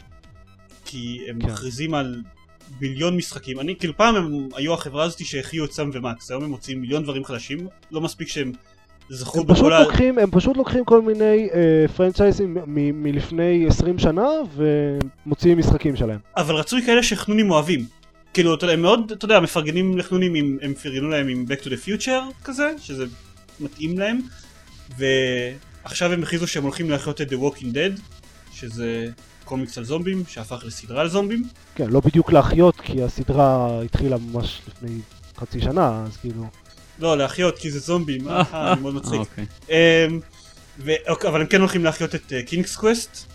כי 0.91 1.19
הם 1.29 1.41
כן. 1.41 1.47
מכריזים 1.47 1.93
על 1.93 2.21
ביליון 2.79 3.17
משחקים. 3.17 3.59
אני, 3.59 3.75
כאילו 3.75 3.97
פעם 3.97 4.15
הם 4.15 4.49
היו 4.55 4.73
החברה 4.73 5.03
הזאת 5.03 5.25
שהחיו 5.25 5.65
את 5.65 5.71
סאם 5.71 5.89
ומקס, 5.93 6.31
היום 6.31 6.43
הם 6.43 6.49
מוצאים 6.49 6.81
מיליון 6.81 7.03
דברים 7.03 7.25
חדשים, 7.25 7.67
לא 7.91 8.01
מספיק 8.01 8.27
שהם 8.27 8.51
זכו 9.09 9.39
הם 9.39 9.47
פשוט 9.47 9.71
ה... 9.71 9.79
לוקחים, 9.79 10.19
הם 10.19 10.31
פשוט 10.31 10.57
לוקחים 10.57 10.85
כל 10.85 11.01
מיני 11.01 11.49
אה, 11.53 11.87
פרנצ'ייזים 11.95 12.57
מ- 12.67 13.03
מלפני 13.03 13.65
20 13.67 13.99
שנה 13.99 14.27
ומוציאים 14.55 15.57
משחקים 15.57 15.95
שלהם. 15.95 16.19
אבל 16.37 16.55
רצוי 16.55 16.85
כאלה 16.85 17.03
שחנונים 17.03 17.51
אוהבים. 17.51 17.85
כאילו, 18.33 18.53
אתה 18.53 18.63
יודע, 18.63 18.73
הם 18.73 18.81
מאוד, 18.81 19.11
אתה 19.11 19.25
יודע, 19.25 19.39
מפרגנים 19.39 19.97
לחנונים, 19.97 20.35
עם, 20.35 20.57
הם 20.61 20.73
פרגנו 20.73 21.09
להם 21.09 21.27
עם 21.27 21.45
Back 21.49 21.63
to 21.63 21.67
the 21.67 21.87
Future 21.87 22.43
כזה, 22.43 22.71
שזה 22.81 23.05
מתאים 23.59 23.99
להם, 23.99 24.19
ועכשיו 24.97 26.13
הם 26.13 26.23
הכריזו 26.23 26.47
שהם 26.47 26.63
הולכים 26.63 26.89
להחיות 26.89 27.21
את 27.21 27.31
The 27.31 27.35
Walking 27.35 27.73
Dead, 27.73 28.01
שזה 28.53 29.07
קומיקס 29.51 29.77
על 29.77 29.83
זומבים, 29.83 30.23
שהפך 30.27 30.63
לסדרה 30.65 31.01
על 31.01 31.07
זומבים. 31.09 31.43
כן, 31.75 31.89
לא 31.89 31.99
בדיוק 31.99 32.31
להחיות, 32.31 32.75
כי 32.81 33.03
הסדרה 33.03 33.81
התחילה 33.85 34.17
ממש 34.17 34.61
לפני 34.67 34.97
חצי 35.37 35.61
שנה, 35.61 36.03
אז 36.07 36.17
כאילו... 36.17 36.43
לא, 36.99 37.17
להחיות 37.17 37.57
כי 37.57 37.71
זה 37.71 37.79
זומבים, 37.79 38.27
אה, 38.29 38.43
אה, 38.53 38.73
אני 38.73 38.81
מאוד 38.81 38.95
אה, 38.95 38.99
מצחיק. 39.01 39.19
אוקיי. 39.19 39.45
אמ, 39.69 40.19
אוקיי, 41.09 41.29
אבל 41.29 41.41
הם 41.41 41.47
כן 41.47 41.59
הולכים 41.59 41.83
להחיות 41.83 42.15
את 42.15 42.33
King's 42.45 42.75
Quest. 42.75 43.25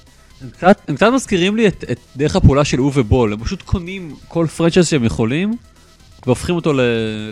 הם 0.42 0.50
קצת- 0.50 0.78
הם 0.88 0.96
קצת 0.96 1.06
מזכירים 1.14 1.56
לי 1.56 1.68
את 1.68 1.84
את 1.90 1.98
דרך 2.16 2.36
הפעולה 2.36 2.64
של 2.64 2.80
אווה 2.80 3.02
בול, 3.02 3.32
הם 3.32 3.44
פשוט 3.44 3.62
קונים 3.62 4.16
כל 4.28 4.46
franchise 4.56 4.88
שהם 4.88 5.04
יכולים 5.04 5.56
והופכים 6.26 6.54
אותו 6.54 6.72
ל- 6.72 6.80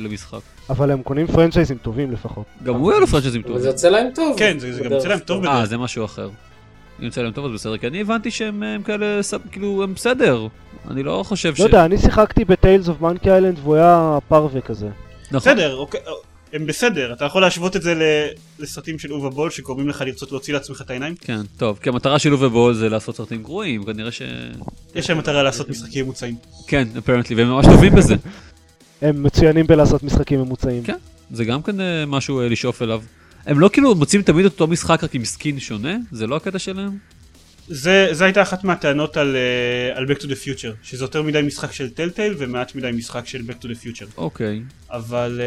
למשחק. 0.01 0.39
אבל 0.71 0.91
הם 0.91 1.03
קונים 1.03 1.27
פרנצ'ייזים 1.27 1.77
טובים 1.79 2.13
לפחות. 2.13 2.45
גם 2.63 2.75
הוא 2.75 2.91
היה 2.91 3.01
לו 3.01 3.07
פרנצ'ייזים 3.07 3.43
אבל 3.43 3.51
זה 3.51 3.55
טובים. 3.59 3.71
יוצא 3.71 3.89
להם 3.89 4.07
טוב. 4.15 4.39
כן, 4.39 4.59
זה 4.59 4.73
זה 4.73 4.81
גם 4.85 4.93
יוצא 4.93 5.09
להם. 5.09 5.19
טוב. 5.19 5.45
אה, 5.47 5.67
זה 5.67 5.79
משהו 5.79 6.05
אחר. 6.05 6.31
אם 7.01 7.05
יוצא 7.05 7.23
להם 7.23 7.33
טוב 7.33 7.45
אז 7.45 7.53
בסדר, 7.53 7.79
כי 7.79 7.87
אני 7.87 8.01
הבנתי 8.01 8.31
שהם 8.31 8.63
הם 8.63 8.83
כאלה, 8.83 9.23
סב- 9.23 9.49
כאילו, 9.53 9.83
הם 9.83 9.95
בסדר. 9.95 10.47
אני 10.91 11.03
לא 11.03 11.23
חושב 11.27 11.55
ש... 11.55 11.61
לא 11.61 11.65
יודע, 11.65 11.85
אני 11.85 11.99
שיחקתי 11.99 12.45
ב 12.45 12.52
Tales 12.52 12.89
of 12.89 13.01
Monkey 13.01 13.31
Island 13.31 13.59
והוא 13.63 13.75
היה 13.77 14.19
פרווה 14.29 14.61
כזה. 14.61 14.87
נכון. 15.31 15.37
בסדר, 15.53 15.77
אוקיי, 15.77 16.01
הם 16.53 16.67
בסדר, 16.67 17.13
אתה 17.13 17.25
יכול 17.25 17.43
להשוות 17.43 17.77
את 17.77 17.83
זה 17.83 17.95
ל- 17.95 18.29
לסרטים 18.63 18.99
של 18.99 19.13
אובה 19.13 19.31
בול 19.31 19.51
שגורמים 19.51 19.89
לך 19.89 20.01
לרצות 20.01 20.31
להוציא 20.33 20.55
לעצמך 20.55 20.81
את 20.81 20.91
העיניים. 20.91 21.15
כן, 21.21 21.41
טוב, 21.57 21.79
כי 21.83 21.89
המטרה 21.89 22.19
של 22.19 22.33
אובה 22.33 22.49
בול 22.49 22.75
זה 22.75 22.89
לעשות 22.89 23.17
סרטים 23.17 23.43
גרועים, 23.43 23.85
כנראה 23.85 24.13
ש... 24.13 24.23
יש 24.95 25.11
להם 25.11 25.19
מטרה 25.19 25.43
לעשות 25.43 25.69
משחקים 25.69 26.05
ממוצעים. 26.05 26.35
כן, 26.67 26.89
apparently, 26.99 27.37
והם 27.37 27.49
ממש 27.49 27.67
טובים 27.67 27.95
בזה. 27.95 28.15
הם 29.03 29.23
מצוינים 29.23 29.67
בלעשות 29.67 30.03
משחקים 30.03 30.41
ממוצעים. 30.41 30.83
כן. 30.83 30.97
זה 31.31 31.45
גם 31.45 31.63
כן 31.63 31.81
אה, 31.81 32.07
משהו 32.07 32.41
אה, 32.41 32.49
לשאוף 32.49 32.83
אליו. 32.83 33.03
הם 33.47 33.61
לא 33.61 33.71
כאילו 33.73 33.95
מוצאים 33.95 34.23
תמיד 34.23 34.47
את 34.47 34.53
אותו 34.53 34.67
משחק 34.67 35.05
רק 35.05 35.15
עם 35.15 35.25
skin 35.25 35.61
שונה? 35.61 35.97
זה 36.13 36.27
לא 36.27 36.37
הקטע 36.37 36.59
שלהם? 36.59 36.91
זה, 37.69 38.09
זה 38.13 38.25
הייתה 38.25 38.43
אחת 38.43 38.65
מהטענות 38.65 39.17
על, 39.17 39.37
אה, 39.95 39.99
על 39.99 40.05
Back 40.07 40.19
to 40.19 40.25
the 40.25 40.47
Future, 40.47 40.73
שזה 40.83 41.05
יותר 41.05 41.23
מדי 41.23 41.43
משחק 41.43 41.73
של 41.73 41.91
Telltale 41.91 42.35
ומעט 42.39 42.75
מדי 42.75 42.91
משחק 42.95 43.27
של 43.27 43.39
Back 43.49 43.65
to 43.65 43.67
the 43.67 43.85
Future. 43.87 44.07
אוקיי. 44.17 44.63
אבל 44.91 45.41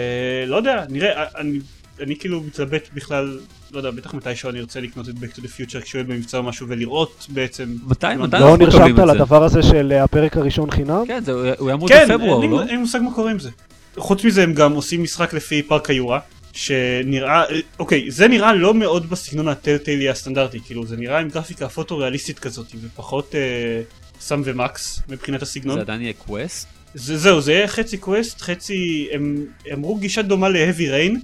אה, 0.46 0.50
לא 0.50 0.56
יודע, 0.56 0.84
נראה, 0.90 1.24
אני, 1.38 1.60
אני 2.02 2.16
כאילו 2.20 2.42
מתלבט 2.42 2.90
בכלל, 2.94 3.40
לא 3.72 3.78
יודע, 3.80 3.92
בטח 3.92 4.14
מתישהו 4.14 4.50
אני 4.50 4.60
ארצה 4.60 4.80
לקנות 4.80 5.10
את 5.10 5.14
Back 5.16 5.38
to 5.38 5.42
the 5.42 5.48
Future 5.48 5.82
כשהוא 5.82 6.00
יהיה 6.00 6.10
במבצע 6.10 6.38
או 6.38 6.44
משהו 6.44 6.68
ולראות 6.70 7.26
בעצם. 7.30 7.76
מתי? 7.88 8.08
מתי 8.18 8.38
לא 8.40 8.52
אנחנו 8.52 8.54
מקבלים 8.54 8.66
נרשמת 8.82 9.00
את 9.00 9.08
זה? 9.08 9.14
לדבר 9.14 9.44
הזה 9.44 9.64
של 9.64 9.92
אה, 9.92 10.04
הפרק 10.04 10.38
הראשון 10.38 10.72
חינם? 10.72 11.04
כן, 11.08 11.24
זה- 11.26 11.54
הוא 11.58 11.70
יעמוד 11.70 11.90
כן, 11.92 12.08
בפברואר, 12.10 12.42
אין, 12.44 12.52
לא? 12.52 12.58
לי- 12.58 12.64
אין 12.64 12.76
לי 12.76 12.82
מושג 12.82 13.00
מה 13.00 13.14
קורה 13.14 13.32
עם 13.32 13.40
זה. 13.40 13.50
חוץ 13.98 14.24
מזה 14.26 14.44
הם 14.44 14.54
גם 14.54 14.74
עושים 14.74 15.04
משחק 15.04 15.34
לפי 15.34 15.64
פארק 15.64 15.90
היורה, 15.90 16.20
שנראה, 16.58 17.44
אוקיי, 17.80 18.12
זה 18.12 18.28
נראה 18.28 18.54
לא 18.54 18.74
מאוד 18.74 19.10
בסגנון 19.10 19.48
הטלטיילי 19.48 20.10
הסטנדרטי, 20.10 20.60
כאילו 20.66 20.86
זה 20.86 20.98
נראה 20.98 21.20
עם 21.20 21.30
גרפיקה 21.30 21.70
פוטו-ריאליסטית 21.70 22.40
כזאת, 22.40 22.68
ופחות 22.82 23.36
אה, 23.36 23.82
סם 24.20 24.42
ומקס 24.46 25.00
מבחינת 25.10 25.42
הסגנון. 25.42 25.76
זה 25.76 25.82
עדיין 25.82 26.02
יהיה 26.02 26.14
קווסט? 26.14 26.68
זה, 26.94 27.18
זהו, 27.18 27.42
זה 27.42 27.52
יהיה 27.52 27.68
חצי 27.68 27.98
קווסט, 27.98 28.42
חצי, 28.42 29.08
הם 29.12 29.46
הם 29.66 29.74
אמרו 29.74 29.96
גישה 29.96 30.22
דומה 30.22 30.50
ל-Heavy 30.50 30.80
Rain, 30.80 31.20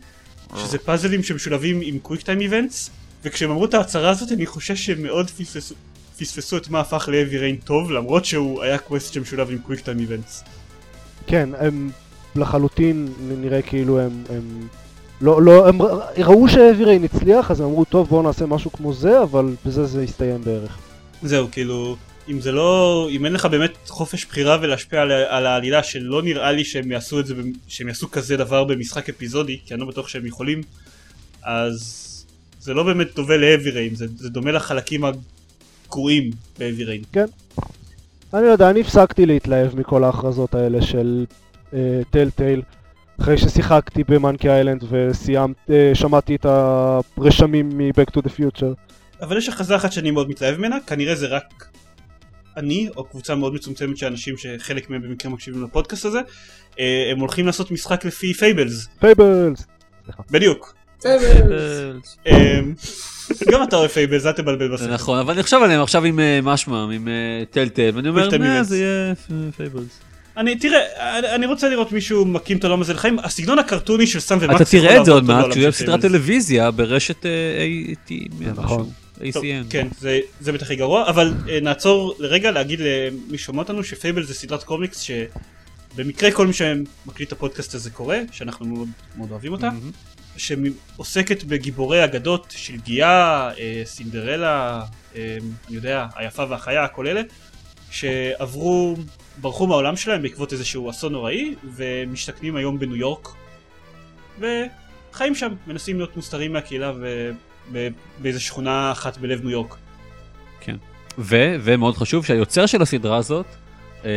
שזה 0.57 0.77
פאזלים 0.77 1.23
שמשולבים 1.23 1.79
עם 1.83 1.99
quick 1.99 2.21
time 2.21 2.41
events, 2.41 2.89
וכשהם 3.23 3.49
אמרו 3.49 3.65
את 3.65 3.73
ההצהרה 3.73 4.09
הזאת 4.09 4.31
אני 4.31 4.45
חושש 4.45 4.85
שהם 4.85 5.03
מאוד 5.03 5.29
פספסו, 5.29 5.75
פספסו 6.19 6.57
את 6.57 6.69
מה 6.69 6.79
הפך 6.79 7.09
ל-Heavy 7.11 7.35
Rain 7.35 7.65
טוב, 7.65 7.91
למרות 7.91 8.25
שהוא 8.25 8.63
היה 8.63 8.77
קווסט 8.77 9.13
שמשולב 9.13 9.51
עם 9.51 9.57
quick 9.57 9.79
time 9.79 9.99
events. 9.99 10.43
כן, 11.27 11.49
הם 11.59 11.91
לחלוטין 12.35 13.07
נראה 13.19 13.61
כאילו 13.61 13.99
הם... 13.99 14.23
הם... 14.29 14.67
לא, 15.21 15.41
לא, 15.41 15.67
הם 15.67 15.81
ראו 16.17 16.49
ש 16.49 16.59
Heavy 16.59 16.84
Rain 16.84 17.03
הצליח, 17.03 17.51
אז 17.51 17.59
הם 17.59 17.65
אמרו, 17.65 17.85
טוב, 17.85 18.09
בואו 18.09 18.21
נעשה 18.21 18.45
משהו 18.45 18.71
כמו 18.71 18.93
זה, 18.93 19.23
אבל 19.23 19.55
בזה 19.65 19.85
זה 19.85 20.03
יסתיים 20.03 20.41
בערך. 20.43 20.77
זהו, 21.23 21.47
כאילו, 21.51 21.95
אם 22.29 22.41
זה 22.41 22.51
לא, 22.51 23.07
אם 23.11 23.25
אין 23.25 23.33
לך 23.33 23.45
באמת 23.45 23.71
חופש 23.87 24.25
בחירה 24.25 24.57
ולהשפיע 24.61 25.01
על, 25.01 25.11
על 25.11 25.45
העלילה 25.45 25.83
שלא 25.83 26.21
נראה 26.21 26.51
לי 26.51 26.65
שהם 26.65 26.91
יעשו 26.91 27.19
את 27.19 27.25
זה, 27.25 27.33
שהם 27.67 27.87
יעשו 27.87 28.11
כזה 28.11 28.37
דבר 28.37 28.63
במשחק 28.63 29.09
אפיזודי, 29.09 29.59
כי 29.65 29.73
אני 29.73 29.81
לא 29.81 29.87
בטוח 29.87 30.07
שהם 30.07 30.25
יכולים, 30.25 30.61
אז 31.43 32.25
זה 32.59 32.73
לא 32.73 32.83
באמת 32.83 33.15
דומה 33.15 33.33
rain, 33.33 33.95
זה, 33.95 34.05
זה 34.17 34.29
דומה 34.29 34.51
לחלקים 34.51 35.03
הגרועים 35.85 36.31
ב-heavy 36.59 36.81
rain. 36.87 37.17
אני 38.33 38.45
לא 38.45 38.51
יודע, 38.51 38.69
אני 38.69 38.81
הפסקתי 38.81 39.25
להתלהב 39.25 39.79
מכל 39.79 40.03
ההכרזות 40.03 40.55
האלה 40.55 40.81
של 40.81 41.25
טל 42.09 42.29
טייל. 42.35 42.61
אחרי 43.21 43.37
ששיחקתי 43.37 44.03
במאנקי 44.07 44.49
איילנד 44.49 44.83
וסיימת, 44.89 45.55
אה, 45.69 45.91
שמעתי 45.93 46.35
את 46.35 46.45
הרשמים 46.45 47.69
מ-Back 47.77 48.11
to 48.11 48.21
the 48.21 48.29
Future. 48.39 48.93
אבל 49.21 49.37
יש 49.37 49.49
הכרזה 49.49 49.75
אחת 49.75 49.91
שאני 49.91 50.11
מאוד 50.11 50.29
מתלהב 50.29 50.57
ממנה, 50.57 50.77
כנראה 50.87 51.15
זה 51.15 51.27
רק 51.27 51.67
אני, 52.57 52.89
או 52.97 53.03
קבוצה 53.03 53.35
מאוד 53.35 53.53
מצומצמת 53.53 53.97
של 53.97 54.05
אנשים 54.05 54.35
שחלק 54.37 54.89
מהם 54.89 55.01
במקרה 55.01 55.31
מקשיבים 55.31 55.63
לפודקאסט 55.63 56.05
הזה, 56.05 56.19
אה, 56.79 57.09
הם 57.11 57.19
הולכים 57.19 57.45
לעשות 57.45 57.71
משחק 57.71 58.05
לפי 58.05 58.33
פייבלס, 58.33 58.87
פייבלס! 58.99 59.65
בדיוק. 60.31 60.75
פייבלס. 61.01 62.17
אמ, 62.25 62.73
גם 63.51 63.63
אתה 63.63 63.75
אוהב 63.75 63.89
פייבלס, 63.89 64.25
אל 64.25 64.31
תבלבל 64.31 64.73
בסוף. 64.73 64.87
נכון, 64.87 65.19
אבל 65.19 65.33
אני 65.33 65.43
חושב 65.43 65.57
עליהם 65.63 65.81
עכשיו 65.81 66.03
עם 66.03 66.19
אה, 66.19 66.39
משמם, 66.43 66.89
עם 66.93 67.07
טלטל, 67.51 67.91
ואני 67.93 68.09
אומר. 68.09 68.63
זה 68.63 68.77
יהיה 68.77 69.13
פייבלס. 69.57 69.99
אני, 70.37 70.55
תראה, 70.55 71.19
אני, 71.35 71.45
רוצה 71.45 71.69
לראות 71.69 71.91
מישהו 71.91 72.25
מקים 72.25 72.57
את 72.57 72.63
העולם 72.63 72.81
הזה 72.81 72.93
לחיים, 72.93 73.19
הסגנון 73.19 73.59
הקרטוני 73.59 74.07
של 74.07 74.19
סם 74.19 74.37
ומקס 74.41 74.61
אתה 74.61 74.65
תראה 74.71 74.97
את 74.97 75.05
זה 75.05 75.11
עוד 75.11 75.23
מעט, 75.23 75.45
כשהוא 75.45 75.59
יהיה 75.59 75.69
בסדרת. 75.69 76.01
טלוויזיה 76.01 76.71
ברשת 76.71 77.25
אה, 77.25 77.31
AT, 78.07 78.13
נכון. 78.55 78.89
ACN. 79.17 79.69
כן, 79.69 79.87
זה, 79.99 80.19
זה 80.39 80.51
בטח 80.51 80.65
הכי 80.65 80.75
גרוע, 80.75 81.09
אבל 81.09 81.33
אה, 81.49 81.59
נעצור 81.61 82.15
לרגע 82.19 82.51
להגיד 82.51 82.79
למי 82.79 83.37
שומע 83.37 83.59
אותנו 83.59 83.83
שפייבל 83.83 84.23
זה 84.23 84.33
סדרת 84.33 84.63
קומיקס 84.63 84.99
שבמקרה 84.99 86.31
כל 86.31 86.47
מי 86.47 86.53
שמקליט 86.53 87.27
את 87.27 87.31
הפודקאסט 87.31 87.75
הזה 87.75 87.89
קורא, 87.89 88.15
שאנחנו 88.31 88.65
מאוד, 88.65 88.87
מאוד 89.17 89.31
אוהבים 89.31 89.51
אותה. 89.51 89.69
שעוסקת 90.37 91.43
בגיבורי 91.43 92.03
אגדות 92.03 92.53
של 92.57 92.75
גיאה, 92.75 93.51
אה, 93.59 93.81
סינדרלה, 93.85 94.81
אה, 95.15 95.37
אני 95.67 95.75
יודע, 95.75 96.05
היפה 96.15 96.45
והחיה, 96.49 96.87
כל 96.87 97.07
אלה, 97.07 97.21
שעברו, 97.91 98.95
ברחו 99.41 99.67
מהעולם 99.67 99.95
שלהם 99.95 100.21
בעקבות 100.21 100.53
איזשהו 100.53 100.89
אסון 100.89 101.11
נוראי, 101.11 101.55
ומשתכנים 101.75 102.55
היום 102.55 102.79
בניו 102.79 102.95
יורק, 102.95 103.27
וחיים 104.39 105.35
שם, 105.35 105.53
מנסים 105.67 105.97
להיות 105.97 106.15
מוסתרים 106.15 106.53
מהקהילה 106.53 106.93
ובאיזה 107.71 108.39
שכונה 108.39 108.91
אחת 108.91 109.17
בלב 109.17 109.41
ניו 109.41 109.49
יורק. 109.49 109.75
ו, 111.17 111.35
ומאוד 111.63 111.95
חשוב 111.97 112.25
שהיוצר 112.25 112.65
של 112.65 112.81
הסדרה 112.81 113.17
הזאת 113.17 113.45
אה, 114.05 114.09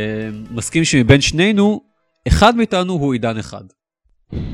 מסכים 0.51 0.83
שמבין 0.85 1.21
שנינו, 1.21 1.81
אחד 2.27 2.55
מאיתנו 2.55 2.93
הוא 2.93 3.13
עידן 3.13 3.37
אחד. 3.37 3.63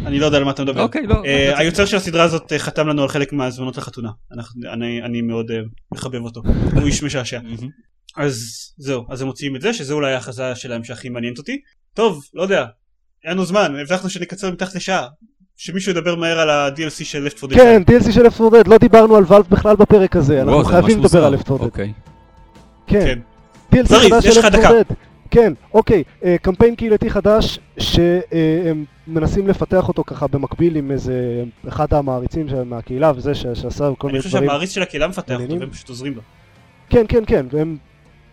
אני 0.06 0.20
לא 0.20 0.26
יודע 0.26 0.38
על 0.38 0.44
מה 0.44 0.52
אתה 0.52 0.64
מדבר. 0.64 0.82
אוקיי, 0.82 1.08
לא. 1.08 1.24
אה, 1.26 1.60
היוצר 1.60 1.86
של 1.86 1.98
הסדרה 1.98 2.24
הזאת 2.24 2.54
אה, 2.54 2.60
חתם 2.60 2.88
לנו 2.88 3.02
על 3.02 3.08
חלק 3.08 3.34
מהזמנות 3.34 3.78
לחתונה. 3.78 4.10
אנחנו- 4.38 4.62
אני- 4.74 5.02
אני 5.04 5.22
מאוד 5.22 5.52
אה, 5.52 5.58
מחבב 5.94 6.22
אותו. 6.22 6.42
הוא 6.74 6.86
איש 6.88 7.04
משעשע. 7.04 7.40
אז 8.18 8.38
זהו, 8.78 9.04
אז 9.10 9.22
הם 9.22 9.28
מוציאים 9.28 9.56
את 9.56 9.62
זה, 9.62 9.74
שזה 9.74 9.94
אולי 9.94 10.14
ההכרזה 10.14 10.56
שלהם 10.56 10.84
שהכי 10.84 11.10
מעניינת 11.10 11.38
אותי. 11.38 11.62
טוב, 11.94 12.24
לא 12.34 12.42
יודע, 12.42 12.66
אין 13.24 13.32
לנו 13.32 13.46
זמן, 13.46 13.76
הבטחנו 13.82 14.10
שנקצר 14.10 14.52
מתחת 14.52 14.76
לשעה. 14.76 15.08
שמישהו 15.58 15.92
ידבר 15.92 16.16
מהר 16.16 16.40
על 16.40 16.50
ה-DLC 16.50 17.04
של 17.04 17.28
Left 17.28 17.44
4 17.44 17.56
Dead. 17.56 17.60
כן, 17.60 17.82
DLC 17.92 18.12
של 18.12 18.26
Left 18.26 18.42
4 18.44 18.60
Dead, 18.62 18.70
לא 18.70 18.78
דיברנו 18.78 19.16
על 19.16 19.24
ואלף 19.28 19.48
בכלל 19.48 19.76
בפרק 19.76 20.16
הזה, 20.16 20.42
אנחנו 20.42 20.64
חייבים 20.64 21.00
לדבר 21.00 21.26
על. 21.26 21.36
Left 21.36 21.52
4 21.52 21.64
Dead. 21.64 21.66
אוקיי. 21.66 21.94
כן, 22.88 23.20
כן. 23.72 23.78
DLC 23.78 23.88
חדש 24.10 24.26
של 24.28 24.42
Left 24.42 24.46
4 24.46 24.50
דקה. 24.50 24.70
Dead. 24.70 24.94
כן, 25.32 25.54
אוקיי, 25.74 26.04
אה, 26.24 26.36
קמפיין 26.42 26.76
קהילתי 26.76 27.10
חדש 27.10 27.60
שהם 27.80 28.86
מנסים 29.08 29.48
לפתח 29.48 29.88
אותו 29.88 30.04
ככה 30.04 30.28
במקביל 30.28 30.76
עם 30.76 30.92
איזה 30.92 31.44
אחד 31.68 31.94
המעריצים 31.94 32.50
של- 32.50 32.64
מהקהילה 32.64 33.12
וזה 33.16 33.36
ש- 33.36 33.46
שעשה 33.54 33.90
כל 33.98 34.08
אני 34.08 34.12
מיני 34.12 34.20
חושב 34.20 34.30
דברים. 34.30 34.50
שהמעריץ 34.50 34.72
של 34.72 34.82
הקהילה 34.82 35.08
מפתח 35.08 35.40
אותו. 35.42 35.60
והם 35.60 35.70
פשוט 35.70 35.90
עוזרים 35.90 36.16
לו. 36.16 36.22
כן, 36.90 37.06
כן, 37.10 37.24
כן, 37.28 37.46
והם 37.52 37.78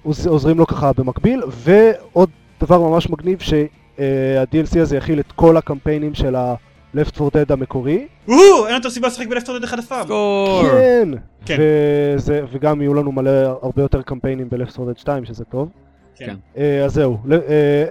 עוזרים 0.02 0.58
לו 0.58 0.66
ככה 0.66 0.92
במקביל, 0.92 1.42
ועוד 1.48 2.30
דבר 2.60 2.78
ממש 2.78 3.10
מגניב 3.10 3.38
שה-DLC 3.40 4.80
הזה 4.80 4.96
יכיל 4.96 5.20
את 5.20 5.32
כל 5.32 5.56
הקמפיינים 5.56 6.14
של 6.14 6.36
ה-Left 6.36 7.20
4 7.20 7.42
Dead 7.42 7.52
המקורי. 7.52 8.08
או, 8.28 8.66
אין 8.66 8.74
יותר 8.74 8.90
סיבה 8.90 9.08
לשחק 9.08 9.26
ב-Left 9.26 9.48
4 9.48 9.58
Dead 9.60 9.64
אחד 9.64 9.78
אף 9.78 9.86
פעם. 9.86 10.04
סקור! 10.04 10.62
כן, 10.62 11.08
כן. 11.44 11.56
וזה, 11.60 12.42
וגם 12.52 12.82
יהיו 12.82 12.94
לנו 12.94 13.12
מלא, 13.12 13.58
הרבה 13.62 13.82
יותר 13.82 14.02
קמפיינים 14.02 14.48
ב-Left 14.50 14.80
4 14.80 14.92
Dead 14.92 14.98
2, 14.98 15.24
שזה 15.24 15.44
טוב. 15.44 15.68
כן. 16.16 16.36
אה, 16.56 16.84
אז 16.84 16.92
זהו, 16.92 17.18
אה, 17.48 17.84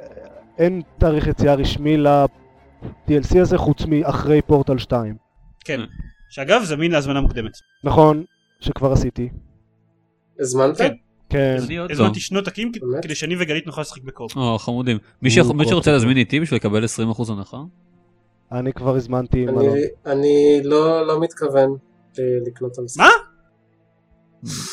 אין 0.58 0.82
תאריך 0.98 1.28
יציאה 1.28 1.54
רשמי 1.54 1.98
ל-DLC 1.98 3.40
הזה 3.42 3.58
חוץ 3.58 3.86
מאחרי 3.86 4.42
פורטל 4.42 4.78
2. 4.78 5.16
כן. 5.66 5.82
שאגב, 6.30 6.64
זמין 6.64 6.92
להזמנה 6.92 7.22
מוקדמת. 7.22 7.52
נכון, 7.84 8.24
שכבר 8.60 8.92
עשיתי. 8.92 9.30
הזמנת? 10.40 10.78
כן. 10.78 10.94
כן. 11.30 11.58
לא. 11.70 11.88
הזמנתי 11.90 12.20
שנות 12.20 12.48
עקים 12.48 12.72
באמת? 12.72 13.04
כדי 13.04 13.16
שאני 13.16 13.36
וגלית 13.40 13.66
נוכל 13.68 13.82
לשחק 13.82 14.04
בקורט. 14.04 14.36
או, 14.36 14.58
חמודים. 14.60 14.98
מי 15.22 15.30
שרוצה 15.32 15.64
קורט. 15.72 15.88
להזמין 15.88 16.18
איתי 16.18 16.40
בשביל 16.40 16.58
לקבל 16.60 16.86
20% 16.86 16.88
הנחה? 17.30 17.58
אני 18.52 18.74
כבר 18.74 18.96
הזמנתי 18.96 19.44
אני- 19.44 19.52
מלון. 19.52 19.78
אני 20.06 20.62
לא 20.64 21.08
לא 21.08 21.20
מתכוון 21.22 21.76
אה, 22.20 22.24
לקנות 22.48 22.72
את 22.74 22.78
המשחק. 22.80 23.00
מה? 23.00 23.10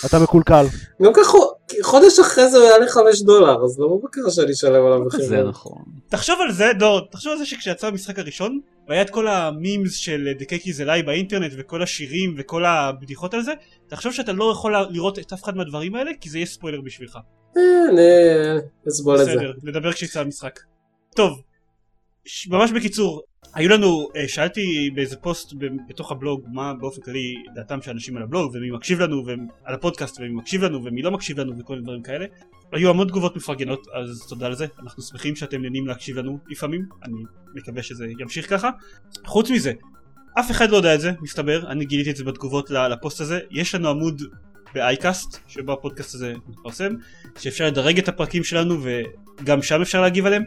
אתה 0.07 0.19
מקולקל. 0.19 0.65
גם 1.03 1.13
ככה 1.15 1.39
חודש 1.83 2.19
אחרי 2.19 2.51
זה 2.51 2.57
הוא 2.57 2.67
יעלה 2.67 2.89
5 2.89 3.23
דולר, 3.23 3.65
אז 3.65 3.79
לא 3.79 3.99
בקרה 4.05 4.31
שאני 4.31 4.53
אשלם 4.53 4.87
עליו 4.87 4.99
זה 4.99 5.05
מחירים. 5.05 5.49
נכון. 5.49 5.83
תחשוב 6.09 6.37
על 6.41 6.53
זה, 6.53 6.73
דור, 6.79 7.01
תחשוב 7.11 7.33
על 7.33 7.39
זה 7.39 7.47
שכשיצא 7.47 7.87
המשחק 7.87 8.19
הראשון, 8.19 8.61
והיה 8.89 9.03
את 9.03 9.11
כל 9.11 9.29
המימס 9.29 9.95
של 9.95 10.29
The 10.39 10.45
Cake 10.45 10.65
is 10.65 10.81
Alive 10.85 11.07
באינטרנט 11.07 11.53
וכל 11.59 11.83
השירים 11.83 12.35
וכל 12.39 12.65
הבדיחות 12.65 13.35
על 13.35 13.43
זה, 13.43 13.53
תחשוב 13.89 14.13
שאתה 14.13 14.33
לא 14.33 14.51
יכול 14.53 14.75
לראות 14.91 15.19
את 15.19 15.33
אף 15.33 15.45
אחד 15.45 15.57
מהדברים 15.57 15.95
האלה, 15.95 16.11
כי 16.21 16.31
זה 16.31 16.39
יהיה 16.39 16.47
ספוילר 16.47 16.81
בשבילך. 16.81 17.19
אה, 17.57 17.63
אני 17.91 18.03
אסבול 18.89 19.21
את 19.21 19.25
זה. 19.25 19.37
בסדר, 19.37 19.53
נדבר 19.63 19.93
כשיצא 19.93 20.21
המשחק. 20.21 20.61
טוב, 21.17 21.41
ממש 22.49 22.71
בקיצור, 22.73 23.23
היו 23.57 23.69
לנו, 23.69 24.09
אה, 24.17 24.29
שאלתי 24.29 24.91
באיזה 24.95 25.17
פוסט 25.17 25.53
בתוך 25.89 26.13
הבלוג 26.13 26.45
מה 26.53 26.75
באופן 26.75 27.03
כללי 27.03 27.35
דעתם 27.55 27.83
של 27.83 27.91
אנשים 27.91 28.17
על 28.17 28.23
הבלוג 28.23 28.55
ומי 28.55 28.71
מקשיב 28.71 29.01
לנו 29.01 29.27
ועל 29.27 29.75
הפודקאסט 29.75 30.21
ומי 30.21 30.29
מקשיב 30.29 30.65
לנו 30.65 30.85
ומי 30.85 31.03
לא 31.03 31.11
מקשיב 31.11 31.41
לנו 31.41 31.59
וכל 31.59 31.73
מיני 31.73 31.85
דברים 31.85 32.03
כאלה. 32.03 32.27
היו 32.73 32.91
המון 32.91 33.09
תגובות 33.09 33.37
מפרגנות 33.37 33.87
אז 33.95 34.27
תודה 34.29 34.47
על 34.47 34.55
זה, 34.55 34.67
אנחנו 34.83 35.03
שמחים 35.03 35.37
שאתם 35.37 35.63
נהנים 35.63 35.87
להקשיב 35.87 36.17
לנו 36.17 36.39
לפעמים, 36.49 36.87
אני 37.05 37.23
מקווה 37.55 37.83
שזה 37.83 38.07
ימשיך 38.19 38.51
ככה. 38.51 38.71
חוץ 39.27 39.51
מזה, 39.51 39.73
אף 40.41 40.51
אחד 40.51 40.71
לא 40.71 40.77
יודע 40.77 40.95
את 40.95 41.01
זה, 41.01 41.13
מסתבר, 41.21 41.71
אני 41.71 41.85
גיליתי 41.85 42.11
את 42.11 42.17
זה 42.17 42.25
בתגובות 42.25 42.71
לפוסט 42.71 43.21
הזה, 43.21 43.41
יש 43.51 43.75
לנו 43.75 43.89
עמוד 43.89 44.23
באייקאסט, 44.75 45.39
שבו 45.49 45.73
הפודקאסט 45.73 46.15
הזה 46.15 46.35
מתפרסם, 46.49 46.95
שאפשר 47.39 47.67
לדרג 47.67 47.99
את 47.99 48.09
הפרקים 48.09 48.45
שלנו 48.45 48.75
וגם 48.83 49.63
שם 49.63 49.81
אפשר 49.81 50.01
להגיב 50.01 50.27
עליהם. 50.27 50.43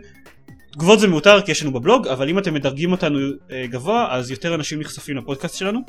תגובות 0.71 0.99
זה 0.99 1.07
מיותר 1.07 1.41
כי 1.41 1.51
יש 1.51 1.63
לנו 1.63 1.73
בבלוג, 1.73 2.07
אבל 2.07 2.29
אם 2.29 2.39
אתם 2.39 2.53
מדרגים 2.53 2.91
אותנו 2.91 3.19
אה, 3.51 3.65
גבוה, 3.67 4.07
אז 4.15 4.31
יותר 4.31 4.55
אנשים 4.55 4.79
נחשפים 4.79 5.17
לפודקאסט 5.17 5.55
שלנו, 5.55 5.79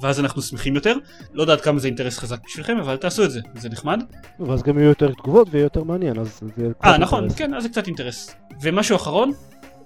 ואז 0.00 0.20
אנחנו 0.20 0.42
שמחים 0.42 0.74
יותר. 0.74 0.96
לא 1.32 1.42
יודעת 1.42 1.60
כמה 1.60 1.78
זה 1.78 1.88
אינטרס 1.88 2.18
חזק 2.18 2.38
בשבילכם, 2.46 2.78
אבל 2.78 2.96
תעשו 2.96 3.24
את 3.24 3.30
זה, 3.30 3.40
זה 3.54 3.68
נחמד. 3.68 4.02
ואז 4.40 4.62
גם 4.62 4.78
יהיו 4.78 4.88
יותר 4.88 5.12
תגובות 5.12 5.48
ויהיה 5.50 5.62
יותר 5.64 5.82
מעניין, 5.84 6.18
אז 6.18 6.40
זה 6.56 6.62
יהיה 6.62 6.72
אה 6.84 6.98
נכון, 6.98 7.20
אינטרס. 7.20 7.38
כן, 7.38 7.54
אז 7.54 7.62
זה 7.62 7.68
קצת 7.68 7.86
אינטרס. 7.86 8.36
ומשהו 8.62 8.96
אחרון, 8.96 9.32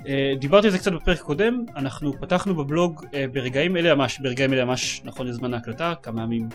אה, 0.06 0.32
דיברתי 0.38 0.66
על 0.66 0.72
זה 0.72 0.78
קצת 0.78 0.92
בפרק 0.92 1.20
הקודם, 1.20 1.64
אנחנו 1.76 2.12
פתחנו 2.20 2.54
בבלוג 2.54 3.04
אה, 3.14 3.24
ברגעים 3.32 3.76
אלה 3.76 3.94
ממש, 3.94 4.18
ברגעים 4.22 4.52
אלה 4.52 4.64
ממש 4.64 5.00
נכון 5.04 5.26
לזמן 5.26 5.54
ההקלטה, 5.54 5.94
כמה 6.02 6.22
ימים 6.22 6.48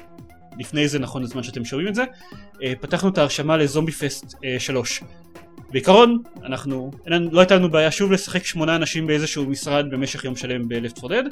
לפני 0.59 0.87
זה 0.87 0.99
נכון 0.99 1.23
לזמן 1.23 1.43
שאתם 1.43 1.65
שומעים 1.65 1.87
את 1.87 1.95
זה, 1.95 2.03
פתחנו 2.81 3.09
את 3.09 3.17
ההרשמה 3.17 3.57
לזומבי 3.57 3.91
פסט 3.91 4.35
אה, 4.45 4.55
3. 4.59 5.03
בעיקרון, 5.71 6.21
אנחנו, 6.43 6.91
אין, 7.05 7.29
לא 7.31 7.39
הייתה 7.39 7.55
לנו 7.55 7.69
בעיה 7.69 7.91
שוב 7.91 8.11
לשחק 8.11 8.45
שמונה 8.45 8.75
אנשים 8.75 9.07
באיזשהו 9.07 9.45
משרד 9.45 9.85
במשך 9.89 10.25
יום 10.25 10.35
שלם 10.35 10.67
ב-Left 10.67 11.03
4 11.03 11.15
Dead, 11.15 11.25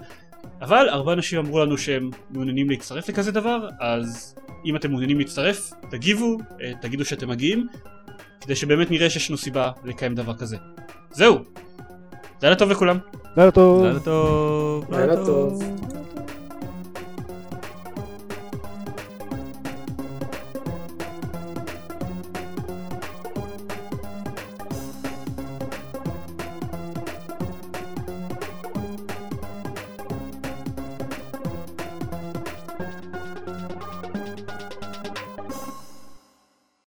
אבל 0.62 0.90
ארבעה 0.90 1.14
אנשים 1.14 1.40
אמרו 1.40 1.60
לנו 1.60 1.78
שהם 1.78 2.10
מעוניינים 2.30 2.70
להצטרף 2.70 3.10
לכזה 3.10 3.32
דבר, 3.32 3.68
אז 3.80 4.36
אם 4.66 4.76
אתם 4.76 4.90
מעוניינים 4.90 5.20
להצטרף, 5.20 5.72
תגיבו, 5.90 6.38
אה, 6.62 6.72
תגידו 6.82 7.06
שאתם 7.06 7.30
מגיעים, 7.30 7.68
כדי 8.42 8.56
שבאמת 8.56 8.92
נראה 8.92 9.10
שיש 9.10 9.30
לנו 9.30 9.38
סיבה 9.38 9.72
לקיים 9.84 10.16
דבר 10.16 10.34
כזה. 10.34 10.58
זהו. 11.12 11.40
לילה 12.44 12.56
טוב 12.56 12.72
לכולם. 12.72 12.98
לילה 13.38 13.52
טוב. 13.52 13.84
לילה 13.84 14.00
טוב. 14.00 14.94
לילה 14.94 15.16
טוב. 15.26 15.64